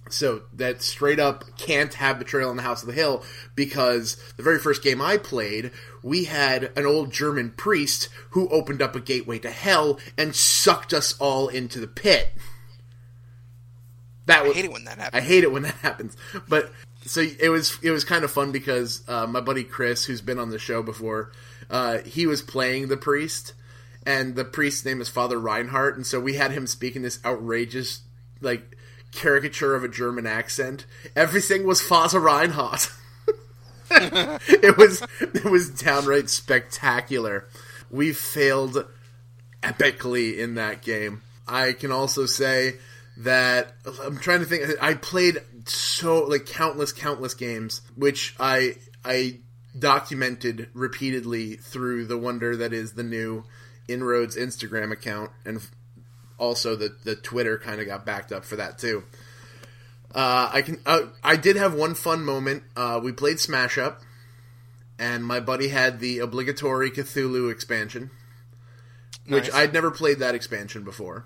So 0.09 0.41
that 0.53 0.81
straight 0.81 1.19
up 1.19 1.57
can't 1.57 1.93
have 1.93 2.19
Betrayal 2.19 2.51
in 2.51 2.57
the 2.57 2.63
House 2.63 2.81
of 2.81 2.87
the 2.87 2.93
Hill 2.93 3.23
because 3.55 4.17
the 4.35 4.43
very 4.43 4.59
first 4.59 4.83
game 4.83 5.01
I 5.01 5.17
played, 5.17 5.71
we 6.03 6.25
had 6.25 6.71
an 6.75 6.85
old 6.85 7.13
German 7.13 7.51
priest 7.51 8.09
who 8.31 8.49
opened 8.49 8.81
up 8.81 8.95
a 8.95 8.99
gateway 8.99 9.39
to 9.39 9.49
hell 9.49 9.99
and 10.17 10.35
sucked 10.35 10.93
us 10.93 11.17
all 11.19 11.47
into 11.47 11.79
the 11.79 11.87
pit. 11.87 12.29
That 14.25 14.45
I 14.45 14.51
hate 14.51 14.65
it 14.65 14.71
when 14.71 14.83
that 14.85 14.97
happens. 14.97 15.23
I 15.23 15.25
hate 15.25 15.43
it 15.43 15.51
when 15.51 15.63
that 15.63 15.75
happens. 15.75 16.17
But 16.47 16.71
so 17.05 17.21
it 17.21 17.49
was 17.49 17.77
it 17.81 17.91
was 17.91 18.03
kind 18.03 18.23
of 18.23 18.31
fun 18.31 18.51
because 18.51 19.03
uh, 19.07 19.27
my 19.27 19.41
buddy 19.41 19.63
Chris, 19.63 20.05
who's 20.05 20.21
been 20.21 20.39
on 20.39 20.49
the 20.49 20.59
show 20.59 20.83
before, 20.83 21.31
uh, 21.71 21.99
he 21.99 22.27
was 22.27 22.41
playing 22.41 22.89
the 22.89 22.97
priest, 22.97 23.53
and 24.05 24.35
the 24.35 24.45
priest's 24.45 24.85
name 24.85 25.01
is 25.01 25.09
Father 25.09 25.39
Reinhardt, 25.39 25.95
and 25.95 26.05
so 26.05 26.19
we 26.19 26.35
had 26.35 26.51
him 26.51 26.67
speaking 26.67 27.01
this 27.01 27.19
outrageous 27.25 28.01
like 28.41 28.77
caricature 29.11 29.73
of 29.73 29.83
a 29.83 29.87
German 29.87 30.27
accent. 30.27 30.85
Everything 31.15 31.65
was 31.65 31.81
Father 31.81 32.19
Reinhardt. 32.19 32.91
it 33.91 34.77
was 34.77 35.01
it 35.21 35.45
was 35.45 35.69
downright 35.69 36.29
spectacular. 36.29 37.47
We 37.89 38.13
failed 38.13 38.85
epically 39.63 40.37
in 40.37 40.55
that 40.55 40.81
game. 40.81 41.21
I 41.47 41.73
can 41.73 41.91
also 41.91 42.25
say 42.25 42.75
that 43.17 43.73
I'm 44.03 44.17
trying 44.17 44.39
to 44.39 44.45
think. 44.45 44.63
I 44.81 44.95
played 44.95 45.39
so 45.65 46.23
like 46.23 46.45
countless, 46.45 46.91
countless 46.91 47.33
games, 47.33 47.81
which 47.95 48.35
I 48.39 48.75
I 49.05 49.39
documented 49.77 50.69
repeatedly 50.73 51.55
through 51.55 52.05
the 52.05 52.17
wonder 52.17 52.55
that 52.55 52.73
is 52.73 52.93
the 52.93 53.03
new 53.03 53.45
Inroads 53.87 54.37
Instagram 54.37 54.91
account, 54.91 55.31
and 55.45 55.61
also 56.37 56.75
the 56.75 56.95
the 57.03 57.15
Twitter 57.15 57.57
kind 57.57 57.81
of 57.81 57.87
got 57.87 58.05
backed 58.05 58.31
up 58.31 58.45
for 58.45 58.55
that 58.55 58.77
too. 58.77 59.03
Uh, 60.13 60.49
I 60.51 60.61
can. 60.61 60.79
Uh, 60.85 61.07
I 61.23 61.35
did 61.35 61.55
have 61.55 61.73
one 61.73 61.95
fun 61.95 62.25
moment. 62.25 62.63
Uh, 62.75 62.99
we 63.01 63.11
played 63.11 63.39
Smash 63.39 63.77
Up, 63.77 64.01
and 64.99 65.25
my 65.25 65.39
buddy 65.39 65.69
had 65.69 65.99
the 65.99 66.19
obligatory 66.19 66.91
Cthulhu 66.91 67.51
expansion, 67.51 68.11
which 69.27 69.45
Nice. 69.45 69.53
I'd 69.53 69.73
never 69.73 69.91
played 69.91 70.19
that 70.19 70.35
expansion 70.35 70.83
before. 70.83 71.25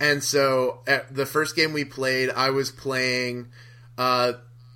And 0.00 0.24
so, 0.24 0.80
at 0.86 1.14
the 1.14 1.26
first 1.26 1.54
game 1.54 1.74
we 1.74 1.84
played, 1.84 2.30
I 2.30 2.48
was 2.50 2.70
playing 2.70 3.48
uh, 3.98 4.32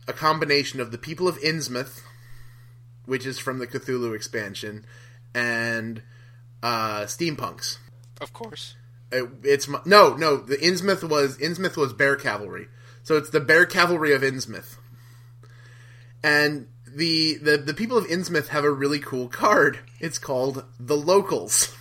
a 0.06 0.12
combination 0.12 0.80
of 0.80 0.90
the 0.90 0.98
people 0.98 1.26
of 1.26 1.38
Innsmouth, 1.38 2.02
which 3.06 3.26
is 3.26 3.38
from 3.38 3.58
the 3.58 3.66
Cthulhu 3.66 4.14
expansion, 4.14 4.84
and 5.34 6.02
uh, 6.62 7.02
steampunks. 7.02 7.78
Of 8.20 8.32
course. 8.32 8.76
It, 9.12 9.28
it's 9.42 9.68
no, 9.86 10.14
no. 10.14 10.36
The 10.36 10.56
Innsmouth 10.56 11.08
was 11.08 11.38
Innsmouth 11.38 11.76
was 11.76 11.92
Bear 11.92 12.16
Cavalry, 12.16 12.68
so 13.02 13.16
it's 13.16 13.30
the 13.30 13.40
Bear 13.40 13.66
Cavalry 13.66 14.12
of 14.12 14.22
Innsmouth. 14.22 14.76
And 16.22 16.68
the, 16.86 17.36
the 17.36 17.58
the 17.58 17.74
people 17.74 17.98
of 17.98 18.06
Innsmouth 18.06 18.48
have 18.48 18.64
a 18.64 18.70
really 18.70 18.98
cool 18.98 19.28
card. 19.28 19.80
It's 20.00 20.18
called 20.18 20.64
the 20.80 20.96
Locals. 20.96 21.76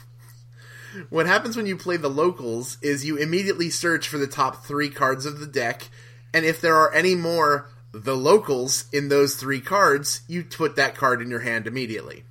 what 1.10 1.26
happens 1.26 1.56
when 1.56 1.66
you 1.66 1.78
play 1.78 1.98
the 1.98 2.10
Locals 2.10 2.78
is 2.82 3.06
you 3.06 3.16
immediately 3.18 3.70
search 3.70 4.08
for 4.08 4.18
the 4.18 4.28
top 4.28 4.66
three 4.66 4.90
cards 4.90 5.26
of 5.26 5.40
the 5.40 5.48
deck, 5.48 5.90
and 6.34 6.46
if 6.46 6.62
there 6.62 6.76
are 6.76 6.94
any 6.94 7.16
more 7.16 7.70
the 7.94 8.16
Locals 8.18 8.86
in 8.92 9.10
those 9.10 9.36
three 9.36 9.62
cards, 9.62 10.22
you 10.28 10.44
put 10.44 10.76
that 10.76 10.96
card 10.96 11.22
in 11.22 11.30
your 11.30 11.42
hand 11.42 11.68
immediately. 11.68 12.24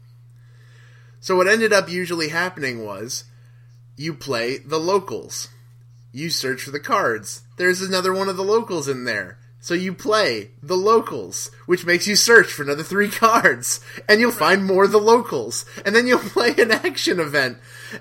So 1.21 1.37
what 1.37 1.47
ended 1.47 1.73
up 1.73 1.89
usually 1.89 2.29
happening 2.29 2.85
was 2.85 3.25
you 3.97 4.13
play 4.13 4.59
the 4.59 4.81
Locals. 4.81 5.49
You 6.11 6.31
search 6.31 6.63
for 6.63 6.73
the 6.73 6.81
cards. 6.81 7.43
There's 7.57 7.81
another 7.81 8.13
one 8.13 8.29
of 8.29 8.37
the 8.37 8.43
Locals 8.43 8.89
in 8.89 9.05
there. 9.05 9.39
So 9.63 9.75
you 9.75 9.95
play 9.95 10.51
the 10.61 10.77
locals, 10.77 11.53
which 11.67 11.87
makes 11.87 12.09
you 12.09 12.17
search 12.17 12.53
for 12.53 12.65
another 12.65 12.83
three 12.83 13.09
cards, 13.11 13.79
and 14.09 14.21
you'll 14.21 14.33
find 14.33 14.65
more 14.65 14.85
of 14.85 14.91
the 14.91 14.99
locals, 14.99 15.65
and 15.87 15.95
then 15.95 16.09
you'll 16.09 16.19
play 16.35 16.53
an 16.59 16.73
action 16.73 17.21
event, 17.21 17.59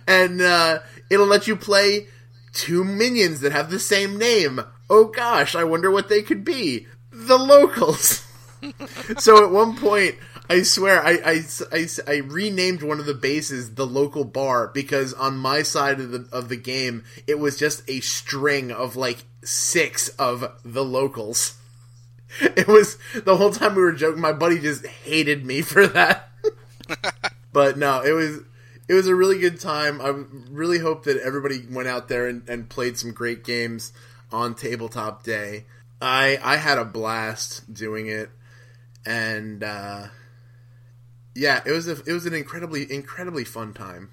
and 0.07 0.41
uh, 0.41 0.79
it'll 1.11 1.27
let 1.27 1.45
you 1.45 1.55
play 1.55 2.07
two 2.51 2.83
minions 2.83 3.41
that 3.41 3.51
have 3.51 3.69
the 3.69 3.77
same 3.77 4.17
name. 4.17 4.61
Oh 4.89 5.05
gosh, 5.05 5.55
I 5.55 5.63
wonder 5.63 5.91
what 5.91 6.09
they 6.09 6.23
could 6.23 6.43
be. 6.43 6.87
The 7.11 7.37
locals. 7.37 8.25
so 9.17 9.43
at 9.43 9.51
one 9.51 9.75
point, 9.75 10.15
I 10.49 10.63
swear, 10.63 11.01
I, 11.01 11.11
I, 11.23 11.43
I, 11.71 11.87
I, 12.07 12.17
renamed 12.17 12.83
one 12.83 12.99
of 12.99 13.05
the 13.05 13.13
bases 13.13 13.75
the 13.75 13.87
local 13.87 14.25
bar 14.25 14.67
because 14.67 15.13
on 15.13 15.37
my 15.37 15.63
side 15.63 15.99
of 15.99 16.11
the 16.11 16.27
of 16.31 16.49
the 16.49 16.57
game, 16.57 17.05
it 17.25 17.39
was 17.39 17.57
just 17.57 17.89
a 17.89 18.01
string 18.01 18.71
of 18.71 18.95
like 18.95 19.23
six 19.43 20.09
of 20.09 20.51
the 20.63 20.83
locals. 20.83 21.57
It 22.41 22.65
was 22.65 22.97
the 23.25 23.35
whole 23.35 23.51
time 23.51 23.75
we 23.75 23.81
were 23.81 23.91
joking. 23.91 24.21
My 24.21 24.31
buddy 24.31 24.57
just 24.57 24.85
hated 24.85 25.45
me 25.45 25.61
for 25.61 25.85
that. 25.87 26.29
but 27.53 27.77
no, 27.77 28.01
it 28.01 28.13
was 28.13 28.39
it 28.87 28.93
was 28.93 29.07
a 29.07 29.15
really 29.15 29.37
good 29.37 29.59
time. 29.59 30.01
I 30.01 30.13
really 30.49 30.79
hope 30.79 31.03
that 31.03 31.17
everybody 31.17 31.65
went 31.69 31.87
out 31.89 32.07
there 32.07 32.27
and, 32.27 32.47
and 32.47 32.69
played 32.69 32.97
some 32.97 33.11
great 33.11 33.43
games 33.43 33.91
on 34.31 34.55
tabletop 34.55 35.23
day. 35.23 35.65
I 36.01 36.39
I 36.41 36.57
had 36.57 36.77
a 36.77 36.85
blast 36.85 37.71
doing 37.71 38.07
it, 38.07 38.29
and 39.05 39.63
uh, 39.63 40.07
yeah, 41.35 41.61
it 41.65 41.71
was 41.71 41.87
a, 41.87 42.01
it 42.05 42.11
was 42.11 42.25
an 42.25 42.33
incredibly 42.33 42.91
incredibly 42.91 43.45
fun 43.45 43.73
time, 43.73 44.09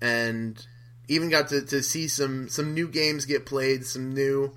and 0.00 0.64
even 1.08 1.30
got 1.30 1.48
to, 1.48 1.62
to 1.62 1.82
see 1.82 2.06
some 2.06 2.48
some 2.48 2.74
new 2.74 2.88
games 2.88 3.24
get 3.24 3.44
played, 3.44 3.84
some 3.84 4.14
new 4.14 4.52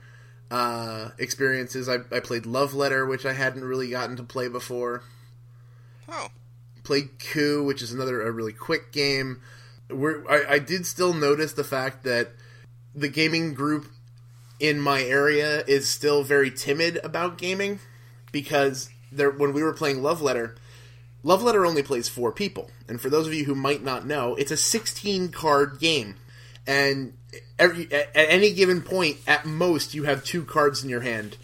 uh, 0.52 1.10
experiences. 1.18 1.90
I, 1.90 1.98
I 2.12 2.20
played 2.20 2.46
Love 2.46 2.74
Letter, 2.74 3.06
which 3.06 3.26
I 3.26 3.34
hadn't 3.34 3.64
really 3.64 3.90
gotten 3.90 4.16
to 4.18 4.24
play 4.24 4.48
before. 4.48 5.04
Oh, 6.08 6.28
played 6.84 7.18
Coup, 7.20 7.64
which 7.64 7.82
is 7.82 7.92
another 7.92 8.22
a 8.22 8.32
really 8.32 8.54
quick 8.54 8.92
game. 8.92 9.42
Where 9.90 10.24
I, 10.30 10.56
I 10.56 10.60
did 10.60 10.86
still 10.86 11.14
notice 11.14 11.54
the 11.54 11.64
fact 11.64 12.04
that 12.04 12.30
the 12.94 13.10
gaming 13.10 13.54
group 13.54 13.88
in 14.60 14.80
my 14.80 15.02
area 15.04 15.64
is 15.68 15.90
still 15.90 16.24
very 16.24 16.52
timid 16.52 17.00
about 17.04 17.38
gaming 17.38 17.80
because 18.32 18.90
there 19.12 19.32
when 19.32 19.54
we 19.54 19.64
were 19.64 19.74
playing 19.74 20.02
Love 20.02 20.22
Letter, 20.22 20.56
Love 21.24 21.44
Letter 21.44 21.66
only 21.66 21.84
plays 21.84 22.08
four 22.08 22.32
people, 22.32 22.70
and 22.88 23.02
for 23.02 23.10
those 23.10 23.28
of 23.28 23.34
you 23.34 23.46
who 23.46 23.56
might 23.56 23.84
not 23.84 24.06
know, 24.06 24.36
it's 24.36 24.52
a 24.52 24.58
16 24.58 25.30
card 25.30 25.80
game 25.80 26.16
and 26.68 27.14
every 27.60 27.92
at 27.92 28.10
any 28.16 28.54
given 28.54 28.82
point, 28.82 29.18
at 29.28 29.46
most, 29.46 29.94
you 29.94 30.04
have 30.04 30.24
two 30.24 30.44
cards 30.44 30.84
in 30.84 30.90
your 30.90 31.02
hand, 31.02 31.38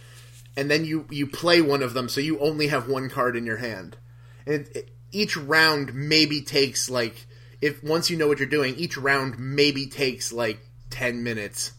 and 0.57 0.70
then 0.70 0.86
you 0.86 1.05
you 1.09 1.28
play 1.28 1.62
one 1.62 1.84
of 1.84 1.93
them, 1.93 2.09
so 2.09 2.22
you 2.22 2.39
only 2.39 2.68
have 2.68 2.89
one 2.89 3.09
card 3.09 3.36
in 3.36 3.45
your 3.45 3.57
hand. 3.57 3.97
And 4.45 4.68
it, 4.74 4.89
each 5.12 5.38
round 5.38 5.93
maybe 5.93 6.41
takes 6.41 6.89
like 6.89 7.28
if 7.62 7.84
once 7.84 8.09
you 8.09 8.18
know 8.18 8.28
what 8.28 8.39
you're 8.39 8.47
doing, 8.47 8.76
each 8.76 8.97
round 8.97 9.38
maybe 9.38 9.88
takes 9.88 10.34
like 10.34 10.66
ten 10.89 11.24
minutes. 11.24 11.74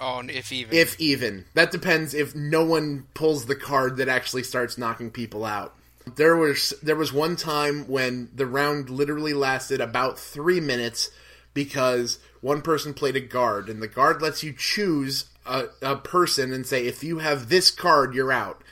Oh, 0.00 0.22
if 0.28 0.52
even. 0.52 0.76
If 0.76 1.00
even. 1.00 1.44
That 1.54 1.70
depends 1.70 2.14
if 2.14 2.34
no 2.34 2.64
one 2.64 3.06
pulls 3.14 3.46
the 3.46 3.56
card 3.56 3.96
that 3.96 4.08
actually 4.08 4.42
starts 4.42 4.78
knocking 4.78 5.10
people 5.10 5.44
out. 5.44 5.74
There 6.16 6.36
was 6.36 6.72
there 6.82 6.96
was 6.96 7.12
one 7.12 7.36
time 7.36 7.88
when 7.88 8.30
the 8.34 8.46
round 8.46 8.90
literally 8.90 9.34
lasted 9.34 9.80
about 9.80 10.18
three 10.18 10.60
minutes 10.60 11.10
because 11.52 12.18
one 12.40 12.62
person 12.62 12.94
played 12.94 13.16
a 13.16 13.20
guard, 13.20 13.68
and 13.68 13.82
the 13.82 13.88
guard 13.88 14.22
lets 14.22 14.44
you 14.44 14.52
choose 14.52 15.24
a, 15.46 15.64
a 15.82 15.96
person 15.96 16.52
and 16.52 16.66
say, 16.66 16.86
if 16.86 17.02
you 17.02 17.18
have 17.18 17.48
this 17.48 17.70
card, 17.70 18.14
you're 18.14 18.32
out. 18.32 18.62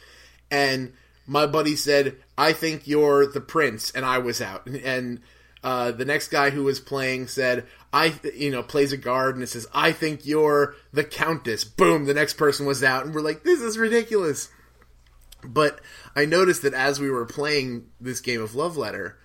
And 0.50 0.92
my 1.26 1.46
buddy 1.46 1.74
said, 1.74 2.16
I 2.36 2.52
think 2.52 2.86
you're 2.86 3.26
the 3.26 3.40
prince, 3.40 3.90
and 3.90 4.04
I 4.04 4.18
was 4.18 4.40
out. 4.40 4.66
And 4.66 5.20
uh, 5.64 5.92
the 5.92 6.04
next 6.04 6.28
guy 6.28 6.50
who 6.50 6.64
was 6.64 6.78
playing 6.78 7.26
said, 7.26 7.66
I, 7.94 8.12
you 8.34 8.50
know, 8.50 8.64
plays 8.64 8.92
a 8.92 8.96
guard 8.96 9.36
and 9.36 9.44
it 9.44 9.46
says, 9.46 9.68
I 9.72 9.92
think 9.92 10.26
you're 10.26 10.74
the 10.92 11.04
countess. 11.04 11.62
Boom, 11.62 12.06
the 12.06 12.14
next 12.14 12.34
person 12.34 12.66
was 12.66 12.82
out. 12.82 13.06
And 13.06 13.14
we're 13.14 13.20
like, 13.20 13.44
this 13.44 13.60
is 13.60 13.78
ridiculous. 13.78 14.50
But 15.44 15.80
I 16.16 16.24
noticed 16.24 16.62
that 16.62 16.74
as 16.74 16.98
we 16.98 17.08
were 17.08 17.24
playing 17.24 17.86
this 18.00 18.20
game 18.20 18.42
of 18.42 18.56
Love 18.56 18.76
Letter, 18.76 19.16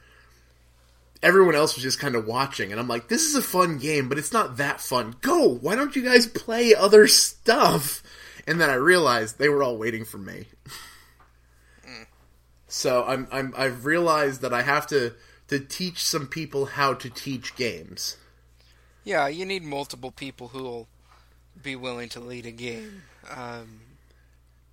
everyone 1.23 1.55
else 1.55 1.73
was 1.73 1.83
just 1.83 1.99
kind 1.99 2.15
of 2.15 2.27
watching, 2.27 2.71
and 2.71 2.79
I'm 2.79 2.87
like, 2.87 3.07
this 3.07 3.23
is 3.23 3.35
a 3.35 3.41
fun 3.41 3.79
game, 3.79 4.07
but 4.07 4.17
it's 4.17 4.31
not 4.33 4.57
that 4.57 4.79
fun. 4.79 5.15
Go! 5.21 5.47
Why 5.47 5.75
don't 5.75 5.95
you 5.95 6.03
guys 6.03 6.27
play 6.27 6.75
other 6.75 7.07
stuff? 7.07 8.03
And 8.45 8.61
then 8.61 8.69
I 8.69 8.75
realized 8.75 9.39
they 9.39 9.49
were 9.49 9.63
all 9.63 9.77
waiting 9.77 10.05
for 10.05 10.17
me. 10.17 10.45
So 12.67 13.03
I'm, 13.03 13.27
I'm 13.31 13.53
I've 13.57 13.85
realized 13.85 14.41
that 14.41 14.53
I 14.53 14.61
have 14.61 14.85
to 14.87 15.15
to 15.47 15.59
teach 15.59 16.03
some 16.05 16.27
people 16.27 16.67
how 16.67 16.93
to 16.93 17.09
teach 17.09 17.55
games. 17.55 18.15
Yeah, 19.09 19.27
you 19.27 19.43
need 19.43 19.63
multiple 19.63 20.11
people 20.11 20.49
who 20.49 20.61
will 20.61 20.87
be 21.63 21.75
willing 21.75 22.09
to 22.09 22.19
lead 22.19 22.45
a 22.45 22.51
game. 22.51 23.01
Um, 23.35 23.79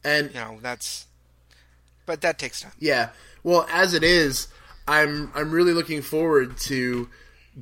and 0.05 0.29
you 0.29 0.39
know 0.39 0.59
that's, 0.61 1.07
but 2.05 2.21
that 2.21 2.39
takes 2.39 2.61
time. 2.61 2.73
Yeah. 2.79 3.09
Well, 3.43 3.67
as 3.73 3.95
it 3.95 4.05
is, 4.05 4.49
I'm 4.87 5.33
I'm 5.35 5.51
really 5.53 5.73
looking 5.73 6.03
forward 6.03 6.59
to 6.65 7.09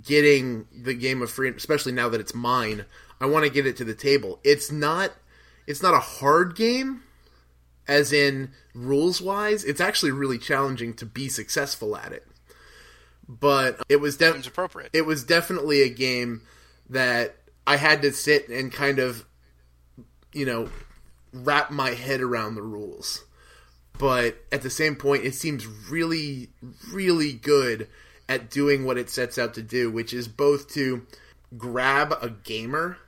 getting 0.02 0.66
the 0.76 0.94
game 0.94 1.22
of 1.22 1.30
freedom, 1.30 1.56
especially 1.56 1.92
now 1.92 2.08
that 2.08 2.20
it's 2.20 2.34
mine. 2.34 2.86
I 3.20 3.26
want 3.26 3.44
to 3.44 3.52
get 3.52 3.68
it 3.68 3.76
to 3.76 3.84
the 3.84 3.94
table. 3.94 4.40
It's 4.42 4.72
not 4.72 5.12
it's 5.68 5.80
not 5.80 5.94
a 5.94 6.00
hard 6.00 6.56
game, 6.56 7.04
as 7.86 8.12
in 8.12 8.50
rules 8.74 9.22
wise. 9.22 9.62
It's 9.62 9.80
actually 9.80 10.10
really 10.10 10.38
challenging 10.38 10.92
to 10.94 11.06
be 11.06 11.28
successful 11.28 11.96
at 11.96 12.10
it. 12.10 12.26
But 13.28 13.80
it 13.88 14.00
was 14.00 14.16
definitely 14.16 14.48
appropriate. 14.48 14.90
It 14.92 15.06
was 15.06 15.22
definitely 15.22 15.80
a 15.82 15.88
game 15.88 16.42
that 16.90 17.36
I 17.66 17.76
had 17.76 18.02
to 18.02 18.12
sit 18.12 18.48
and 18.48 18.72
kind 18.72 18.98
of, 18.98 19.24
you 20.32 20.46
know, 20.46 20.68
wrap 21.32 21.70
my 21.70 21.90
head 21.90 22.20
around 22.20 22.54
the 22.54 22.62
rules 22.62 23.24
but 23.98 24.36
at 24.50 24.62
the 24.62 24.70
same 24.70 24.96
point, 24.96 25.24
it 25.24 25.34
seems 25.34 25.66
really, 25.66 26.50
really 26.92 27.32
good 27.32 27.88
at 28.28 28.50
doing 28.50 28.84
what 28.84 28.98
it 28.98 29.10
sets 29.10 29.38
out 29.38 29.54
to 29.54 29.62
do, 29.62 29.90
which 29.90 30.12
is 30.12 30.26
both 30.26 30.72
to 30.74 31.06
grab 31.56 32.12
a 32.20 32.30
gamer. 32.30 32.98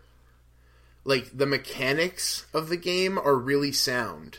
Like 1.05 1.37
the 1.37 1.47
mechanics 1.47 2.47
of 2.53 2.69
the 2.69 2.77
game 2.77 3.19
are 3.19 3.37
really 3.37 3.73
sound. 3.73 4.39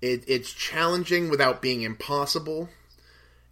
It, 0.00 0.24
it's 0.26 0.52
challenging 0.52 1.30
without 1.30 1.62
being 1.62 1.82
impossible, 1.82 2.68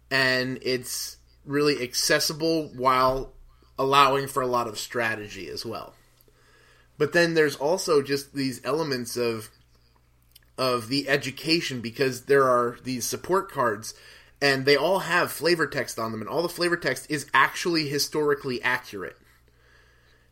and 0.09 0.59
it's 0.61 1.17
really 1.43 1.81
accessible 1.81 2.69
while 2.75 3.33
allowing 3.77 4.27
for 4.27 4.41
a 4.41 4.47
lot 4.47 4.67
of 4.67 4.79
strategy 4.79 5.49
as 5.49 5.65
well. 5.65 5.93
But 6.97 7.13
then 7.13 7.33
there's 7.33 7.55
also 7.55 8.01
just 8.01 8.33
these 8.33 8.61
elements 8.63 9.17
of 9.17 9.49
of 10.57 10.87
the 10.87 11.09
education 11.09 11.81
because 11.81 12.25
there 12.25 12.45
are 12.45 12.77
these 12.83 13.05
support 13.05 13.51
cards 13.51 13.93
and 14.41 14.65
they 14.65 14.77
all 14.77 14.99
have 14.99 15.29
flavor 15.29 15.67
text 15.67 15.99
on 15.99 16.11
them 16.11 16.21
and 16.21 16.29
all 16.29 16.41
the 16.41 16.47
flavor 16.47 16.77
text 16.77 17.09
is 17.09 17.29
actually 17.33 17.89
historically 17.89 18.61
accurate. 18.63 19.17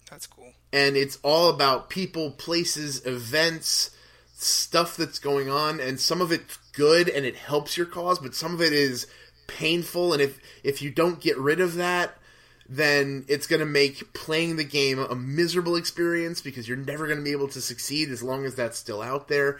That's 0.09 0.25
cool. 0.27 0.53
And 0.71 0.95
it's 0.95 1.19
all 1.23 1.49
about 1.49 1.89
people, 1.89 2.31
places, 2.31 3.05
events, 3.05 3.91
stuff 4.33 4.95
that's 4.95 5.19
going 5.19 5.49
on 5.49 5.81
and 5.81 5.99
some 5.99 6.21
of 6.21 6.31
it's 6.31 6.57
good 6.71 7.09
and 7.09 7.25
it 7.25 7.35
helps 7.35 7.75
your 7.75 7.85
cause, 7.85 8.19
but 8.19 8.33
some 8.33 8.53
of 8.53 8.61
it 8.61 8.71
is 8.71 9.07
painful 9.45 10.13
and 10.13 10.21
if 10.21 10.39
if 10.63 10.81
you 10.81 10.89
don't 10.89 11.19
get 11.19 11.37
rid 11.37 11.59
of 11.59 11.75
that 11.75 12.17
then 12.75 13.25
it's 13.27 13.45
going 13.45 13.59
to 13.59 13.65
make 13.65 14.13
playing 14.13 14.55
the 14.55 14.63
game 14.63 14.97
a 14.97 15.15
miserable 15.15 15.75
experience 15.75 16.41
because 16.41 16.67
you're 16.67 16.77
never 16.77 17.05
going 17.05 17.19
to 17.19 17.23
be 17.23 17.31
able 17.31 17.47
to 17.49 17.61
succeed 17.61 18.09
as 18.09 18.23
long 18.23 18.45
as 18.45 18.55
that's 18.55 18.77
still 18.77 19.01
out 19.01 19.27
there. 19.27 19.59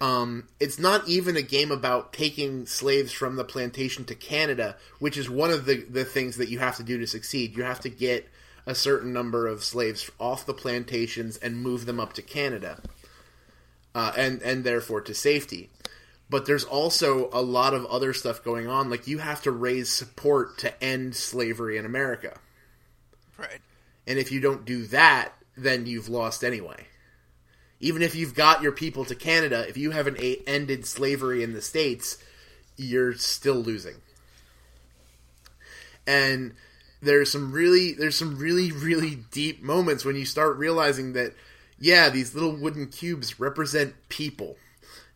Um, 0.00 0.48
it's 0.58 0.78
not 0.78 1.06
even 1.08 1.36
a 1.36 1.42
game 1.42 1.70
about 1.70 2.12
taking 2.12 2.66
slaves 2.66 3.12
from 3.12 3.36
the 3.36 3.44
plantation 3.44 4.04
to 4.06 4.14
Canada, 4.14 4.76
which 4.98 5.16
is 5.16 5.28
one 5.28 5.50
of 5.50 5.66
the, 5.66 5.84
the 5.88 6.04
things 6.04 6.36
that 6.36 6.48
you 6.48 6.58
have 6.58 6.76
to 6.78 6.82
do 6.82 6.98
to 6.98 7.06
succeed. 7.06 7.56
You 7.56 7.64
have 7.64 7.80
to 7.80 7.90
get 7.90 8.28
a 8.66 8.74
certain 8.74 9.12
number 9.12 9.46
of 9.46 9.62
slaves 9.62 10.10
off 10.18 10.46
the 10.46 10.54
plantations 10.54 11.36
and 11.36 11.62
move 11.62 11.84
them 11.86 12.00
up 12.00 12.14
to 12.14 12.22
Canada, 12.22 12.80
uh, 13.94 14.12
and 14.16 14.40
and 14.42 14.64
therefore 14.64 15.02
to 15.02 15.14
safety. 15.14 15.70
but 16.30 16.46
there's 16.46 16.64
also 16.64 17.28
a 17.32 17.42
lot 17.42 17.74
of 17.74 17.84
other 17.86 18.12
stuff 18.12 18.42
going 18.42 18.66
on. 18.66 18.90
Like 18.90 19.06
you 19.06 19.18
have 19.18 19.42
to 19.42 19.52
raise 19.52 19.90
support 19.90 20.58
to 20.58 20.82
end 20.82 21.14
slavery 21.14 21.76
in 21.76 21.84
America. 21.84 22.38
Right. 23.38 23.60
And 24.06 24.18
if 24.18 24.30
you 24.32 24.40
don't 24.40 24.64
do 24.64 24.86
that, 24.86 25.32
then 25.56 25.86
you've 25.86 26.08
lost 26.08 26.44
anyway. 26.44 26.86
Even 27.80 28.02
if 28.02 28.14
you've 28.14 28.34
got 28.34 28.62
your 28.62 28.72
people 28.72 29.04
to 29.04 29.14
Canada, 29.14 29.66
if 29.68 29.76
you 29.76 29.90
haven't 29.90 30.18
ended 30.46 30.86
slavery 30.86 31.42
in 31.42 31.52
the 31.52 31.60
States, 31.60 32.18
you're 32.76 33.14
still 33.14 33.56
losing. 33.56 33.96
And 36.06 36.54
there's 37.02 37.30
some 37.30 37.52
really 37.52 37.92
there's 37.92 38.16
some 38.16 38.38
really 38.38 38.72
really 38.72 39.16
deep 39.30 39.62
moments 39.62 40.04
when 40.04 40.16
you 40.16 40.24
start 40.24 40.56
realizing 40.56 41.12
that 41.12 41.34
yeah, 41.78 42.08
these 42.08 42.34
little 42.34 42.56
wooden 42.56 42.86
cubes 42.86 43.38
represent 43.40 43.94
people. 44.08 44.56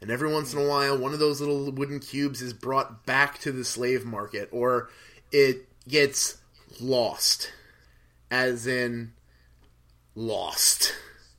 And 0.01 0.11
every 0.11 0.33
once 0.33 0.53
in 0.53 0.61
a 0.61 0.69
while, 0.69 0.99
one 0.99 1.13
of 1.13 1.19
those 1.19 1.41
little 1.41 1.71
wooden 1.71 2.01
cubes 2.01 2.43
is 2.43 2.53
brought 2.53 3.05
back 3.07 3.39
to 3.41 3.53
the 3.53 3.65
slave 3.65 4.05
market, 4.05 4.49
or 4.53 4.91
it 5.33 5.67
gets 5.89 6.39
lost. 6.81 7.53
As 8.31 8.67
in, 8.67 9.13
lost. 10.15 10.95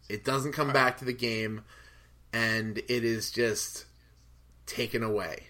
It 0.07 0.25
doesn't 0.25 0.53
come 0.53 0.73
back 0.73 0.97
to 0.97 1.05
the 1.05 1.13
game, 1.13 1.61
and 2.33 2.77
it 2.77 3.03
is 3.03 3.31
just 3.31 3.85
taken 4.65 5.03
away. 5.03 5.43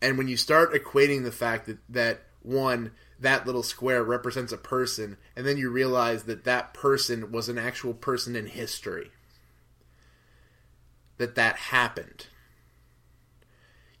And 0.00 0.16
when 0.16 0.28
you 0.28 0.36
start 0.36 0.72
equating 0.72 1.24
the 1.24 1.32
fact 1.32 1.66
that, 1.66 1.78
that 1.88 2.22
one, 2.42 2.92
that 3.18 3.46
little 3.46 3.62
square 3.62 4.02
represents 4.02 4.52
a 4.52 4.58
person, 4.58 5.16
and 5.34 5.46
then 5.46 5.56
you 5.56 5.70
realize 5.70 6.24
that 6.24 6.44
that 6.44 6.74
person 6.74 7.32
was 7.32 7.48
an 7.48 7.58
actual 7.58 7.94
person 7.94 8.36
in 8.36 8.46
history 8.46 9.10
that 11.18 11.34
that 11.34 11.56
happened. 11.56 12.26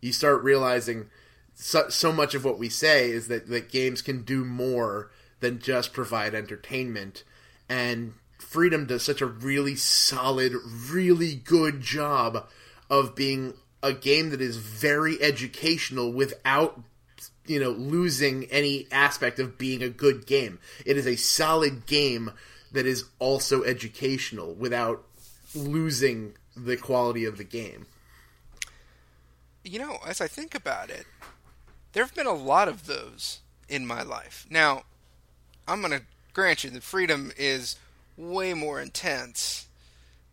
You 0.00 0.12
start 0.12 0.42
realizing 0.42 1.06
so, 1.54 1.88
so 1.88 2.12
much 2.12 2.34
of 2.34 2.44
what 2.44 2.58
we 2.58 2.68
say 2.68 3.10
is 3.10 3.28
that, 3.28 3.48
that 3.48 3.70
games 3.70 4.02
can 4.02 4.22
do 4.22 4.44
more 4.44 5.10
than 5.40 5.60
just 5.60 5.92
provide 5.92 6.34
entertainment. 6.34 7.24
And 7.68 8.14
Freedom 8.38 8.86
does 8.86 9.04
such 9.04 9.20
a 9.20 9.26
really 9.26 9.74
solid, 9.76 10.54
really 10.90 11.34
good 11.34 11.80
job 11.80 12.48
of 12.88 13.14
being 13.14 13.54
a 13.82 13.92
game 13.92 14.30
that 14.30 14.40
is 14.40 14.56
very 14.56 15.20
educational 15.22 16.12
without 16.12 16.80
you 17.46 17.60
know 17.60 17.70
losing 17.70 18.44
any 18.46 18.86
aspect 18.90 19.38
of 19.38 19.58
being 19.58 19.82
a 19.82 19.88
good 19.88 20.26
game. 20.26 20.58
It 20.84 20.96
is 20.96 21.06
a 21.06 21.16
solid 21.16 21.86
game 21.86 22.32
that 22.72 22.86
is 22.86 23.04
also 23.18 23.62
educational 23.62 24.54
without 24.54 25.04
losing 25.54 26.34
the 26.56 26.76
quality 26.76 27.24
of 27.24 27.38
the 27.38 27.44
game. 27.44 27.86
You 29.64 29.78
know, 29.78 29.98
as 30.06 30.20
I 30.20 30.28
think 30.28 30.54
about 30.54 30.90
it, 30.90 31.06
there 31.92 32.04
have 32.04 32.14
been 32.14 32.26
a 32.26 32.32
lot 32.32 32.68
of 32.68 32.86
those 32.86 33.40
in 33.68 33.86
my 33.86 34.02
life. 34.02 34.46
Now, 34.50 34.84
I'm 35.68 35.80
going 35.80 35.92
to 35.92 36.02
grant 36.32 36.64
you 36.64 36.70
that 36.70 36.82
freedom 36.82 37.32
is 37.36 37.76
way 38.16 38.54
more 38.54 38.80
intense 38.80 39.66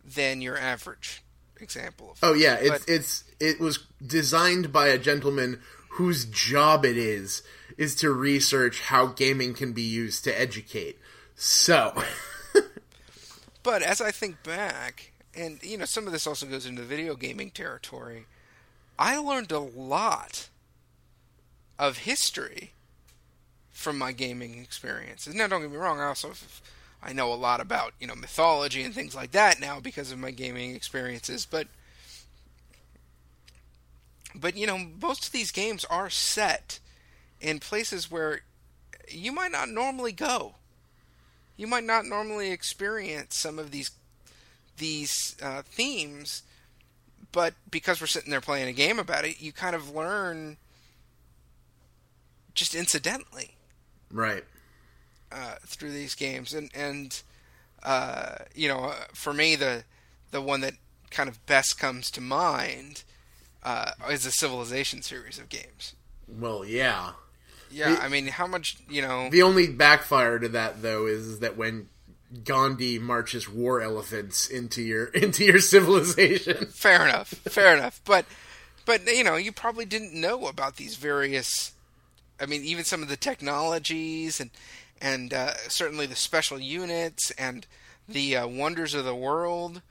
than 0.04 0.40
your 0.40 0.58
average 0.58 1.22
example 1.60 2.12
of. 2.12 2.18
Oh 2.22 2.34
yeah, 2.34 2.54
it's 2.54 2.70
But- 2.70 2.88
it's 2.88 3.24
it 3.40 3.60
was 3.60 3.80
designed 4.04 4.72
by 4.72 4.88
a 4.88 4.98
gentleman 4.98 5.60
whose 5.92 6.24
job 6.24 6.84
it 6.84 6.96
is 6.96 7.42
is 7.76 7.94
to 7.96 8.10
research 8.12 8.80
how 8.82 9.06
gaming 9.06 9.54
can 9.54 9.72
be 9.72 9.82
used 9.82 10.24
to 10.24 10.40
educate. 10.40 10.98
So, 11.36 11.94
But 13.62 13.82
as 13.82 14.00
I 14.00 14.10
think 14.10 14.42
back, 14.42 15.12
and 15.34 15.58
you 15.62 15.78
know, 15.78 15.86
some 15.86 16.06
of 16.06 16.12
this 16.12 16.26
also 16.26 16.46
goes 16.46 16.66
into 16.66 16.82
video 16.82 17.16
gaming 17.16 17.50
territory, 17.50 18.26
I 18.98 19.16
learned 19.16 19.50
a 19.50 19.58
lot 19.58 20.48
of 21.78 21.98
history 21.98 22.72
from 23.74 23.98
my 23.98 24.12
gaming 24.12 24.58
experiences. 24.58 25.34
Now, 25.34 25.46
don't 25.46 25.60
get 25.60 25.70
me 25.70 25.76
wrong, 25.76 26.00
I 26.00 26.06
also 26.06 26.32
I 27.02 27.12
know 27.12 27.30
a 27.30 27.34
lot 27.34 27.60
about 27.60 27.92
you 28.00 28.06
know 28.06 28.14
mythology 28.14 28.82
and 28.82 28.94
things 28.94 29.14
like 29.14 29.32
that 29.32 29.60
now 29.60 29.80
because 29.80 30.10
of 30.10 30.18
my 30.18 30.30
gaming 30.30 30.74
experiences. 30.74 31.44
But 31.44 31.68
but 34.34 34.56
you 34.56 34.66
know, 34.66 34.78
most 34.78 35.26
of 35.26 35.32
these 35.32 35.50
games 35.50 35.84
are 35.84 36.08
set 36.08 36.78
in 37.42 37.60
places 37.60 38.10
where 38.10 38.40
you 39.08 39.30
might 39.32 39.52
not 39.52 39.68
normally 39.68 40.12
go 40.12 40.54
you 41.56 41.66
might 41.66 41.84
not 41.84 42.04
normally 42.04 42.50
experience 42.50 43.36
some 43.36 43.58
of 43.58 43.70
these 43.70 43.90
these 44.76 45.36
uh, 45.40 45.62
themes, 45.62 46.42
but 47.30 47.54
because 47.70 48.00
we're 48.00 48.08
sitting 48.08 48.30
there 48.30 48.40
playing 48.40 48.66
a 48.66 48.72
game 48.72 48.98
about 48.98 49.24
it, 49.24 49.40
you 49.40 49.52
kind 49.52 49.76
of 49.76 49.94
learn 49.94 50.56
just 52.54 52.74
incidentally 52.74 53.56
right. 54.14 54.44
uh, 55.30 55.56
through 55.66 55.90
these 55.90 56.14
games, 56.14 56.54
and 56.54 56.70
and 56.74 57.22
uh, 57.82 58.36
you 58.54 58.68
know, 58.68 58.94
for 59.12 59.34
me, 59.34 59.56
the 59.56 59.84
the 60.30 60.40
one 60.40 60.60
that 60.62 60.74
kind 61.10 61.28
of 61.28 61.44
best 61.46 61.78
comes 61.78 62.10
to 62.12 62.20
mind 62.20 63.04
uh, 63.62 63.92
is 64.10 64.24
the 64.24 64.30
Civilization 64.30 65.02
series 65.02 65.38
of 65.38 65.48
games. 65.48 65.94
Well, 66.26 66.64
yeah. 66.64 67.12
Yeah, 67.70 67.98
I 68.00 68.08
mean, 68.08 68.28
how 68.28 68.46
much 68.46 68.78
you 68.88 69.02
know? 69.02 69.28
The 69.30 69.42
only 69.42 69.66
backfire 69.66 70.38
to 70.38 70.48
that 70.50 70.80
though 70.82 71.06
is 71.06 71.40
that 71.40 71.56
when 71.56 71.88
Gandhi 72.42 72.98
marches 72.98 73.48
war 73.48 73.80
elephants 73.80 74.48
into 74.48 74.82
your 74.82 75.04
into 75.14 75.44
your 75.44 75.60
civilization. 75.60 76.66
fair 76.66 77.06
enough 77.06 77.28
fair 77.28 77.76
enough 77.76 78.00
but 78.04 78.24
but 78.84 79.06
you 79.06 79.22
know 79.22 79.36
you 79.36 79.52
probably 79.52 79.84
didn't 79.84 80.18
know 80.18 80.46
about 80.46 80.76
these 80.76 80.96
various 80.96 81.72
i 82.40 82.46
mean 82.46 82.62
even 82.62 82.84
some 82.84 83.02
of 83.02 83.08
the 83.08 83.16
technologies 83.16 84.40
and 84.40 84.50
and 85.00 85.34
uh, 85.34 85.54
certainly 85.68 86.06
the 86.06 86.16
special 86.16 86.58
units 86.58 87.30
and 87.32 87.66
the 88.08 88.36
uh, 88.36 88.46
wonders 88.46 88.94
of 88.94 89.04
the 89.04 89.14
world 89.14 89.82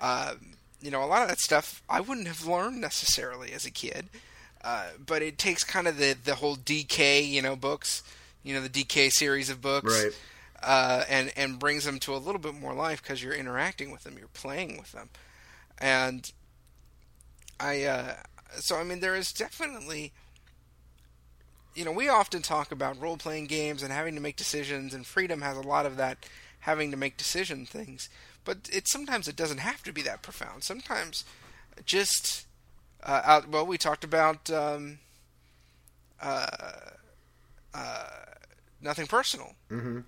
uh, 0.00 0.34
you 0.80 0.90
know 0.90 1.02
a 1.02 1.06
lot 1.06 1.22
of 1.22 1.28
that 1.28 1.38
stuff 1.38 1.82
i 1.88 2.00
wouldn't 2.00 2.26
have 2.26 2.46
learned 2.46 2.80
necessarily 2.80 3.52
as 3.52 3.64
a 3.66 3.70
kid 3.70 4.08
uh, 4.64 4.88
but 5.04 5.22
it 5.22 5.38
takes 5.38 5.64
kind 5.64 5.86
of 5.88 5.96
the 5.96 6.16
the 6.24 6.36
whole 6.36 6.56
dk 6.56 7.26
you 7.28 7.40
know 7.42 7.56
books 7.56 8.02
you 8.42 8.54
know 8.54 8.60
the 8.60 8.68
dk 8.84 9.10
series 9.12 9.48
of 9.50 9.60
books 9.60 10.02
Right. 10.04 10.12
uh, 10.62 11.04
and 11.08 11.32
and 11.36 11.58
brings 11.58 11.84
them 11.84 11.98
to 12.00 12.14
a 12.14 12.18
little 12.18 12.40
bit 12.40 12.54
more 12.54 12.74
life 12.74 13.02
because 13.02 13.22
you're 13.22 13.34
interacting 13.34 13.90
with 13.90 14.04
them, 14.04 14.16
you're 14.18 14.28
playing 14.28 14.76
with 14.78 14.92
them, 14.92 15.08
and 15.78 16.30
I 17.60 17.82
uh, 17.84 18.14
so 18.60 18.76
I 18.76 18.84
mean 18.84 19.00
there 19.00 19.14
is 19.14 19.32
definitely 19.32 20.12
you 21.74 21.84
know 21.84 21.92
we 21.92 22.08
often 22.08 22.42
talk 22.42 22.70
about 22.72 23.00
role 23.00 23.16
playing 23.16 23.46
games 23.46 23.82
and 23.82 23.92
having 23.92 24.14
to 24.14 24.20
make 24.20 24.36
decisions, 24.36 24.94
and 24.94 25.06
freedom 25.06 25.40
has 25.42 25.56
a 25.56 25.62
lot 25.62 25.86
of 25.86 25.96
that 25.96 26.18
having 26.60 26.90
to 26.92 26.96
make 26.96 27.16
decision 27.16 27.66
things, 27.66 28.08
but 28.44 28.68
it 28.72 28.86
sometimes 28.88 29.26
it 29.28 29.36
doesn't 29.36 29.58
have 29.58 29.82
to 29.82 29.92
be 29.92 30.02
that 30.02 30.22
profound. 30.22 30.62
Sometimes 30.62 31.24
just 31.84 32.46
uh, 33.02 33.20
out 33.24 33.48
well 33.48 33.66
we 33.66 33.78
talked 33.78 34.04
about 34.04 34.50
um, 34.50 34.98
uh, 36.20 36.46
uh, 37.74 38.06
nothing 38.80 39.06
personal 39.06 39.54
Mm-hmm. 39.70 40.00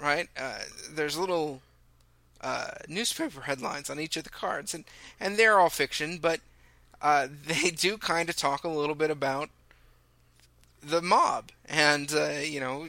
right? 0.00 0.28
Uh, 0.36 0.58
there's 0.92 1.16
little 1.16 1.60
uh, 2.40 2.70
newspaper 2.88 3.42
headlines 3.42 3.88
on 3.90 4.00
each 4.00 4.16
of 4.16 4.24
the 4.24 4.30
cards, 4.30 4.74
and 4.74 4.84
and 5.20 5.36
they're 5.36 5.58
all 5.60 5.70
fiction, 5.70 6.18
but 6.20 6.40
uh, 7.00 7.28
they 7.46 7.70
do 7.70 7.96
kind 7.96 8.28
of 8.28 8.36
talk 8.36 8.64
a 8.64 8.68
little 8.68 8.94
bit 8.94 9.10
about 9.10 9.48
the 10.82 11.02
mob, 11.02 11.50
and 11.66 12.12
uh, 12.12 12.40
you 12.42 12.60
know 12.60 12.88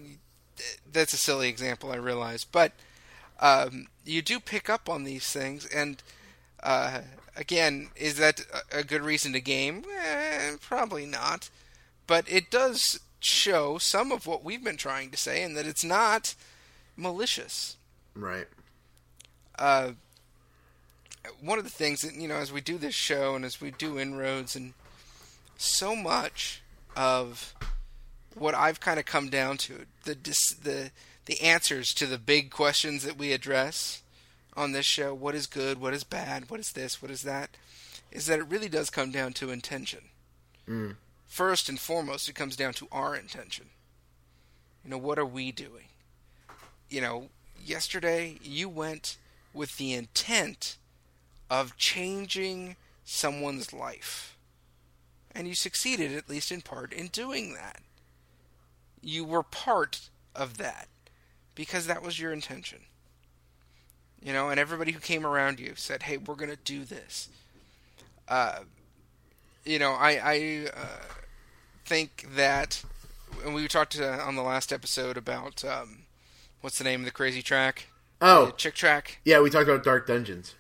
that's 0.92 1.14
a 1.14 1.18
silly 1.18 1.50
example, 1.50 1.92
I 1.92 1.96
realize, 1.96 2.44
but 2.44 2.74
um, 3.40 3.88
you 4.06 4.22
do 4.22 4.40
pick 4.40 4.70
up 4.70 4.90
on 4.90 5.04
these 5.04 5.32
things, 5.32 5.66
and 5.66 6.02
uh, 6.64 7.02
again, 7.36 7.90
is 7.96 8.18
that 8.18 8.42
a 8.72 8.84
good 8.84 9.02
reason 9.02 9.34
to 9.34 9.42
game? 9.42 9.84
Eh, 10.04 10.56
probably 10.62 11.06
not, 11.06 11.50
but 12.08 12.26
it 12.32 12.52
does 12.52 13.00
show 13.20 13.78
some 13.78 14.12
of 14.12 14.28
what 14.28 14.44
we've 14.44 14.64
been 14.64 14.78
trying 14.78 15.12
to 15.12 15.18
say, 15.18 15.44
and 15.44 15.56
that 15.58 15.68
it's 15.68 15.84
not 15.84 16.36
malicious. 16.96 17.78
Right. 18.16 18.48
Uh, 19.58 19.92
one 21.40 21.58
of 21.58 21.64
the 21.64 21.70
things 21.70 22.02
that 22.02 22.16
you 22.16 22.28
know, 22.28 22.36
as 22.36 22.52
we 22.52 22.62
do 22.62 22.78
this 22.78 22.96
show 22.96 23.36
and 23.36 23.46
as 23.46 23.62
we 23.62 23.72
do 23.72 24.00
inroads, 24.00 24.56
and 24.56 24.74
so 25.58 25.96
much 25.96 26.62
of 26.96 27.54
what 28.36 28.56
I've 28.56 28.80
kind 28.80 29.00
of 29.00 29.06
come 29.06 29.30
down 29.30 29.58
to 29.58 29.86
the 30.04 30.16
dis- 30.16 30.54
the 30.54 30.92
the 31.26 31.42
answers 31.42 31.94
to 31.96 32.06
the 32.06 32.18
big 32.18 32.52
questions 32.52 33.04
that 33.04 33.18
we 33.18 33.32
address 33.32 34.02
on 34.56 34.72
this 34.72 34.86
show: 34.86 35.14
what 35.14 35.36
is 35.36 35.48
good, 35.48 35.80
what 35.80 35.94
is 35.94 36.04
bad, 36.04 36.50
what 36.50 36.60
is 36.60 36.72
this, 36.72 37.02
what 37.02 37.12
is 37.12 37.24
that, 37.24 37.52
is 38.12 38.26
that 38.26 38.40
it 38.40 38.48
really 38.48 38.70
does 38.70 38.90
come 38.90 39.12
down 39.12 39.34
to 39.34 39.52
intention. 39.52 40.02
Mm. 40.68 40.96
First 41.28 41.70
and 41.70 41.80
foremost, 41.80 42.28
it 42.28 42.36
comes 42.36 42.56
down 42.56 42.74
to 42.74 42.88
our 42.92 43.16
intention. 43.16 43.68
You 44.84 44.92
know, 44.92 44.98
what 44.98 45.20
are 45.20 45.26
we 45.26 45.52
doing? 45.52 45.86
You 46.90 47.02
know, 47.02 47.30
yesterday 47.64 48.38
you 48.42 48.68
went 48.68 49.18
with 49.54 49.78
the 49.78 49.94
intent 49.94 50.78
of 51.50 51.78
changing 51.78 52.76
someone's 53.06 53.74
life. 53.74 54.38
And 55.34 55.48
you 55.48 55.56
succeeded, 55.56 56.14
at 56.14 56.30
least 56.30 56.52
in 56.52 56.62
part, 56.62 56.92
in 56.92 57.08
doing 57.08 57.54
that. 57.54 57.82
You 59.02 59.26
were 59.26 59.44
part 59.44 60.10
of 60.36 60.58
that 60.58 60.88
because 61.56 61.88
that 61.88 62.02
was 62.04 62.20
your 62.20 62.32
intention. 62.32 62.80
You 64.24 64.34
know, 64.34 64.50
and 64.50 64.60
everybody 64.60 64.92
who 64.92 65.00
came 65.00 65.26
around 65.26 65.60
you 65.60 65.74
said, 65.76 66.04
hey, 66.04 66.18
we're 66.18 66.36
going 66.36 66.52
to 66.52 66.58
do 66.58 66.86
this. 66.86 67.30
Uh, 68.28 68.60
you 69.66 69.80
know, 69.80 69.92
I, 69.94 70.12
I 70.24 70.68
uh, 70.76 71.14
think 71.86 72.28
that, 72.36 72.84
and 73.44 73.56
we 73.56 73.68
talked 73.68 74.00
uh, 74.00 74.20
on 74.24 74.36
the 74.36 74.44
last 74.44 74.72
episode 74.72 75.18
about 75.18 75.66
um, 75.66 76.04
what's 76.62 76.78
the 76.78 76.84
name 76.84 77.02
of 77.02 77.06
the 77.06 77.12
crazy 77.12 77.42
track? 77.42 77.88
Oh, 78.22 78.48
The 78.48 78.52
Chick 78.52 78.76
tract. 78.76 79.18
yeah, 79.26 79.42
we 79.42 79.50
talked 79.50 79.68
about 79.68 79.84
Dark 79.84 80.06
Dungeons. 80.06 80.54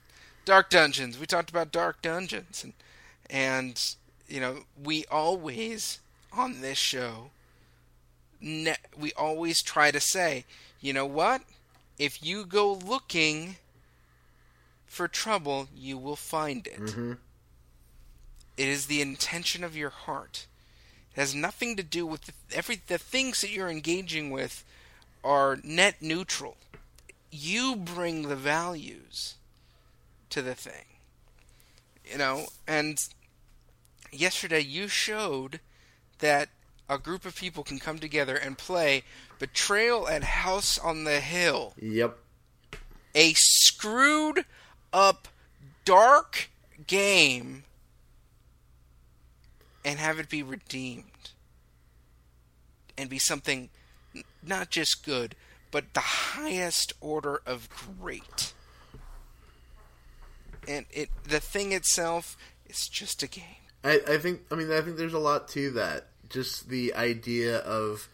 Dark 0.46 0.72
Dungeons. 0.72 1.20
We 1.20 1.28
talked 1.28 1.52
about 1.52 1.72
Dark 1.72 2.02
Dungeons, 2.02 2.64
and 2.64 2.74
and 3.30 3.96
you 4.28 4.40
know 4.40 4.64
we 4.84 5.06
always 5.12 6.00
on 6.34 6.62
this 6.62 6.80
show, 6.80 7.30
ne- 8.42 8.76
we 8.98 9.14
always 9.14 9.62
try 9.62 9.92
to 9.92 10.00
say, 10.00 10.46
you 10.80 10.94
know 10.94 11.06
what? 11.06 11.42
If 11.98 12.24
you 12.24 12.46
go 12.46 12.74
looking 12.74 13.58
for 14.86 15.08
trouble, 15.08 15.68
you 15.76 15.98
will 15.98 16.16
find 16.16 16.68
it. 16.68 16.80
Mm-hmm. 16.80 17.14
It 18.58 18.68
is 18.68 18.88
the 18.88 19.02
intention 19.02 19.64
of 19.64 19.78
your 19.78 19.90
heart. 19.90 20.48
It 21.16 21.20
has 21.20 21.36
nothing 21.36 21.76
to 21.78 21.84
do 21.84 22.06
with 22.06 22.26
the, 22.26 22.34
every 22.54 22.82
the 22.88 22.98
things 22.98 23.42
that 23.42 23.52
you're 23.52 23.70
engaging 23.70 24.32
with 24.32 24.66
are 25.24 25.60
net 25.64 25.96
neutral. 26.02 26.58
You 27.32 27.76
bring 27.76 28.28
the 28.28 28.36
values 28.36 29.36
to 30.32 30.42
the 30.42 30.56
thing. 30.56 30.86
You 32.04 32.18
know, 32.18 32.46
and 32.68 32.98
yesterday 34.12 34.60
you 34.60 34.88
showed 34.88 35.60
that 36.20 36.50
a 36.92 36.98
group 36.98 37.26
of 37.26 37.36
people 37.36 37.64
can 37.64 37.80
come 37.80 37.98
together 37.98 38.36
and 38.36 38.58
play 38.58 39.04
Betrayal 39.40 40.08
at 40.08 40.24
House 40.24 40.78
on 40.78 41.06
the 41.06 41.20
Hill, 41.20 41.74
Yep. 41.82 42.18
a 43.16 43.34
screwed 43.34 44.46
up 44.94 45.28
dark 45.86 46.50
game. 46.86 47.64
And 49.84 49.98
have 49.98 50.20
it 50.20 50.30
be 50.30 50.44
redeemed. 50.44 51.06
And 52.98 53.10
be 53.10 53.18
something 53.18 53.70
not 54.44 54.70
just 54.70 55.04
good 55.04 55.36
but 55.72 55.94
the 55.94 56.02
highest 56.02 56.94
order 57.00 57.42
of 57.46 57.70
great. 58.00 58.54
And 60.68 60.86
it 60.92 61.10
the 61.24 61.40
thing 61.40 61.72
itself 61.72 62.38
is 62.68 62.88
just 62.88 63.24
a 63.24 63.28
game. 63.28 63.44
I, 63.84 64.02
I 64.08 64.18
think 64.18 64.42
I 64.52 64.56
mean 64.56 64.72
I 64.72 64.82
think 64.82 64.98
there's 64.98 65.14
a 65.14 65.20
lot 65.20 65.48
to 65.50 65.72
that. 65.72 66.10
Just 66.32 66.70
the 66.70 66.94
idea 66.94 67.58
of 67.58 68.10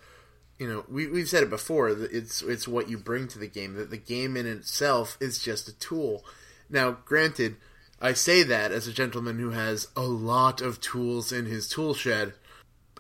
you 0.60 0.68
know, 0.68 0.86
we 0.90 1.08
we've 1.08 1.30
said 1.30 1.44
it 1.44 1.50
before, 1.50 1.90
it's 1.90 2.42
it's 2.42 2.68
what 2.68 2.90
you 2.90 2.98
bring 2.98 3.28
to 3.30 3.40
the 3.40 3.48
game, 3.48 3.76
that 3.76 3.92
the 3.92 3.98
game 3.98 4.36
in 4.36 4.48
itself 4.48 5.18
is 5.22 5.40
just 5.40 5.68
a 5.68 5.78
tool. 5.78 6.26
Now, 6.70 6.98
granted, 7.06 7.58
I 8.02 8.14
say 8.14 8.44
that 8.44 8.72
as 8.72 8.88
a 8.88 8.94
gentleman 8.94 9.38
who 9.40 9.52
has 9.52 9.88
a 9.96 10.02
lot 10.02 10.62
of 10.62 10.82
tools 10.82 11.32
in 11.32 11.46
his 11.46 11.70
tool 11.70 11.94
shed, 11.94 12.34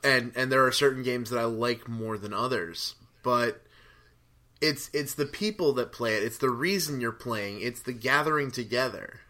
and 0.04 0.32
and 0.36 0.52
there 0.52 0.66
are 0.66 0.72
certain 0.72 1.04
games 1.04 1.32
that 1.32 1.40
I 1.40 1.46
like 1.46 1.88
more 1.88 2.18
than 2.18 2.34
others, 2.34 2.96
but 3.24 3.64
it's 4.62 4.92
it's 4.94 5.16
the 5.16 5.26
people 5.26 5.74
that 5.74 5.92
play 5.92 6.16
it. 6.16 6.24
It's 6.24 6.38
the 6.38 6.52
reason 6.52 7.02
you're 7.02 7.12
playing. 7.12 7.62
It's 7.62 7.82
the 7.82 7.94
gathering 7.94 8.52
together 8.52 9.22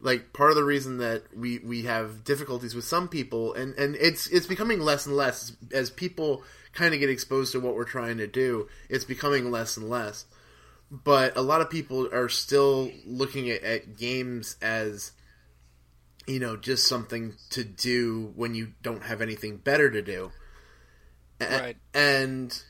like 0.00 0.32
part 0.32 0.50
of 0.50 0.56
the 0.56 0.64
reason 0.64 0.98
that 0.98 1.22
we 1.36 1.58
we 1.58 1.82
have 1.82 2.24
difficulties 2.24 2.74
with 2.74 2.84
some 2.84 3.08
people 3.08 3.52
and 3.54 3.74
and 3.74 3.96
it's 3.96 4.26
it's 4.28 4.46
becoming 4.46 4.80
less 4.80 5.06
and 5.06 5.16
less. 5.16 5.52
As 5.72 5.90
people 5.90 6.42
kind 6.72 6.94
of 6.94 7.00
get 7.00 7.10
exposed 7.10 7.52
to 7.52 7.60
what 7.60 7.74
we're 7.74 7.84
trying 7.84 8.18
to 8.18 8.26
do 8.26 8.68
it's 8.88 9.04
becoming 9.04 9.50
less 9.50 9.76
and 9.76 9.88
less. 9.88 10.24
But 10.90 11.36
a 11.36 11.42
lot 11.42 11.60
of 11.60 11.70
people 11.70 12.12
are 12.12 12.28
still 12.28 12.90
looking 13.06 13.48
at, 13.50 13.62
at 13.62 13.96
games 13.96 14.56
as 14.60 15.12
you 16.26 16.40
know 16.40 16.56
just 16.56 16.88
something 16.88 17.34
to 17.50 17.64
do 17.64 18.32
when 18.36 18.54
you 18.54 18.72
don't 18.82 19.02
have 19.02 19.20
anything 19.20 19.56
better 19.56 19.90
to 19.90 20.02
do. 20.02 20.32
Right. 21.40 21.78
and 21.94 22.62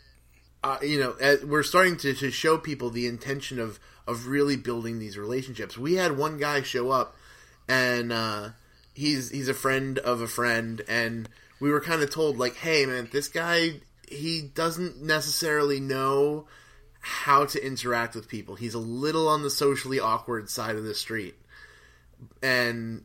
uh, 0.63 0.79
you 0.81 1.01
know 1.01 1.37
we're 1.45 1.65
starting 1.65 1.97
to, 1.99 2.15
to 2.15 2.31
show 2.31 2.57
people 2.57 2.91
the 2.91 3.07
intention 3.07 3.59
of 3.59 3.81
of 4.07 4.27
really 4.27 4.57
building 4.57 4.99
these 4.99 5.17
relationships. 5.17 5.79
We 5.79 5.95
had 5.95 6.17
one 6.17 6.39
guy 6.39 6.63
show 6.63 6.91
up 6.91 7.17
and 7.71 8.13
uh, 8.13 8.49
he's 8.93 9.31
he's 9.31 9.49
a 9.49 9.55
friend 9.55 9.99
of 10.01 10.21
a 10.21 10.27
friend 10.27 10.83
and 10.89 11.29
we 11.61 11.71
were 11.71 11.81
kind 11.81 12.03
of 12.03 12.11
told 12.11 12.37
like 12.37 12.57
hey 12.57 12.85
man 12.85 13.09
this 13.13 13.29
guy 13.29 13.71
he 14.09 14.43
doesn't 14.43 15.01
necessarily 15.01 15.79
know 15.79 16.47
how 17.01 17.47
to 17.47 17.65
interact 17.65 18.15
with 18.15 18.29
people 18.29 18.57
he's 18.57 18.75
a 18.75 18.79
little 18.79 19.29
on 19.29 19.43
the 19.43 19.51
socially 19.51 20.01
awkward 20.01 20.51
side 20.51 20.75
of 20.75 20.83
the 20.85 20.95
street 20.95 21.37
and 22.43 23.05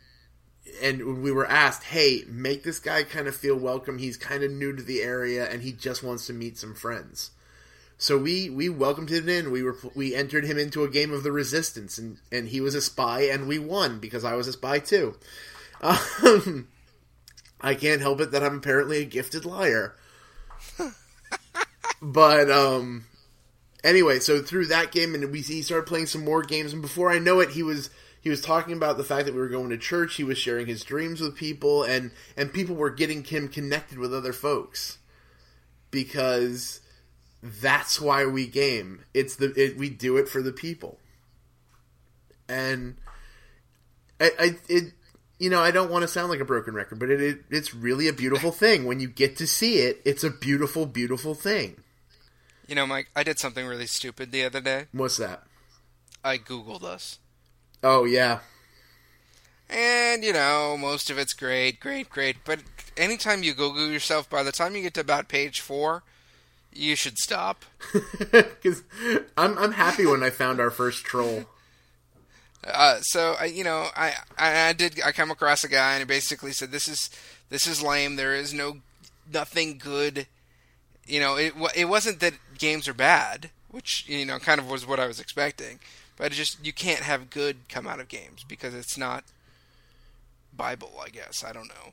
and 0.81 1.21
we 1.21 1.31
were 1.31 1.45
asked, 1.45 1.83
"Hey, 1.83 2.23
make 2.27 2.63
this 2.63 2.79
guy 2.79 3.03
kind 3.03 3.27
of 3.27 3.35
feel 3.35 3.55
welcome. 3.55 3.97
He's 3.97 4.17
kind 4.17 4.43
of 4.43 4.51
new 4.51 4.75
to 4.75 4.81
the 4.81 5.01
area, 5.01 5.47
and 5.47 5.61
he 5.61 5.71
just 5.71 6.03
wants 6.03 6.27
to 6.27 6.33
meet 6.33 6.57
some 6.57 6.73
friends." 6.73 7.31
So 7.97 8.17
we 8.17 8.49
we 8.49 8.69
welcomed 8.69 9.09
him 9.09 9.29
in. 9.29 9.51
We 9.51 9.63
were 9.63 9.77
we 9.93 10.13
entered 10.13 10.45
him 10.45 10.57
into 10.57 10.83
a 10.83 10.89
game 10.89 11.11
of 11.11 11.23
the 11.23 11.31
Resistance, 11.31 11.97
and 11.97 12.17
and 12.31 12.49
he 12.49 12.61
was 12.61 12.75
a 12.75 12.81
spy, 12.81 13.21
and 13.21 13.47
we 13.47 13.59
won 13.59 13.99
because 13.99 14.25
I 14.25 14.35
was 14.35 14.47
a 14.47 14.53
spy 14.53 14.79
too. 14.79 15.15
Um, 15.81 16.69
I 17.61 17.75
can't 17.75 18.01
help 18.01 18.21
it 18.21 18.31
that 18.31 18.43
I'm 18.43 18.57
apparently 18.57 18.97
a 19.01 19.05
gifted 19.05 19.45
liar. 19.45 19.95
but 22.01 22.49
um, 22.51 23.05
anyway, 23.83 24.19
so 24.19 24.41
through 24.41 24.67
that 24.67 24.91
game, 24.91 25.15
and 25.15 25.31
we 25.31 25.41
he 25.41 25.61
started 25.61 25.87
playing 25.87 26.07
some 26.07 26.23
more 26.23 26.43
games, 26.43 26.73
and 26.73 26.81
before 26.81 27.11
I 27.11 27.19
know 27.19 27.39
it, 27.39 27.51
he 27.51 27.63
was 27.63 27.89
he 28.19 28.29
was 28.29 28.41
talking 28.41 28.75
about 28.75 28.97
the 28.97 29.03
fact 29.03 29.25
that 29.25 29.33
we 29.33 29.39
were 29.39 29.49
going 29.49 29.69
to 29.69 29.77
church. 29.77 30.15
He 30.15 30.23
was 30.23 30.37
sharing 30.37 30.67
his 30.67 30.83
dreams 30.83 31.21
with 31.21 31.35
people, 31.35 31.83
and 31.83 32.11
and 32.35 32.51
people 32.51 32.75
were 32.75 32.89
getting 32.89 33.23
him 33.23 33.47
connected 33.47 33.97
with 33.99 34.13
other 34.13 34.33
folks 34.33 34.97
because 35.91 36.81
that's 37.61 38.01
why 38.01 38.25
we 38.25 38.47
game. 38.47 39.05
It's 39.13 39.35
the 39.35 39.53
it, 39.55 39.77
we 39.77 39.89
do 39.89 40.17
it 40.17 40.27
for 40.27 40.41
the 40.41 40.51
people, 40.51 40.99
and 42.49 42.95
I, 44.19 44.31
I 44.39 44.57
it 44.67 44.93
you 45.39 45.49
know 45.49 45.61
I 45.61 45.71
don't 45.71 45.91
want 45.91 46.03
to 46.03 46.07
sound 46.07 46.29
like 46.29 46.39
a 46.39 46.45
broken 46.45 46.73
record, 46.73 46.99
but 46.99 47.09
it, 47.09 47.21
it 47.21 47.39
it's 47.49 47.73
really 47.73 48.07
a 48.07 48.13
beautiful 48.13 48.51
thing 48.51 48.85
when 48.85 48.99
you 48.99 49.07
get 49.07 49.37
to 49.37 49.47
see 49.47 49.77
it. 49.77 50.01
It's 50.05 50.23
a 50.23 50.29
beautiful, 50.29 50.85
beautiful 50.85 51.33
thing. 51.35 51.77
you 52.67 52.73
know 52.75 52.87
mike 52.87 53.09
i 53.15 53.21
did 53.23 53.37
something 53.37 53.67
really 53.67 53.85
stupid 53.85 54.31
the 54.31 54.43
other 54.43 54.59
day 54.61 54.85
What's 54.91 55.17
that? 55.17 55.43
i 56.23 56.37
googled 56.37 56.83
us 56.83 57.19
Oh 57.83 58.05
yeah, 58.05 58.39
And, 59.69 60.23
you 60.23 60.33
know, 60.33 60.75
most 60.77 61.11
of 61.11 61.19
it's 61.19 61.33
great, 61.33 61.79
great, 61.79 62.09
great. 62.09 62.37
But 62.43 62.59
anytime 62.97 63.43
you 63.43 63.53
Google 63.53 63.87
yourself, 63.91 64.27
by 64.27 64.41
the 64.41 64.51
time 64.51 64.75
you 64.75 64.81
get 64.81 64.95
to 64.95 65.01
about 65.01 65.27
page 65.27 65.59
four, 65.61 66.01
you 66.75 66.95
should 66.95 67.17
stop. 67.17 67.65
because 68.31 68.83
I'm 69.37 69.57
I'm 69.57 69.71
happy 69.73 70.05
when 70.05 70.23
I 70.23 70.29
found 70.29 70.59
our 70.59 70.69
first 70.69 71.03
troll. 71.05 71.45
Uh, 72.65 72.99
so, 73.01 73.35
I, 73.39 73.45
you 73.45 73.63
know, 73.63 73.87
I, 73.95 74.13
I, 74.37 74.69
I 74.69 74.73
did, 74.73 74.99
I 75.05 75.11
come 75.11 75.29
across 75.29 75.63
a 75.63 75.67
guy 75.67 75.93
and 75.93 75.99
he 75.99 76.05
basically 76.05 76.51
said, 76.51 76.71
this 76.71 76.87
is, 76.87 77.11
this 77.49 77.67
is 77.67 77.83
lame. 77.83 78.15
There 78.15 78.33
is 78.33 78.53
no, 78.53 78.77
nothing 79.31 79.77
good. 79.77 80.25
You 81.05 81.19
know, 81.19 81.35
it, 81.35 81.53
it 81.75 81.85
wasn't 81.85 82.21
that 82.21 82.33
games 82.57 82.87
are 82.87 82.93
bad, 82.93 83.51
which, 83.69 84.09
you 84.09 84.25
know, 84.25 84.39
kind 84.39 84.59
of 84.59 84.69
was 84.69 84.85
what 84.85 84.99
I 84.99 85.05
was 85.05 85.19
expecting. 85.19 85.79
But 86.17 86.31
it 86.31 86.35
just, 86.35 86.65
you 86.65 86.73
can't 86.73 87.01
have 87.01 87.29
good 87.29 87.57
come 87.69 87.85
out 87.85 87.99
of 87.99 88.07
games 88.07 88.43
because 88.47 88.73
it's 88.73 88.97
not 88.97 89.23
Bible, 90.55 90.93
I 91.03 91.09
guess. 91.09 91.43
I 91.43 91.53
don't 91.53 91.67
know. 91.67 91.91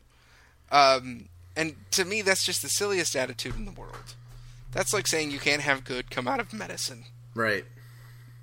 Um, 0.71 1.29
and 1.55 1.75
to 1.91 2.07
me, 2.07 2.23
that's 2.23 2.47
just 2.47 2.63
the 2.63 2.71
silliest 2.71 3.15
attitude 3.15 3.57
in 3.57 3.67
the 3.67 3.73
world. 3.73 4.15
That's 4.73 4.93
like 4.93 5.07
saying 5.07 5.31
you 5.31 5.39
can't 5.39 5.63
have 5.63 5.85
good 5.85 6.11
come 6.11 6.27
out 6.27 6.41
of 6.41 6.53
medicine, 6.53 7.05
Right. 7.35 7.65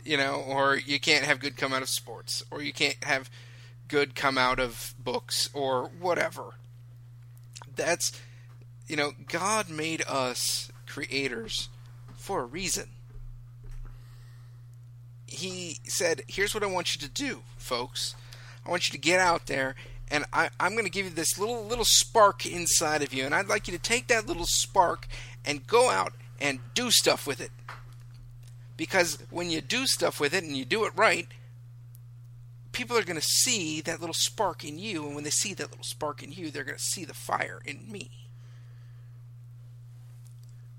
you 0.05 0.15
know, 0.17 0.36
or 0.36 0.75
you 0.77 0.99
can't 0.99 1.25
have 1.25 1.39
good 1.39 1.57
come 1.57 1.73
out 1.73 1.82
of 1.82 1.89
sports, 1.89 2.43
or 2.51 2.61
you 2.61 2.71
can't 2.71 3.03
have 3.03 3.30
good 3.88 4.15
come 4.15 4.38
out 4.38 4.59
of 4.59 4.93
books, 4.99 5.49
or 5.53 5.89
whatever. 5.99 6.53
That's, 7.75 8.11
you 8.88 8.95
know, 8.95 9.13
God 9.27 9.69
made 9.69 10.03
us 10.07 10.71
creators 10.86 11.69
for 12.15 12.41
a 12.41 12.45
reason. 12.45 12.89
He 15.25 15.80
said, 15.84 16.23
Here's 16.27 16.53
what 16.53 16.63
I 16.63 16.67
want 16.67 16.95
you 16.95 17.01
to 17.07 17.09
do, 17.13 17.41
folks. 17.57 18.15
I 18.65 18.69
want 18.69 18.88
you 18.88 18.91
to 18.93 18.99
get 18.99 19.19
out 19.19 19.47
there 19.47 19.75
and 20.11 20.25
I, 20.34 20.49
I'm 20.59 20.71
going 20.73 20.86
to 20.86 20.91
give 20.91 21.05
you 21.05 21.11
this 21.11 21.38
little 21.38 21.63
little 21.63 21.86
spark 21.86 22.45
inside 22.45 23.03
of 23.03 23.13
you, 23.13 23.25
and 23.25 23.36
I'd 23.36 23.47
like 23.47 23.67
you 23.67 23.73
to 23.77 23.82
take 23.82 24.07
that 24.07 24.25
little 24.25 24.47
spark 24.47 25.07
and 25.45 25.65
go 25.67 25.89
out 25.91 26.13
and 26.39 26.59
do 26.73 26.91
stuff 26.91 27.27
with 27.27 27.41
it. 27.41 27.51
Because 28.77 29.19
when 29.29 29.49
you 29.49 29.61
do 29.61 29.85
stuff 29.85 30.19
with 30.19 30.33
it 30.33 30.43
and 30.43 30.55
you 30.55 30.65
do 30.65 30.85
it 30.85 30.93
right, 30.95 31.27
people 32.71 32.97
are 32.97 33.03
going 33.03 33.19
to 33.19 33.25
see 33.25 33.81
that 33.81 33.99
little 33.99 34.13
spark 34.13 34.63
in 34.63 34.79
you, 34.79 35.05
and 35.05 35.15
when 35.15 35.23
they 35.23 35.29
see 35.29 35.53
that 35.53 35.69
little 35.69 35.83
spark 35.83 36.23
in 36.23 36.31
you, 36.31 36.49
they're 36.49 36.63
going 36.63 36.77
to 36.77 36.83
see 36.83 37.03
the 37.03 37.13
fire 37.13 37.61
in 37.65 37.91
me. 37.91 38.09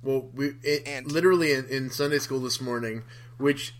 Well, 0.02 0.30
we 0.32 0.54
it, 0.62 0.84
and, 0.86 1.10
literally 1.12 1.52
in, 1.52 1.66
in 1.66 1.90
Sunday 1.90 2.18
school 2.18 2.40
this 2.40 2.60
morning, 2.60 3.02
which 3.36 3.74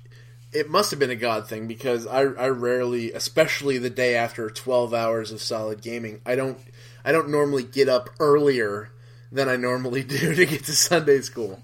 it 0.53 0.69
must 0.69 0.91
have 0.91 1.01
been 1.01 1.11
a 1.11 1.17
God 1.17 1.49
thing 1.49 1.67
because 1.67 2.07
I, 2.07 2.21
I 2.21 2.49
rarely, 2.49 3.13
especially 3.13 3.79
the 3.79 3.89
day 3.89 4.17
after 4.17 4.51
twelve 4.51 4.93
hours 4.93 5.33
of 5.33 5.41
solid 5.41 5.81
gaming, 5.81 6.21
I 6.27 6.35
don't 6.35 6.59
I 7.05 7.13
don't 7.13 7.31
normally 7.31 7.63
get 7.63 7.89
up 7.89 8.11
earlier 8.19 8.91
than 9.33 9.49
I 9.49 9.57
normally 9.57 10.03
do 10.05 10.35
to 10.35 10.45
get 10.45 10.65
to 10.65 10.73
Sunday 10.73 11.23
school. 11.23 11.63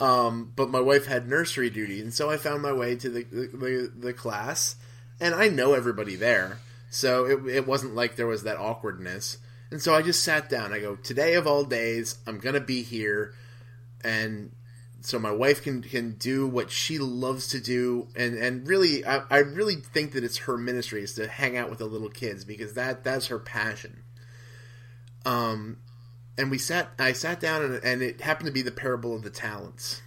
Um, 0.00 0.52
but 0.54 0.70
my 0.70 0.80
wife 0.80 1.06
had 1.06 1.28
nursery 1.28 1.70
duty, 1.70 2.00
and 2.00 2.14
so 2.14 2.30
I 2.30 2.36
found 2.36 2.62
my 2.62 2.72
way 2.72 2.96
to 2.96 3.08
the 3.08 3.24
the, 3.24 3.92
the 3.94 4.12
class, 4.12 4.76
and 5.20 5.34
I 5.34 5.48
know 5.48 5.74
everybody 5.74 6.14
there, 6.14 6.58
so 6.90 7.24
it, 7.24 7.46
it 7.48 7.66
wasn't 7.66 7.94
like 7.94 8.16
there 8.16 8.26
was 8.26 8.44
that 8.44 8.58
awkwardness. 8.58 9.38
And 9.70 9.82
so 9.82 9.94
I 9.94 10.00
just 10.00 10.24
sat 10.24 10.48
down. 10.48 10.72
I 10.72 10.78
go, 10.78 10.96
today 10.96 11.34
of 11.34 11.46
all 11.46 11.64
days, 11.64 12.18
I'm 12.26 12.38
gonna 12.38 12.60
be 12.60 12.82
here 12.82 13.34
and 14.02 14.52
so 15.00 15.18
my 15.18 15.30
wife 15.30 15.62
can 15.62 15.82
can 15.82 16.12
do 16.12 16.46
what 16.46 16.70
she 16.70 16.98
loves 16.98 17.48
to 17.48 17.60
do 17.60 18.08
and 18.16 18.36
and 18.36 18.66
really 18.66 19.04
I, 19.04 19.22
I 19.30 19.38
really 19.38 19.76
think 19.76 20.12
that 20.12 20.24
it's 20.24 20.38
her 20.38 20.56
ministry 20.56 21.02
is 21.02 21.14
to 21.14 21.28
hang 21.28 21.56
out 21.56 21.70
with 21.70 21.78
the 21.78 21.86
little 21.86 22.08
kids 22.08 22.44
because 22.44 22.74
that 22.74 23.04
that's 23.04 23.28
her 23.28 23.38
passion 23.38 24.02
um 25.24 25.78
and 26.38 26.50
we 26.50 26.56
sat 26.58 26.88
i 26.98 27.12
sat 27.12 27.40
down 27.40 27.62
and, 27.62 27.84
and 27.84 28.02
it 28.02 28.20
happened 28.20 28.46
to 28.46 28.52
be 28.52 28.62
the 28.62 28.70
parable 28.70 29.14
of 29.14 29.22
the 29.22 29.30
talents 29.30 30.00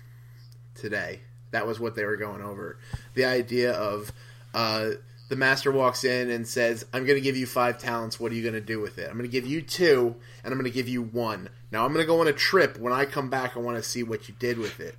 today 0.73 1.19
that 1.51 1.67
was 1.67 1.79
what 1.79 1.95
they 1.95 2.05
were 2.05 2.17
going 2.17 2.41
over 2.41 2.79
the 3.13 3.25
idea 3.25 3.71
of 3.73 4.11
uh 4.53 4.91
the 5.31 5.37
master 5.37 5.71
walks 5.71 6.03
in 6.03 6.29
and 6.29 6.45
says, 6.45 6.85
I'm 6.91 7.05
going 7.05 7.15
to 7.15 7.21
give 7.21 7.37
you 7.37 7.45
five 7.45 7.77
talents. 7.77 8.19
What 8.19 8.33
are 8.33 8.35
you 8.35 8.41
going 8.41 8.53
to 8.53 8.59
do 8.59 8.81
with 8.81 8.97
it? 8.97 9.07
I'm 9.09 9.13
going 9.13 9.23
to 9.23 9.31
give 9.31 9.47
you 9.47 9.61
two, 9.61 10.13
and 10.43 10.51
I'm 10.51 10.59
going 10.59 10.69
to 10.69 10.75
give 10.75 10.89
you 10.89 11.03
one. 11.03 11.47
Now, 11.71 11.85
I'm 11.85 11.93
going 11.93 12.03
to 12.03 12.07
go 12.07 12.19
on 12.19 12.27
a 12.27 12.33
trip. 12.33 12.77
When 12.77 12.91
I 12.91 13.05
come 13.05 13.29
back, 13.29 13.55
I 13.55 13.61
want 13.61 13.77
to 13.77 13.83
see 13.83 14.03
what 14.03 14.27
you 14.27 14.35
did 14.39 14.57
with 14.57 14.81
it. 14.81 14.93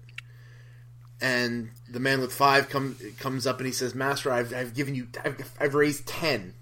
And 1.20 1.68
the 1.86 2.00
man 2.00 2.22
with 2.22 2.32
five 2.32 2.70
come, 2.70 2.96
comes 3.18 3.46
up 3.46 3.58
and 3.58 3.66
he 3.66 3.74
says, 3.74 3.94
Master, 3.94 4.32
I've, 4.32 4.54
I've 4.54 4.72
given 4.72 4.94
you, 4.94 5.08
I've, 5.22 5.52
I've 5.60 5.74
raised 5.74 6.06
ten. 6.06 6.54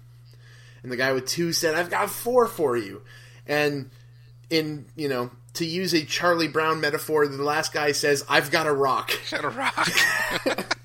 And 0.83 0.91
the 0.91 0.97
guy 0.97 1.13
with 1.13 1.25
two 1.25 1.53
said, 1.53 1.73
I've 1.73 1.89
got 1.89 2.09
four 2.09 2.47
for 2.47 2.75
you. 2.75 3.03
And 3.47 3.89
in, 4.51 4.85
you 4.95 5.07
know, 5.07 5.31
to 5.53 5.65
use 5.65 5.93
a 5.93 6.05
Charlie 6.05 6.47
Brown 6.47 6.79
metaphor, 6.79 7.27
the 7.27 7.41
last 7.43 7.73
guy 7.73 7.93
says, 7.93 8.23
I've 8.29 8.51
got 8.51 8.67
a 8.67 8.71
rock. 8.71 9.11
Got 9.31 9.45
a 9.45 9.49
rock. 9.49 9.89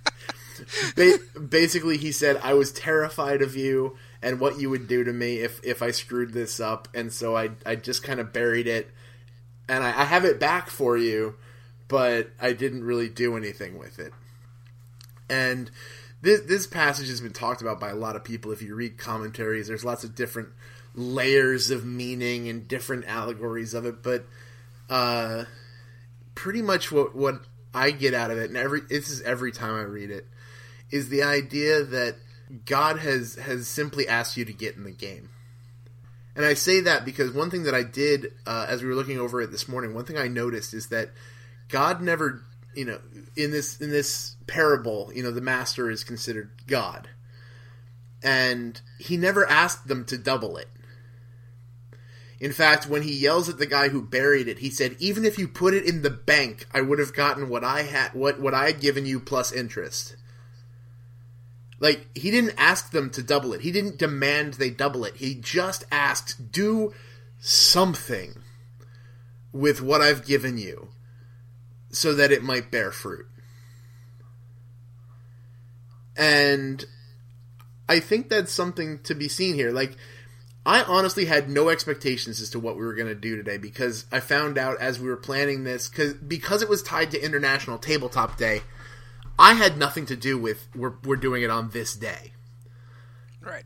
ba- 0.96 1.18
basically, 1.38 1.96
he 1.96 2.12
said, 2.12 2.40
"I 2.42 2.54
was 2.54 2.72
terrified 2.72 3.42
of 3.42 3.56
you 3.56 3.96
and 4.22 4.40
what 4.40 4.58
you 4.58 4.70
would 4.70 4.88
do 4.88 5.04
to 5.04 5.12
me 5.12 5.38
if 5.38 5.62
if 5.64 5.82
I 5.82 5.90
screwed 5.90 6.32
this 6.32 6.60
up," 6.60 6.88
and 6.94 7.12
so 7.12 7.36
I 7.36 7.50
I 7.64 7.76
just 7.76 8.02
kind 8.02 8.20
of 8.20 8.32
buried 8.32 8.66
it, 8.66 8.90
and 9.68 9.84
I, 9.84 9.88
I 9.88 10.04
have 10.04 10.24
it 10.24 10.40
back 10.40 10.70
for 10.70 10.96
you, 10.96 11.34
but 11.88 12.30
I 12.40 12.52
didn't 12.52 12.84
really 12.84 13.08
do 13.08 13.36
anything 13.36 13.78
with 13.78 13.98
it. 13.98 14.12
And 15.28 15.70
this 16.22 16.40
this 16.42 16.66
passage 16.66 17.08
has 17.08 17.20
been 17.20 17.32
talked 17.32 17.60
about 17.60 17.80
by 17.80 17.90
a 17.90 17.96
lot 17.96 18.16
of 18.16 18.24
people. 18.24 18.52
If 18.52 18.62
you 18.62 18.74
read 18.74 18.98
commentaries, 18.98 19.68
there's 19.68 19.84
lots 19.84 20.04
of 20.04 20.14
different 20.14 20.48
layers 20.96 21.70
of 21.70 21.84
meaning 21.84 22.48
and 22.48 22.66
different 22.66 23.04
allegories 23.06 23.74
of 23.74 23.84
it, 23.84 24.02
but 24.02 24.24
uh, 24.88 25.44
pretty 26.34 26.62
much 26.62 26.90
what 26.90 27.14
what 27.14 27.42
I 27.74 27.90
get 27.90 28.14
out 28.14 28.30
of 28.30 28.38
it, 28.38 28.48
and 28.48 28.56
every 28.56 28.80
this 28.80 29.10
is 29.10 29.20
every 29.22 29.52
time 29.52 29.74
I 29.74 29.82
read 29.82 30.10
it, 30.10 30.26
is 30.90 31.08
the 31.08 31.22
idea 31.22 31.84
that 31.84 32.16
God 32.64 32.98
has 32.98 33.34
has 33.36 33.68
simply 33.68 34.08
asked 34.08 34.36
you 34.36 34.44
to 34.44 34.52
get 34.52 34.76
in 34.76 34.84
the 34.84 34.90
game. 34.90 35.30
And 36.34 36.44
I 36.44 36.54
say 36.54 36.80
that 36.80 37.04
because 37.04 37.32
one 37.32 37.50
thing 37.50 37.62
that 37.64 37.74
I 37.74 37.82
did 37.82 38.32
uh, 38.46 38.66
as 38.68 38.82
we 38.82 38.88
were 38.88 38.94
looking 38.94 39.18
over 39.18 39.40
it 39.40 39.50
this 39.50 39.68
morning, 39.68 39.94
one 39.94 40.04
thing 40.04 40.18
I 40.18 40.28
noticed 40.28 40.74
is 40.74 40.88
that 40.88 41.10
God 41.68 42.02
never, 42.02 42.42
you 42.74 42.84
know, 42.84 43.00
in 43.36 43.50
this 43.50 43.80
in 43.80 43.90
this 43.90 44.36
parable, 44.46 45.10
you 45.14 45.22
know, 45.22 45.30
the 45.30 45.40
master 45.40 45.90
is 45.90 46.04
considered 46.04 46.50
God, 46.66 47.08
and 48.22 48.80
he 48.98 49.16
never 49.16 49.48
asked 49.48 49.88
them 49.88 50.04
to 50.06 50.18
double 50.18 50.56
it. 50.56 50.68
In 52.38 52.52
fact, 52.52 52.86
when 52.86 53.02
he 53.02 53.14
yells 53.14 53.48
at 53.48 53.58
the 53.58 53.66
guy 53.66 53.88
who 53.88 54.02
buried 54.02 54.46
it, 54.46 54.58
he 54.58 54.68
said, 54.68 54.96
"Even 54.98 55.24
if 55.24 55.38
you 55.38 55.48
put 55.48 55.72
it 55.74 55.84
in 55.84 56.02
the 56.02 56.10
bank, 56.10 56.66
I 56.72 56.82
would 56.82 56.98
have 56.98 57.14
gotten 57.14 57.48
what 57.48 57.64
I 57.64 57.82
had 57.82 58.12
what 58.12 58.38
what 58.38 58.52
I 58.54 58.66
had 58.66 58.80
given 58.80 59.06
you 59.06 59.20
plus 59.20 59.52
interest." 59.52 60.16
Like 61.78 62.06
he 62.14 62.30
didn't 62.30 62.54
ask 62.58 62.90
them 62.90 63.10
to 63.10 63.22
double 63.22 63.52
it. 63.54 63.62
He 63.62 63.72
didn't 63.72 63.98
demand 63.98 64.54
they 64.54 64.70
double 64.70 65.04
it. 65.04 65.16
He 65.16 65.34
just 65.34 65.84
asked, 65.90 66.52
"Do 66.52 66.92
something 67.40 68.42
with 69.52 69.80
what 69.80 70.02
I've 70.02 70.26
given 70.26 70.58
you 70.58 70.88
so 71.90 72.14
that 72.14 72.32
it 72.32 72.42
might 72.42 72.70
bear 72.70 72.92
fruit." 72.92 73.26
And 76.16 76.84
I 77.88 78.00
think 78.00 78.28
that's 78.28 78.52
something 78.52 79.00
to 79.00 79.14
be 79.14 79.28
seen 79.28 79.54
here. 79.54 79.70
Like 79.70 79.96
I 80.66 80.82
honestly 80.82 81.26
had 81.26 81.48
no 81.48 81.68
expectations 81.70 82.40
as 82.40 82.50
to 82.50 82.58
what 82.58 82.76
we 82.76 82.84
were 82.84 82.94
going 82.94 83.08
to 83.08 83.14
do 83.14 83.36
today 83.36 83.56
because 83.56 84.04
I 84.10 84.20
found 84.20 84.58
out 84.58 84.80
as 84.80 85.00
we 85.00 85.08
were 85.08 85.16
planning 85.16 85.64
this 85.64 85.88
cuz 85.88 86.14
because 86.14 86.60
it 86.60 86.68
was 86.68 86.82
tied 86.82 87.12
to 87.12 87.24
International 87.24 87.78
Tabletop 87.78 88.36
Day 88.36 88.62
I 89.38 89.54
had 89.54 89.76
nothing 89.76 90.06
to 90.06 90.16
do 90.16 90.38
with 90.38 90.68
we're 90.74 90.94
we're 91.04 91.16
doing 91.16 91.42
it 91.42 91.50
on 91.50 91.70
this 91.70 91.94
day. 91.94 92.32
Right. 93.40 93.64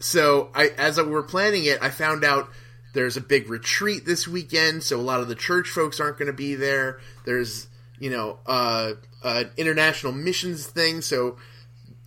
So 0.00 0.50
I 0.54 0.68
as 0.78 0.98
I 0.98 1.02
were 1.02 1.22
planning 1.22 1.64
it, 1.64 1.78
I 1.82 1.90
found 1.90 2.24
out 2.24 2.48
there's 2.94 3.16
a 3.16 3.20
big 3.20 3.48
retreat 3.48 4.06
this 4.06 4.26
weekend, 4.26 4.82
so 4.82 4.98
a 4.98 5.02
lot 5.02 5.20
of 5.20 5.28
the 5.28 5.34
church 5.34 5.68
folks 5.68 6.00
aren't 6.00 6.18
going 6.18 6.28
to 6.28 6.32
be 6.32 6.54
there. 6.54 7.00
There's 7.24 7.68
you 7.98 8.10
know 8.10 8.38
uh, 8.46 8.92
an 9.24 9.50
international 9.56 10.12
missions 10.12 10.66
thing, 10.66 11.00
so 11.00 11.36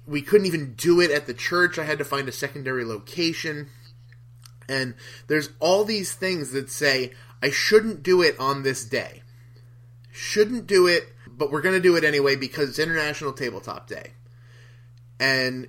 we 0.08 0.22
couldn't 0.22 0.48
even 0.48 0.74
do 0.74 1.02
it 1.02 1.12
at 1.12 1.28
the 1.28 1.34
church. 1.34 1.78
I 1.78 1.84
had 1.84 1.98
to 1.98 2.06
find 2.06 2.30
a 2.30 2.34
secondary 2.34 2.86
location. 2.86 3.70
And 4.72 4.96
there's 5.28 5.50
all 5.60 5.84
these 5.84 6.14
things 6.14 6.52
that 6.52 6.70
say 6.70 7.12
I 7.44 7.50
shouldn't 7.50 8.04
do 8.04 8.22
it 8.22 8.40
on 8.40 8.64
this 8.64 8.86
day. 8.86 9.22
Shouldn't 10.12 10.68
do 10.68 10.88
it 10.88 11.12
but 11.42 11.52
we're 11.52 11.62
going 11.62 11.74
to 11.74 11.82
do 11.82 11.96
it 11.96 12.04
anyway 12.04 12.36
because 12.36 12.70
it's 12.70 12.78
International 12.78 13.34
Tabletop 13.34 13.88
Day. 13.88 14.12
And 15.20 15.68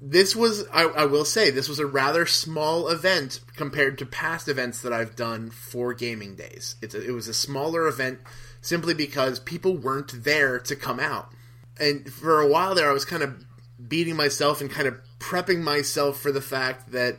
this 0.00 0.36
was, 0.36 0.64
I, 0.72 0.84
I, 0.84 1.04
will 1.06 1.24
say, 1.24 1.50
this 1.50 1.68
was 1.68 1.80
a 1.80 1.86
rather 1.86 2.24
small 2.24 2.86
event 2.86 3.40
compared 3.56 3.98
to 3.98 4.06
past 4.06 4.46
events 4.46 4.82
that 4.82 4.92
I've 4.92 5.16
done 5.16 5.50
for 5.50 5.92
gaming 5.92 6.36
days. 6.36 6.76
A, 6.82 7.04
it 7.04 7.10
was 7.10 7.26
a 7.26 7.34
smaller 7.34 7.88
event 7.88 8.20
simply 8.60 8.94
because 8.94 9.40
people 9.40 9.76
weren't 9.76 10.22
there 10.22 10.60
to 10.60 10.76
come 10.76 11.00
out. 11.00 11.32
And 11.80 12.08
for 12.12 12.40
a 12.40 12.46
while 12.46 12.76
there, 12.76 12.88
I 12.88 12.92
was 12.92 13.04
kind 13.04 13.24
of 13.24 13.44
beating 13.88 14.14
myself 14.14 14.60
and 14.60 14.70
kind 14.70 14.86
of 14.86 15.00
prepping 15.18 15.62
myself 15.62 16.20
for 16.20 16.30
the 16.30 16.40
fact 16.40 16.92
that, 16.92 17.16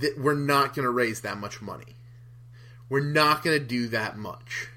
that 0.00 0.18
we're 0.18 0.34
not 0.34 0.74
going 0.74 0.84
to 0.84 0.90
raise 0.90 1.20
that 1.20 1.38
much 1.38 1.62
money. 1.62 1.96
We're 2.88 3.00
not 3.00 3.42
going 3.42 3.58
to 3.58 3.64
do 3.64 3.88
that 3.88 4.16
much. 4.16 4.68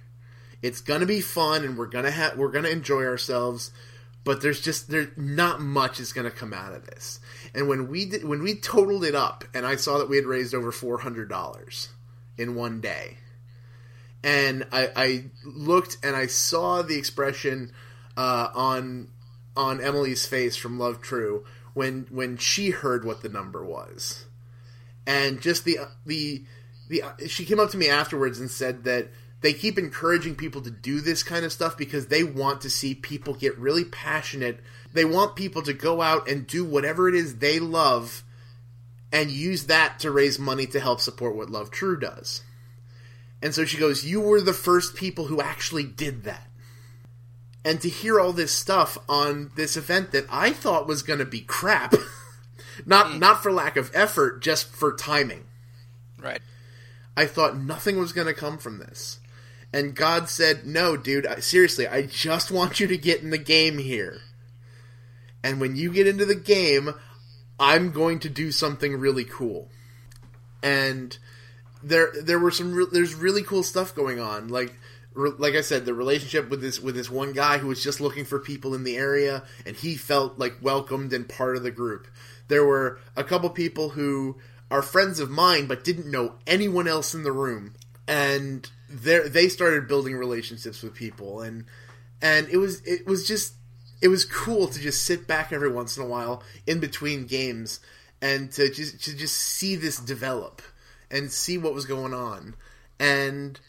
It's 0.66 0.82
gonna 0.82 1.06
be 1.06 1.22
fun, 1.22 1.64
and 1.64 1.78
we're 1.78 1.86
gonna 1.86 2.10
have 2.10 2.38
we're 2.38 2.50
gonna 2.50 2.70
enjoy 2.70 3.06
ourselves. 3.06 3.70
But 4.24 4.42
there's 4.42 4.60
just 4.60 4.90
there's 4.90 5.10
not 5.16 5.62
much 5.62 6.00
is 6.00 6.12
gonna 6.12 6.32
come 6.32 6.56
out 6.56 6.74
of 6.74 6.88
this. 6.88 7.20
And 7.54 7.68
when 7.68 7.88
we 7.88 8.06
did, 8.06 8.24
when 8.24 8.42
we 8.42 8.56
totaled 8.56 9.04
it 9.04 9.14
up, 9.14 9.44
and 9.54 9.64
I 9.64 9.76
saw 9.76 10.00
that 10.00 10.10
we 10.10 10.16
had 10.16 10.26
raised 10.26 10.56
over 10.56 10.72
four 10.72 10.98
hundred 10.98 11.30
dollars 11.30 11.90
in 12.36 12.56
one 12.56 12.82
day, 12.82 13.18
and 14.24 14.66
I, 14.72 14.90
I, 14.96 15.26
looked 15.46 15.98
and 16.02 16.16
I 16.16 16.26
saw 16.26 16.82
the 16.82 16.98
expression 16.98 17.72
uh, 18.18 18.50
on 18.56 19.10
on 19.56 19.80
Emily's 19.80 20.26
face 20.26 20.56
from 20.56 20.80
Love 20.80 21.00
True 21.00 21.46
when 21.76 22.08
when 22.10 22.38
she 22.38 22.72
heard 22.72 23.06
what 23.06 23.22
the 23.22 23.30
number 23.30 23.64
was, 23.64 24.25
and 25.08 25.42
just 25.42 25.66
the 25.66 25.80
the 26.06 26.44
the 26.90 27.04
she 27.28 27.46
came 27.46 27.60
up 27.60 27.72
to 27.72 27.78
me 27.78 27.90
afterwards 27.90 28.40
and 28.40 28.50
said 28.50 28.84
that 28.84 29.10
they 29.42 29.54
keep 29.54 29.78
encouraging 29.78 30.36
people 30.36 30.62
to 30.62 30.72
do 30.72 31.02
this 31.02 31.22
kind 31.22 31.46
of 31.46 31.54
stuff 31.54 31.78
because 31.78 32.08
they 32.08 32.24
want 32.24 32.62
to 32.62 32.70
see 32.70 32.96
people 32.96 33.34
get 33.34 33.58
really 33.58 33.86
passionate. 33.86 34.60
They 34.94 35.06
want 35.06 35.36
people 35.36 35.62
to 35.64 35.74
go 35.74 36.02
out 36.02 36.28
and 36.28 36.48
do 36.48 36.66
whatever 36.66 37.08
it 37.08 37.16
is 37.16 37.38
they 37.38 37.60
love 37.60 38.24
and 39.12 39.30
use 39.30 39.66
that 39.66 40.00
to 40.00 40.12
raise 40.12 40.40
money 40.40 40.66
to 40.68 40.80
help 40.80 41.00
support 41.00 41.36
what 41.36 41.50
Love 41.50 41.70
True 41.70 42.00
does. 42.00 42.44
And 43.42 43.54
so 43.54 43.66
she 43.66 43.78
goes, 43.78 44.04
You 44.04 44.20
were 44.20 44.42
the 44.42 44.54
first 44.54 44.96
people 44.96 45.28
who 45.28 45.42
actually 45.42 45.84
did 45.84 46.24
that. 46.24 46.50
And 47.64 47.80
to 47.82 47.90
hear 47.90 48.20
all 48.20 48.34
this 48.34 48.52
stuff 48.52 48.98
on 49.08 49.52
this 49.56 49.78
event 49.78 50.12
that 50.12 50.26
I 50.30 50.52
thought 50.52 50.88
was 50.88 51.04
going 51.04 51.20
to 51.20 51.26
be 51.26 51.42
crap, 51.42 51.94
not 52.86 53.08
mm. 53.08 53.20
not 53.20 53.42
for 53.42 53.52
lack 53.52 53.78
of 53.78 53.92
effort, 53.94 54.42
just 54.42 54.68
for 54.68 54.94
timing. 54.94 55.46
Right. 56.20 56.42
I 57.18 57.26
thought 57.26 57.58
nothing 57.58 57.98
was 57.98 58.14
going 58.14 58.28
to 58.28 58.34
come 58.34 58.58
from 58.58 58.80
this. 58.80 59.20
And 59.72 59.96
God 59.96 60.30
said, 60.30 60.66
No, 60.66 60.98
dude, 60.98 61.28
seriously, 61.44 61.88
I 61.88 62.04
just 62.04 62.52
want 62.52 62.80
you 62.80 62.88
to 62.88 62.98
get 62.98 63.22
in 63.22 63.30
the 63.30 63.38
game 63.38 63.78
here. 63.78 64.22
And 65.44 65.60
when 65.60 65.76
you 65.76 65.92
get 65.92 66.08
into 66.08 66.26
the 66.26 66.36
game, 66.36 66.94
I'm 67.60 67.92
going 67.92 68.20
to 68.20 68.30
do 68.30 68.52
something 68.52 68.98
really 68.98 69.26
cool. 69.26 69.70
And 70.64 71.18
there 71.84 72.12
there 72.20 72.40
were 72.40 72.52
some 72.52 72.74
re- 72.74 72.88
there's 72.92 73.14
really 73.14 73.44
cool 73.44 73.62
stuff 73.62 73.94
going 73.94 74.20
on 74.20 74.48
like 74.48 74.74
like 75.14 75.54
I 75.54 75.62
said 75.62 75.86
the 75.86 75.94
relationship 75.94 76.50
with 76.50 76.62
this 76.62 76.80
with 76.80 76.96
this 76.96 77.10
one 77.10 77.32
guy 77.32 77.60
who 77.60 77.68
was 77.68 77.84
just 77.84 78.02
looking 78.02 78.26
for 78.26 78.40
people 78.40 78.74
in 78.74 78.84
the 78.84 78.98
area 78.98 79.44
and 79.66 79.76
he 79.76 79.96
felt 79.96 80.40
like 80.40 80.58
welcomed 80.62 81.14
and 81.14 81.30
part 81.30 81.56
of 81.56 81.64
the 81.64 81.72
group. 81.72 82.08
There 82.48 82.66
were 82.66 83.00
a 83.16 83.24
couple 83.24 83.50
people 83.50 83.90
who 83.90 84.38
are 84.70 84.82
friends 84.82 85.20
of 85.20 85.30
mine 85.30 85.68
but 85.68 85.84
didn't 85.84 86.10
know 86.10 86.36
anyone 86.48 86.88
else 86.88 87.14
in 87.14 87.24
the 87.24 87.32
room 87.32 87.76
and 88.08 88.70
they 88.90 89.50
started 89.50 89.88
building 89.88 90.16
relationships 90.16 90.82
with 90.82 90.94
people 90.94 91.42
and 91.42 91.66
and 92.22 92.48
it 92.50 92.58
was 92.58 92.82
it 92.82 93.06
was 93.06 93.28
just 93.28 93.56
it 94.02 94.08
was 94.08 94.26
cool 94.26 94.68
to 94.68 94.80
just 94.80 95.04
sit 95.04 95.28
back 95.28 95.52
every 95.52 95.72
once 95.72 95.98
in 95.98 96.04
a 96.04 96.08
while 96.08 96.44
in 96.68 96.80
between 96.80 97.26
games 97.26 97.80
and 98.22 98.52
to 98.52 98.70
just 98.70 99.04
to 99.04 99.16
just 99.16 99.36
see 99.36 99.76
this 99.76 99.98
develop 99.98 100.62
and 101.12 101.32
see 101.32 101.58
what 101.58 101.74
was 101.74 101.86
going 101.86 102.14
on. 102.14 102.56
And 103.00 103.60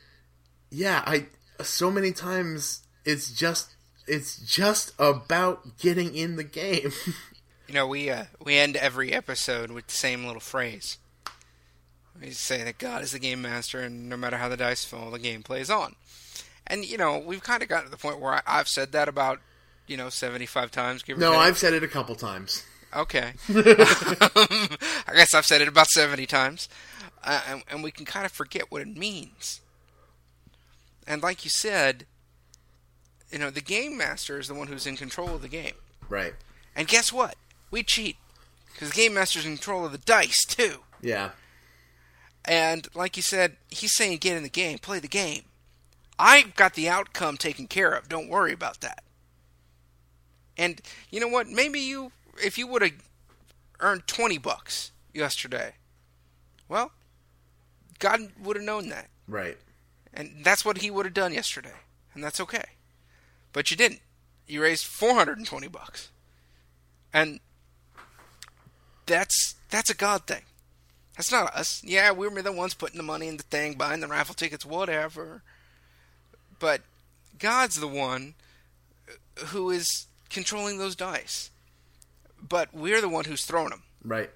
yeah, 0.70 1.02
I 1.06 1.26
so 1.62 1.90
many 1.90 2.12
times 2.12 2.82
it's 3.04 3.32
just 3.32 3.74
it's 4.06 4.38
just 4.38 4.92
about 4.98 5.78
getting 5.78 6.14
in 6.14 6.36
the 6.36 6.44
game. 6.44 6.92
you 7.66 7.74
know, 7.74 7.86
we 7.86 8.10
uh, 8.10 8.24
we 8.44 8.56
end 8.56 8.76
every 8.76 9.12
episode 9.12 9.70
with 9.70 9.86
the 9.86 9.94
same 9.94 10.24
little 10.24 10.40
phrase. 10.40 10.98
We 12.20 12.30
say 12.30 12.64
that 12.64 12.78
God 12.78 13.02
is 13.02 13.12
the 13.12 13.18
game 13.18 13.42
master, 13.42 13.80
and 13.80 14.08
no 14.08 14.16
matter 14.16 14.38
how 14.38 14.48
the 14.48 14.56
dice 14.56 14.84
fall, 14.84 15.10
the 15.10 15.18
game 15.18 15.42
plays 15.42 15.68
on. 15.68 15.96
And 16.66 16.84
you 16.84 16.96
know, 16.96 17.18
we've 17.18 17.42
kind 17.42 17.62
of 17.62 17.68
gotten 17.68 17.86
to 17.86 17.90
the 17.90 17.96
point 17.96 18.20
where 18.20 18.42
I, 18.46 18.56
have 18.56 18.68
said 18.68 18.92
that 18.92 19.08
about 19.08 19.40
you 19.86 19.96
know 19.96 20.08
seventy 20.08 20.46
five 20.46 20.70
times. 20.70 21.04
no, 21.08 21.32
I've 21.32 21.58
said 21.58 21.74
it 21.74 21.82
a 21.82 21.88
couple 21.88 22.14
times. 22.14 22.64
Okay, 22.94 23.32
I 23.48 25.12
guess 25.14 25.34
I've 25.34 25.46
said 25.46 25.60
it 25.60 25.68
about 25.68 25.88
seventy 25.88 26.26
times 26.26 26.68
uh, 27.26 27.40
and, 27.48 27.62
and 27.68 27.82
we 27.82 27.90
can 27.90 28.06
kind 28.06 28.24
of 28.24 28.32
forget 28.32 28.70
what 28.70 28.80
it 28.80 28.96
means. 28.96 29.60
And 31.06 31.22
like 31.22 31.44
you 31.44 31.50
said, 31.50 32.06
you 33.30 33.38
know, 33.38 33.50
the 33.50 33.60
game 33.60 33.96
master 33.98 34.38
is 34.38 34.48
the 34.48 34.54
one 34.54 34.68
who's 34.68 34.86
in 34.86 34.96
control 34.96 35.34
of 35.34 35.42
the 35.42 35.48
game. 35.48 35.74
Right. 36.08 36.34
And 36.74 36.86
guess 36.86 37.12
what? 37.12 37.34
We 37.70 37.82
cheat 37.82 38.16
because 38.72 38.90
the 38.90 38.94
game 38.94 39.14
master's 39.14 39.44
in 39.44 39.52
control 39.56 39.84
of 39.84 39.92
the 39.92 39.98
dice 39.98 40.44
too. 40.44 40.80
Yeah. 41.00 41.30
And 42.44 42.86
like 42.94 43.16
you 43.16 43.22
said, 43.22 43.56
he's 43.68 43.94
saying 43.94 44.18
get 44.18 44.36
in 44.36 44.42
the 44.42 44.48
game, 44.48 44.78
play 44.78 44.98
the 44.98 45.08
game. 45.08 45.42
I've 46.18 46.54
got 46.54 46.74
the 46.74 46.88
outcome 46.88 47.36
taken 47.36 47.66
care 47.66 47.92
of. 47.92 48.08
Don't 48.08 48.28
worry 48.28 48.52
about 48.52 48.80
that. 48.80 49.02
And 50.56 50.80
you 51.10 51.20
know 51.20 51.28
what? 51.28 51.48
Maybe 51.48 51.80
you, 51.80 52.12
if 52.42 52.56
you 52.56 52.66
would 52.66 52.82
have 52.82 52.92
earned 53.80 54.06
twenty 54.06 54.38
bucks 54.38 54.92
yesterday, 55.12 55.72
well, 56.68 56.92
God 57.98 58.20
would 58.42 58.56
have 58.56 58.64
known 58.64 58.88
that. 58.88 59.08
Right. 59.28 59.58
And 60.14 60.42
that's 60.42 60.64
what 60.64 60.78
he 60.78 60.90
would 60.90 61.04
have 61.04 61.14
done 61.14 61.34
yesterday. 61.34 61.74
And 62.14 62.24
that's 62.24 62.40
okay. 62.40 62.64
But 63.52 63.70
you 63.70 63.76
didn't. 63.76 64.00
You 64.46 64.62
raised 64.62 64.86
420 64.86 65.68
bucks. 65.68 66.10
And 67.12 67.40
that's 69.06 69.54
that's 69.70 69.90
a 69.90 69.94
God 69.94 70.26
thing. 70.26 70.42
That's 71.16 71.32
not 71.32 71.54
us. 71.54 71.82
Yeah, 71.84 72.12
we 72.12 72.28
were 72.28 72.42
the 72.42 72.52
ones 72.52 72.74
putting 72.74 72.98
the 72.98 73.02
money 73.02 73.28
in 73.28 73.38
the 73.38 73.42
thing, 73.42 73.74
buying 73.74 74.00
the 74.00 74.06
raffle 74.06 74.34
tickets, 74.34 74.66
whatever. 74.66 75.42
But 76.58 76.82
God's 77.38 77.80
the 77.80 77.88
one 77.88 78.34
who 79.46 79.70
is 79.70 80.06
controlling 80.28 80.78
those 80.78 80.94
dice. 80.94 81.50
But 82.46 82.74
we're 82.74 83.00
the 83.00 83.08
one 83.08 83.24
who's 83.24 83.46
throwing 83.46 83.70
them. 83.70 83.82
Right. 84.04 84.30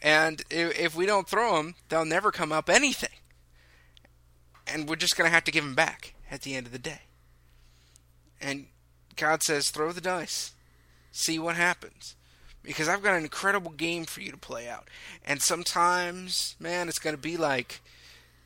And 0.00 0.42
if, 0.50 0.78
if 0.78 0.94
we 0.94 1.04
don't 1.04 1.28
throw 1.28 1.56
them, 1.56 1.74
they'll 1.88 2.04
never 2.04 2.30
come 2.30 2.52
up 2.52 2.70
anything. 2.70 3.10
And 4.66 4.88
we're 4.88 4.96
just 4.96 5.16
going 5.16 5.28
to 5.28 5.34
have 5.34 5.44
to 5.44 5.52
give 5.52 5.64
them 5.64 5.74
back 5.74 6.14
at 6.30 6.42
the 6.42 6.54
end 6.54 6.66
of 6.66 6.72
the 6.72 6.78
day. 6.78 7.02
And 8.40 8.66
God 9.16 9.42
says, 9.42 9.70
throw 9.70 9.92
the 9.92 10.00
dice, 10.00 10.52
see 11.10 11.38
what 11.38 11.56
happens. 11.56 12.14
Because 12.62 12.88
I've 12.88 13.02
got 13.02 13.16
an 13.16 13.22
incredible 13.22 13.70
game 13.70 14.04
for 14.04 14.20
you 14.20 14.30
to 14.30 14.36
play 14.36 14.68
out. 14.68 14.88
And 15.24 15.40
sometimes, 15.40 16.56
man, 16.60 16.88
it's 16.88 16.98
going 16.98 17.16
to 17.16 17.20
be 17.20 17.36
like 17.36 17.80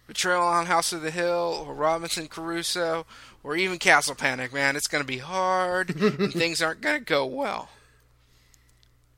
Betrayal 0.07 0.43
on 0.43 0.67
House 0.67 0.93
of 0.93 1.03
the 1.03 1.11
Hill 1.11 1.65
or 1.67 1.75
Robinson 1.75 2.29
Crusoe 2.29 3.07
or 3.43 3.57
even 3.57 3.79
Castle 3.79 4.15
Panic, 4.15 4.53
man. 4.53 4.77
It's 4.77 4.87
going 4.87 5.03
to 5.03 5.09
be 5.09 5.19
hard 5.19 5.97
and 6.01 6.33
things 6.33 6.63
aren't 6.63 6.81
going 6.81 6.99
to 6.99 7.05
go 7.05 7.27
well. 7.27 7.71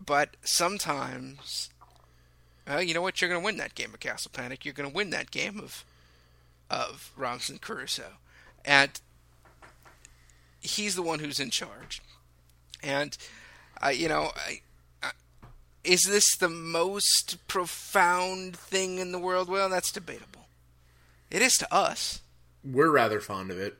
But 0.05 0.37
sometimes 0.43 1.69
well, 2.67 2.83
you 2.83 2.95
know 2.95 3.03
what? 3.03 3.21
You're 3.21 3.31
going 3.31 3.41
to 3.41 3.45
win 3.45 3.59
that 3.59 3.75
game 3.75 3.95
of 3.95 4.01
Castle 4.01 4.31
Panic. 4.35 4.65
You're 4.65 4.75
going 4.75 4.89
to 4.89 4.95
win 4.95 5.11
that 5.11 5.31
game 5.31 5.59
of 5.59 5.85
of 6.69 7.13
Robinson 7.17 7.59
Crusoe, 7.59 8.15
and 8.65 8.91
he's 10.61 10.97
the 10.97 11.03
one 11.03 11.21
who's 11.21 11.39
in 11.39 11.51
charge. 11.51 12.03
And 12.83 13.17
uh, 13.81 13.91
you 13.91 14.09
know, 14.09 14.33
I, 14.35 14.51
I, 14.51 14.61
is 15.87 16.03
this 16.03 16.37
the 16.37 16.49
most 16.49 17.47
profound 17.49 18.57
thing 18.57 18.99
in 18.99 19.13
the 19.13 19.19
world? 19.19 19.49
Well, 19.49 19.69
that's 19.69 19.93
debatable. 19.93 20.47
It 21.31 21.43
is 21.43 21.55
to 21.59 21.75
us. 21.75 22.21
We're 22.65 22.91
rather 22.91 23.21
fond 23.21 23.51
of 23.51 23.59
it. 23.59 23.77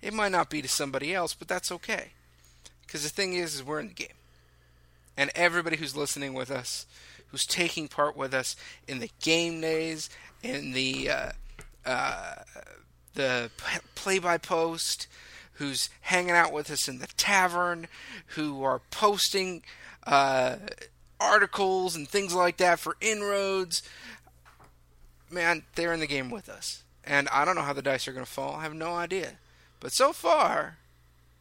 It 0.00 0.14
might 0.14 0.32
not 0.32 0.50
be 0.50 0.62
to 0.62 0.68
somebody 0.68 1.14
else, 1.14 1.34
but 1.34 1.48
that's 1.48 1.72
okay. 1.72 2.12
Because 2.86 3.02
the 3.02 3.08
thing 3.08 3.34
is, 3.34 3.54
is 3.54 3.64
we're 3.64 3.80
in 3.80 3.88
the 3.88 3.94
game, 3.94 4.08
and 5.16 5.30
everybody 5.34 5.76
who's 5.76 5.96
listening 5.96 6.34
with 6.34 6.50
us 6.50 6.86
who's 7.28 7.46
taking 7.46 7.88
part 7.88 8.16
with 8.16 8.34
us 8.34 8.56
in 8.86 8.98
the 8.98 9.10
game 9.20 9.60
days, 9.60 10.10
in 10.42 10.72
the 10.72 11.10
uh, 11.10 11.30
uh, 11.84 12.34
the 13.14 13.50
play 13.94 14.18
by 14.18 14.38
post, 14.38 15.06
who's 15.54 15.90
hanging 16.02 16.30
out 16.30 16.52
with 16.52 16.70
us 16.70 16.88
in 16.88 16.98
the 16.98 17.06
tavern, 17.16 17.86
who 18.28 18.62
are 18.62 18.80
posting 18.90 19.62
uh, 20.06 20.56
articles 21.20 21.96
and 21.96 22.08
things 22.08 22.34
like 22.34 22.58
that 22.58 22.78
for 22.78 22.96
inroads. 23.00 23.82
Man, 25.30 25.64
they're 25.74 25.92
in 25.92 26.00
the 26.00 26.06
game 26.06 26.30
with 26.30 26.48
us. 26.48 26.82
And 27.04 27.28
I 27.30 27.44
don't 27.44 27.54
know 27.54 27.62
how 27.62 27.72
the 27.72 27.82
dice 27.82 28.06
are 28.06 28.12
going 28.12 28.24
to 28.24 28.30
fall. 28.30 28.56
I 28.56 28.62
have 28.62 28.74
no 28.74 28.94
idea. 28.94 29.38
But 29.80 29.92
so 29.92 30.12
far, 30.12 30.78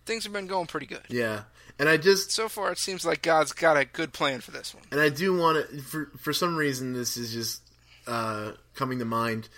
things 0.06 0.24
have 0.24 0.34
been 0.34 0.48
going 0.48 0.68
pretty 0.68 0.86
good. 0.86 1.04
Yeah. 1.10 1.42
And 1.80 1.88
I 1.88 1.98
just 1.98 2.32
so 2.32 2.50
far 2.50 2.72
it 2.72 2.80
seems 2.80 3.06
like 3.06 3.22
God's 3.22 3.54
got 3.54 3.78
a 3.78 3.86
good 3.86 4.14
plan 4.14 4.42
for 4.42 4.52
this 4.52 4.74
one. 4.74 4.84
And 4.92 5.00
I 5.00 5.10
do 5.10 5.38
want 5.38 5.70
to 5.70 5.82
for 5.82 6.12
for 6.18 6.34
some 6.34 6.56
reason 6.56 6.94
this 6.94 7.18
is 7.18 7.32
just 7.32 7.62
uh, 8.08 8.54
coming 8.74 9.00
to 9.00 9.06
mind. 9.06 9.50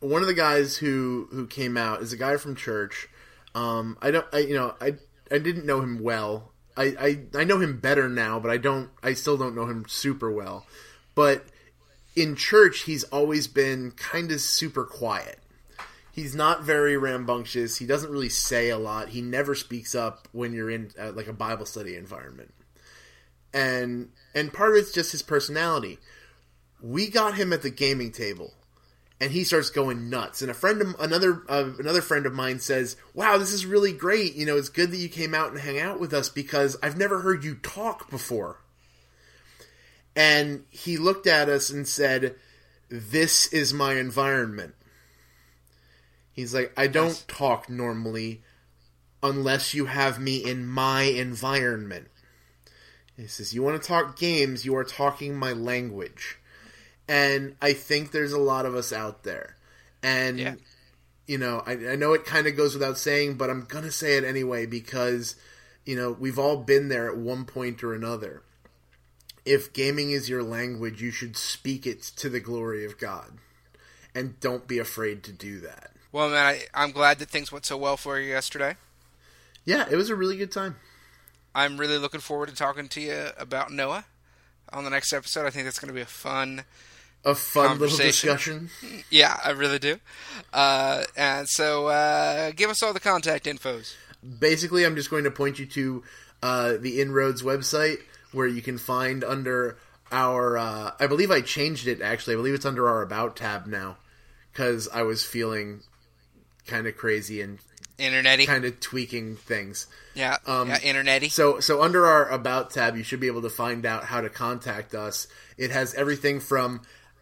One 0.00 0.22
of 0.22 0.28
the 0.28 0.34
guys 0.34 0.76
who 0.76 1.28
who 1.30 1.46
came 1.46 1.76
out 1.76 2.00
is 2.00 2.12
a 2.12 2.16
guy 2.16 2.36
from 2.38 2.56
church. 2.56 3.08
Um, 3.54 3.98
I 4.00 4.10
don't 4.10 4.26
I 4.32 4.38
you 4.38 4.54
know 4.54 4.74
I 4.80 4.94
I 5.30 5.38
didn't 5.38 5.66
know 5.66 5.80
him 5.80 6.02
well. 6.02 6.52
I, 6.84 7.18
I 7.34 7.44
know 7.44 7.58
him 7.58 7.78
better 7.78 8.08
now, 8.08 8.40
but 8.40 8.50
I 8.50 8.56
don't 8.56 8.90
I 9.02 9.14
still 9.14 9.36
don't 9.36 9.54
know 9.54 9.66
him 9.66 9.84
super 9.88 10.30
well. 10.30 10.66
But 11.14 11.44
in 12.16 12.36
church 12.36 12.82
he's 12.82 13.04
always 13.04 13.46
been 13.46 13.92
kind 13.92 14.32
of 14.32 14.40
super 14.40 14.84
quiet 14.84 15.40
he's 16.12 16.34
not 16.34 16.62
very 16.62 16.96
rambunctious. 16.96 17.76
He 17.76 17.86
doesn't 17.86 18.10
really 18.10 18.28
say 18.28 18.68
a 18.68 18.78
lot. 18.78 19.10
He 19.10 19.20
never 19.22 19.54
speaks 19.54 19.94
up 19.94 20.28
when 20.32 20.52
you're 20.52 20.70
in 20.70 20.90
uh, 20.98 21.12
like 21.12 21.28
a 21.28 21.32
Bible 21.32 21.66
study 21.66 21.96
environment. 21.96 22.52
And 23.52 24.10
and 24.34 24.52
part 24.52 24.70
of 24.70 24.76
it's 24.76 24.92
just 24.92 25.12
his 25.12 25.22
personality. 25.22 25.98
We 26.80 27.08
got 27.08 27.34
him 27.34 27.52
at 27.52 27.62
the 27.62 27.70
gaming 27.70 28.12
table 28.12 28.54
and 29.20 29.32
he 29.32 29.44
starts 29.44 29.70
going 29.70 30.08
nuts. 30.08 30.40
And 30.42 30.50
a 30.50 30.54
friend, 30.54 30.80
of, 30.80 30.96
another 30.98 31.42
uh, 31.48 31.70
another 31.78 32.00
friend 32.00 32.26
of 32.26 32.32
mine 32.32 32.58
says, 32.58 32.96
"Wow, 33.14 33.38
this 33.38 33.52
is 33.52 33.66
really 33.66 33.92
great. 33.92 34.34
You 34.34 34.46
know, 34.46 34.56
it's 34.56 34.68
good 34.68 34.90
that 34.90 34.96
you 34.96 35.08
came 35.08 35.34
out 35.34 35.50
and 35.50 35.60
hang 35.60 35.78
out 35.78 36.00
with 36.00 36.12
us 36.12 36.28
because 36.28 36.76
I've 36.82 36.98
never 36.98 37.20
heard 37.20 37.44
you 37.44 37.56
talk 37.56 38.10
before." 38.10 38.60
And 40.16 40.64
he 40.70 40.96
looked 40.96 41.26
at 41.26 41.48
us 41.48 41.70
and 41.70 41.86
said, 41.86 42.34
"This 42.88 43.52
is 43.52 43.74
my 43.74 43.94
environment." 43.94 44.74
He's 46.32 46.54
like, 46.54 46.72
I 46.74 46.86
don't 46.86 47.22
talk 47.28 47.68
normally 47.68 48.42
unless 49.22 49.74
you 49.74 49.86
have 49.86 50.18
me 50.18 50.38
in 50.38 50.66
my 50.66 51.02
environment. 51.02 52.08
He 53.16 53.26
says, 53.26 53.52
You 53.52 53.62
want 53.62 53.80
to 53.80 53.86
talk 53.86 54.18
games, 54.18 54.64
you 54.64 54.74
are 54.76 54.84
talking 54.84 55.36
my 55.36 55.52
language. 55.52 56.38
And 57.10 57.56
I 57.60 57.72
think 57.72 58.12
there's 58.12 58.32
a 58.32 58.38
lot 58.38 58.66
of 58.66 58.76
us 58.76 58.92
out 58.92 59.24
there. 59.24 59.56
And, 60.00 60.38
yeah. 60.38 60.54
you 61.26 61.38
know, 61.38 61.60
I, 61.66 61.72
I 61.72 61.96
know 61.96 62.12
it 62.12 62.24
kind 62.24 62.46
of 62.46 62.56
goes 62.56 62.72
without 62.72 62.98
saying, 62.98 63.34
but 63.34 63.50
I'm 63.50 63.64
going 63.64 63.82
to 63.82 63.90
say 63.90 64.16
it 64.16 64.22
anyway 64.22 64.64
because, 64.64 65.34
you 65.84 65.96
know, 65.96 66.12
we've 66.12 66.38
all 66.38 66.58
been 66.58 66.88
there 66.88 67.10
at 67.10 67.16
one 67.16 67.46
point 67.46 67.82
or 67.82 67.94
another. 67.94 68.44
If 69.44 69.72
gaming 69.72 70.12
is 70.12 70.28
your 70.28 70.44
language, 70.44 71.02
you 71.02 71.10
should 71.10 71.36
speak 71.36 71.84
it 71.84 72.00
to 72.02 72.28
the 72.28 72.38
glory 72.38 72.84
of 72.84 72.96
God. 72.96 73.38
And 74.14 74.38
don't 74.38 74.68
be 74.68 74.78
afraid 74.78 75.24
to 75.24 75.32
do 75.32 75.58
that. 75.60 75.90
Well, 76.12 76.30
man, 76.30 76.46
I, 76.46 76.62
I'm 76.74 76.92
glad 76.92 77.18
that 77.18 77.28
things 77.28 77.50
went 77.50 77.66
so 77.66 77.76
well 77.76 77.96
for 77.96 78.20
you 78.20 78.28
yesterday. 78.28 78.76
Yeah, 79.64 79.86
it 79.90 79.96
was 79.96 80.10
a 80.10 80.14
really 80.14 80.36
good 80.36 80.52
time. 80.52 80.76
I'm 81.56 81.76
really 81.76 81.98
looking 81.98 82.20
forward 82.20 82.50
to 82.50 82.54
talking 82.54 82.88
to 82.88 83.00
you 83.00 83.30
about 83.36 83.72
Noah 83.72 84.04
on 84.72 84.84
the 84.84 84.90
next 84.90 85.12
episode. 85.12 85.44
I 85.44 85.50
think 85.50 85.64
that's 85.64 85.80
going 85.80 85.88
to 85.88 85.94
be 85.94 86.00
a 86.00 86.06
fun, 86.06 86.62
a 87.24 87.34
fun 87.34 87.78
little 87.78 87.96
discussion. 87.96 88.70
yeah, 89.10 89.38
I 89.44 89.50
really 89.50 89.78
do. 89.78 89.96
Uh, 90.52 91.04
and 91.16 91.48
so, 91.48 91.88
uh, 91.88 92.52
give 92.56 92.70
us 92.70 92.82
all 92.82 92.92
the 92.92 93.00
contact 93.00 93.46
infos. 93.46 93.94
Basically, 94.38 94.84
I'm 94.84 94.96
just 94.96 95.10
going 95.10 95.24
to 95.24 95.30
point 95.30 95.58
you 95.58 95.66
to 95.66 96.02
uh, 96.42 96.72
the 96.78 97.00
Inroads 97.00 97.42
website 97.42 97.98
where 98.32 98.46
you 98.46 98.62
can 98.62 98.78
find 98.78 99.22
under 99.24 99.76
our. 100.12 100.56
Uh, 100.58 100.90
I 100.98 101.06
believe 101.06 101.30
I 101.30 101.40
changed 101.40 101.86
it 101.86 102.00
actually. 102.00 102.34
I 102.34 102.36
believe 102.36 102.54
it's 102.54 102.66
under 102.66 102.88
our 102.88 103.02
About 103.02 103.36
tab 103.36 103.66
now 103.66 103.96
because 104.52 104.88
I 104.88 105.02
was 105.02 105.22
feeling 105.24 105.80
kind 106.66 106.86
of 106.86 106.96
crazy 106.96 107.40
and 107.40 107.58
Internety. 107.98 108.46
kind 108.46 108.64
of 108.64 108.80
tweaking 108.80 109.36
things. 109.36 109.86
yeah, 110.14 110.38
um, 110.46 110.68
yeah, 110.68 110.78
internety. 110.78 111.30
So, 111.30 111.60
so 111.60 111.82
under 111.82 112.06
our 112.06 112.28
About 112.30 112.70
tab, 112.70 112.96
you 112.96 113.02
should 113.02 113.20
be 113.20 113.26
able 113.26 113.42
to 113.42 113.50
find 113.50 113.84
out 113.84 114.04
how 114.04 114.20
to 114.22 114.30
contact 114.30 114.94
us. 114.94 115.28
It 115.58 115.70
has 115.70 115.92
everything 115.94 116.40
from 116.40 116.80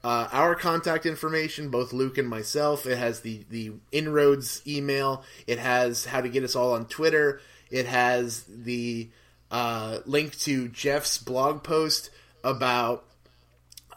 uh, 0.08 0.26
our 0.32 0.54
contact 0.54 1.04
information, 1.04 1.68
both 1.68 1.92
Luke 1.92 2.16
and 2.16 2.26
myself. 2.26 2.86
It 2.86 2.96
has 2.96 3.20
the 3.20 3.44
the 3.50 3.72
inroads 3.92 4.62
email. 4.66 5.22
It 5.46 5.58
has 5.58 6.06
how 6.06 6.22
to 6.22 6.30
get 6.30 6.44
us 6.44 6.56
all 6.56 6.72
on 6.72 6.86
Twitter. 6.86 7.42
It 7.70 7.84
has 7.84 8.44
the 8.48 9.10
uh, 9.50 9.98
link 10.06 10.38
to 10.38 10.68
Jeff's 10.68 11.18
blog 11.18 11.62
post 11.62 12.08
about 12.42 13.04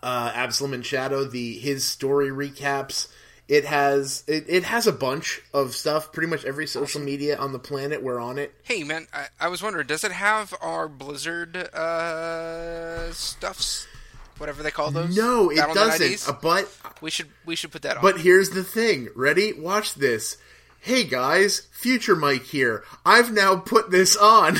uh, 0.03 0.33
Absalom 0.35 0.73
and 0.73 0.85
Shadow, 0.85 1.23
the 1.23 1.57
his 1.57 1.85
story 1.85 2.27
recaps. 2.27 3.07
It 3.47 3.63
has 3.63 4.25
it, 4.27 4.43
it 4.49 4.65
has 4.65 4.87
a 4.87 4.91
bunch 4.91 5.41
of 5.53 5.73
stuff. 5.73 6.11
Pretty 6.11 6.27
much 6.27 6.43
every 6.43 6.67
social 6.67 6.99
media 6.99 7.37
on 7.37 7.53
the 7.53 7.59
planet, 7.59 8.03
we're 8.03 8.19
on 8.19 8.37
it. 8.37 8.53
Hey, 8.63 8.83
man, 8.83 9.07
I, 9.13 9.27
I 9.39 9.47
was 9.47 9.63
wondering, 9.63 9.87
does 9.87 10.03
it 10.03 10.11
have 10.11 10.53
our 10.59 10.89
Blizzard 10.89 11.55
uh, 11.55 13.13
stuffs? 13.13 13.87
Whatever 14.41 14.63
they 14.63 14.71
call 14.71 14.89
those? 14.89 15.15
No, 15.15 15.51
it 15.51 15.57
doesn't. 15.57 16.27
Uh, 16.27 16.35
but 16.41 16.67
We 16.99 17.11
should 17.11 17.29
we 17.45 17.55
should 17.55 17.71
put 17.71 17.83
that 17.83 17.97
on. 17.97 18.01
but 18.01 18.21
here's 18.21 18.49
the 18.49 18.63
thing. 18.63 19.09
Ready? 19.15 19.53
Watch 19.53 19.93
this. 19.93 20.37
Hey 20.79 21.03
guys, 21.03 21.67
Future 21.71 22.15
Mike 22.15 22.45
here. 22.45 22.83
I've 23.05 23.31
now 23.31 23.55
put 23.57 23.91
this 23.91 24.17
on. 24.17 24.57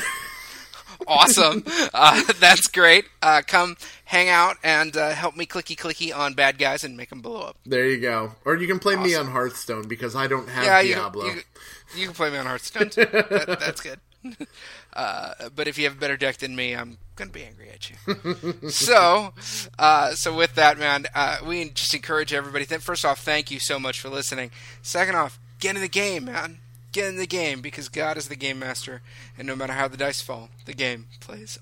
awesome. 1.08 1.64
Uh, 1.96 2.22
that's 2.40 2.68
great. 2.68 3.06
Uh, 3.24 3.42
come 3.46 3.76
hang 4.06 4.30
out 4.30 4.58
and 4.64 4.96
uh, 4.96 5.10
help 5.10 5.36
me 5.36 5.48
clicky 5.48 5.76
clicky 5.76 6.16
on 6.16 6.36
bad 6.36 6.60
guys 6.60 6.84
and 6.84 6.96
make 6.96 7.10
them 7.10 7.22
blow 7.22 7.42
up. 7.42 7.58
there 7.66 7.88
you 7.90 8.00
go. 8.00 8.34
Or 8.46 8.56
you 8.56 8.68
can 8.68 8.78
play 8.78 8.96
me 8.96 9.16
on 9.16 9.26
Hearthstone 9.32 9.88
because 9.88 10.16
I 10.16 10.28
don't 10.28 10.48
have 10.48 10.64
Yeah, 10.64 10.84
Diablo. 10.84 11.28
can, 11.28 11.38
you, 11.38 12.02
you 12.02 12.06
can 12.06 12.14
play 12.14 12.30
me 12.30 12.38
on 12.38 12.46
Hearthstone. 12.46 12.92
Too. 12.92 13.06
That, 13.12 13.58
that's 13.60 13.82
good. 13.82 14.00
Uh, 14.94 15.50
but 15.56 15.68
if 15.68 15.78
you 15.78 15.86
have 15.86 15.94
a 15.94 16.00
better 16.00 16.18
deck 16.18 16.38
than 16.38 16.56
me, 16.56 16.76
I'm 16.76 16.98
gonna 17.16 17.32
be 17.32 17.44
angry 17.44 17.70
at 17.70 17.90
you. 17.90 18.70
so, 18.70 19.34
uh, 19.80 20.12
so 20.12 20.36
with 20.36 20.56
that, 20.56 20.78
man, 20.78 21.06
uh, 21.16 21.38
we 21.46 21.70
just 21.70 21.94
encourage 21.94 22.34
everybody. 22.34 22.66
Th- 22.66 22.82
first 22.82 23.06
off, 23.06 23.20
thank 23.22 23.52
you 23.52 23.60
so 23.60 23.80
much 23.80 24.00
for 24.00 24.10
listening. 24.10 24.52
Second 24.82 25.16
off, 25.16 25.40
get 25.60 25.76
in 25.76 25.82
the 25.82 25.88
game, 25.88 26.26
man. 26.26 26.60
Get 26.92 27.08
in 27.08 27.16
the 27.16 27.28
game 27.28 27.62
because 27.62 27.88
God 27.88 28.18
is 28.18 28.28
the 28.28 28.36
game 28.36 28.60
master, 28.60 29.02
and 29.38 29.48
no 29.48 29.56
matter 29.56 29.74
how 29.74 29.88
the 29.88 29.96
dice 29.96 30.22
fall, 30.22 30.50
the 30.66 30.74
game 30.74 31.08
plays. 31.22 31.58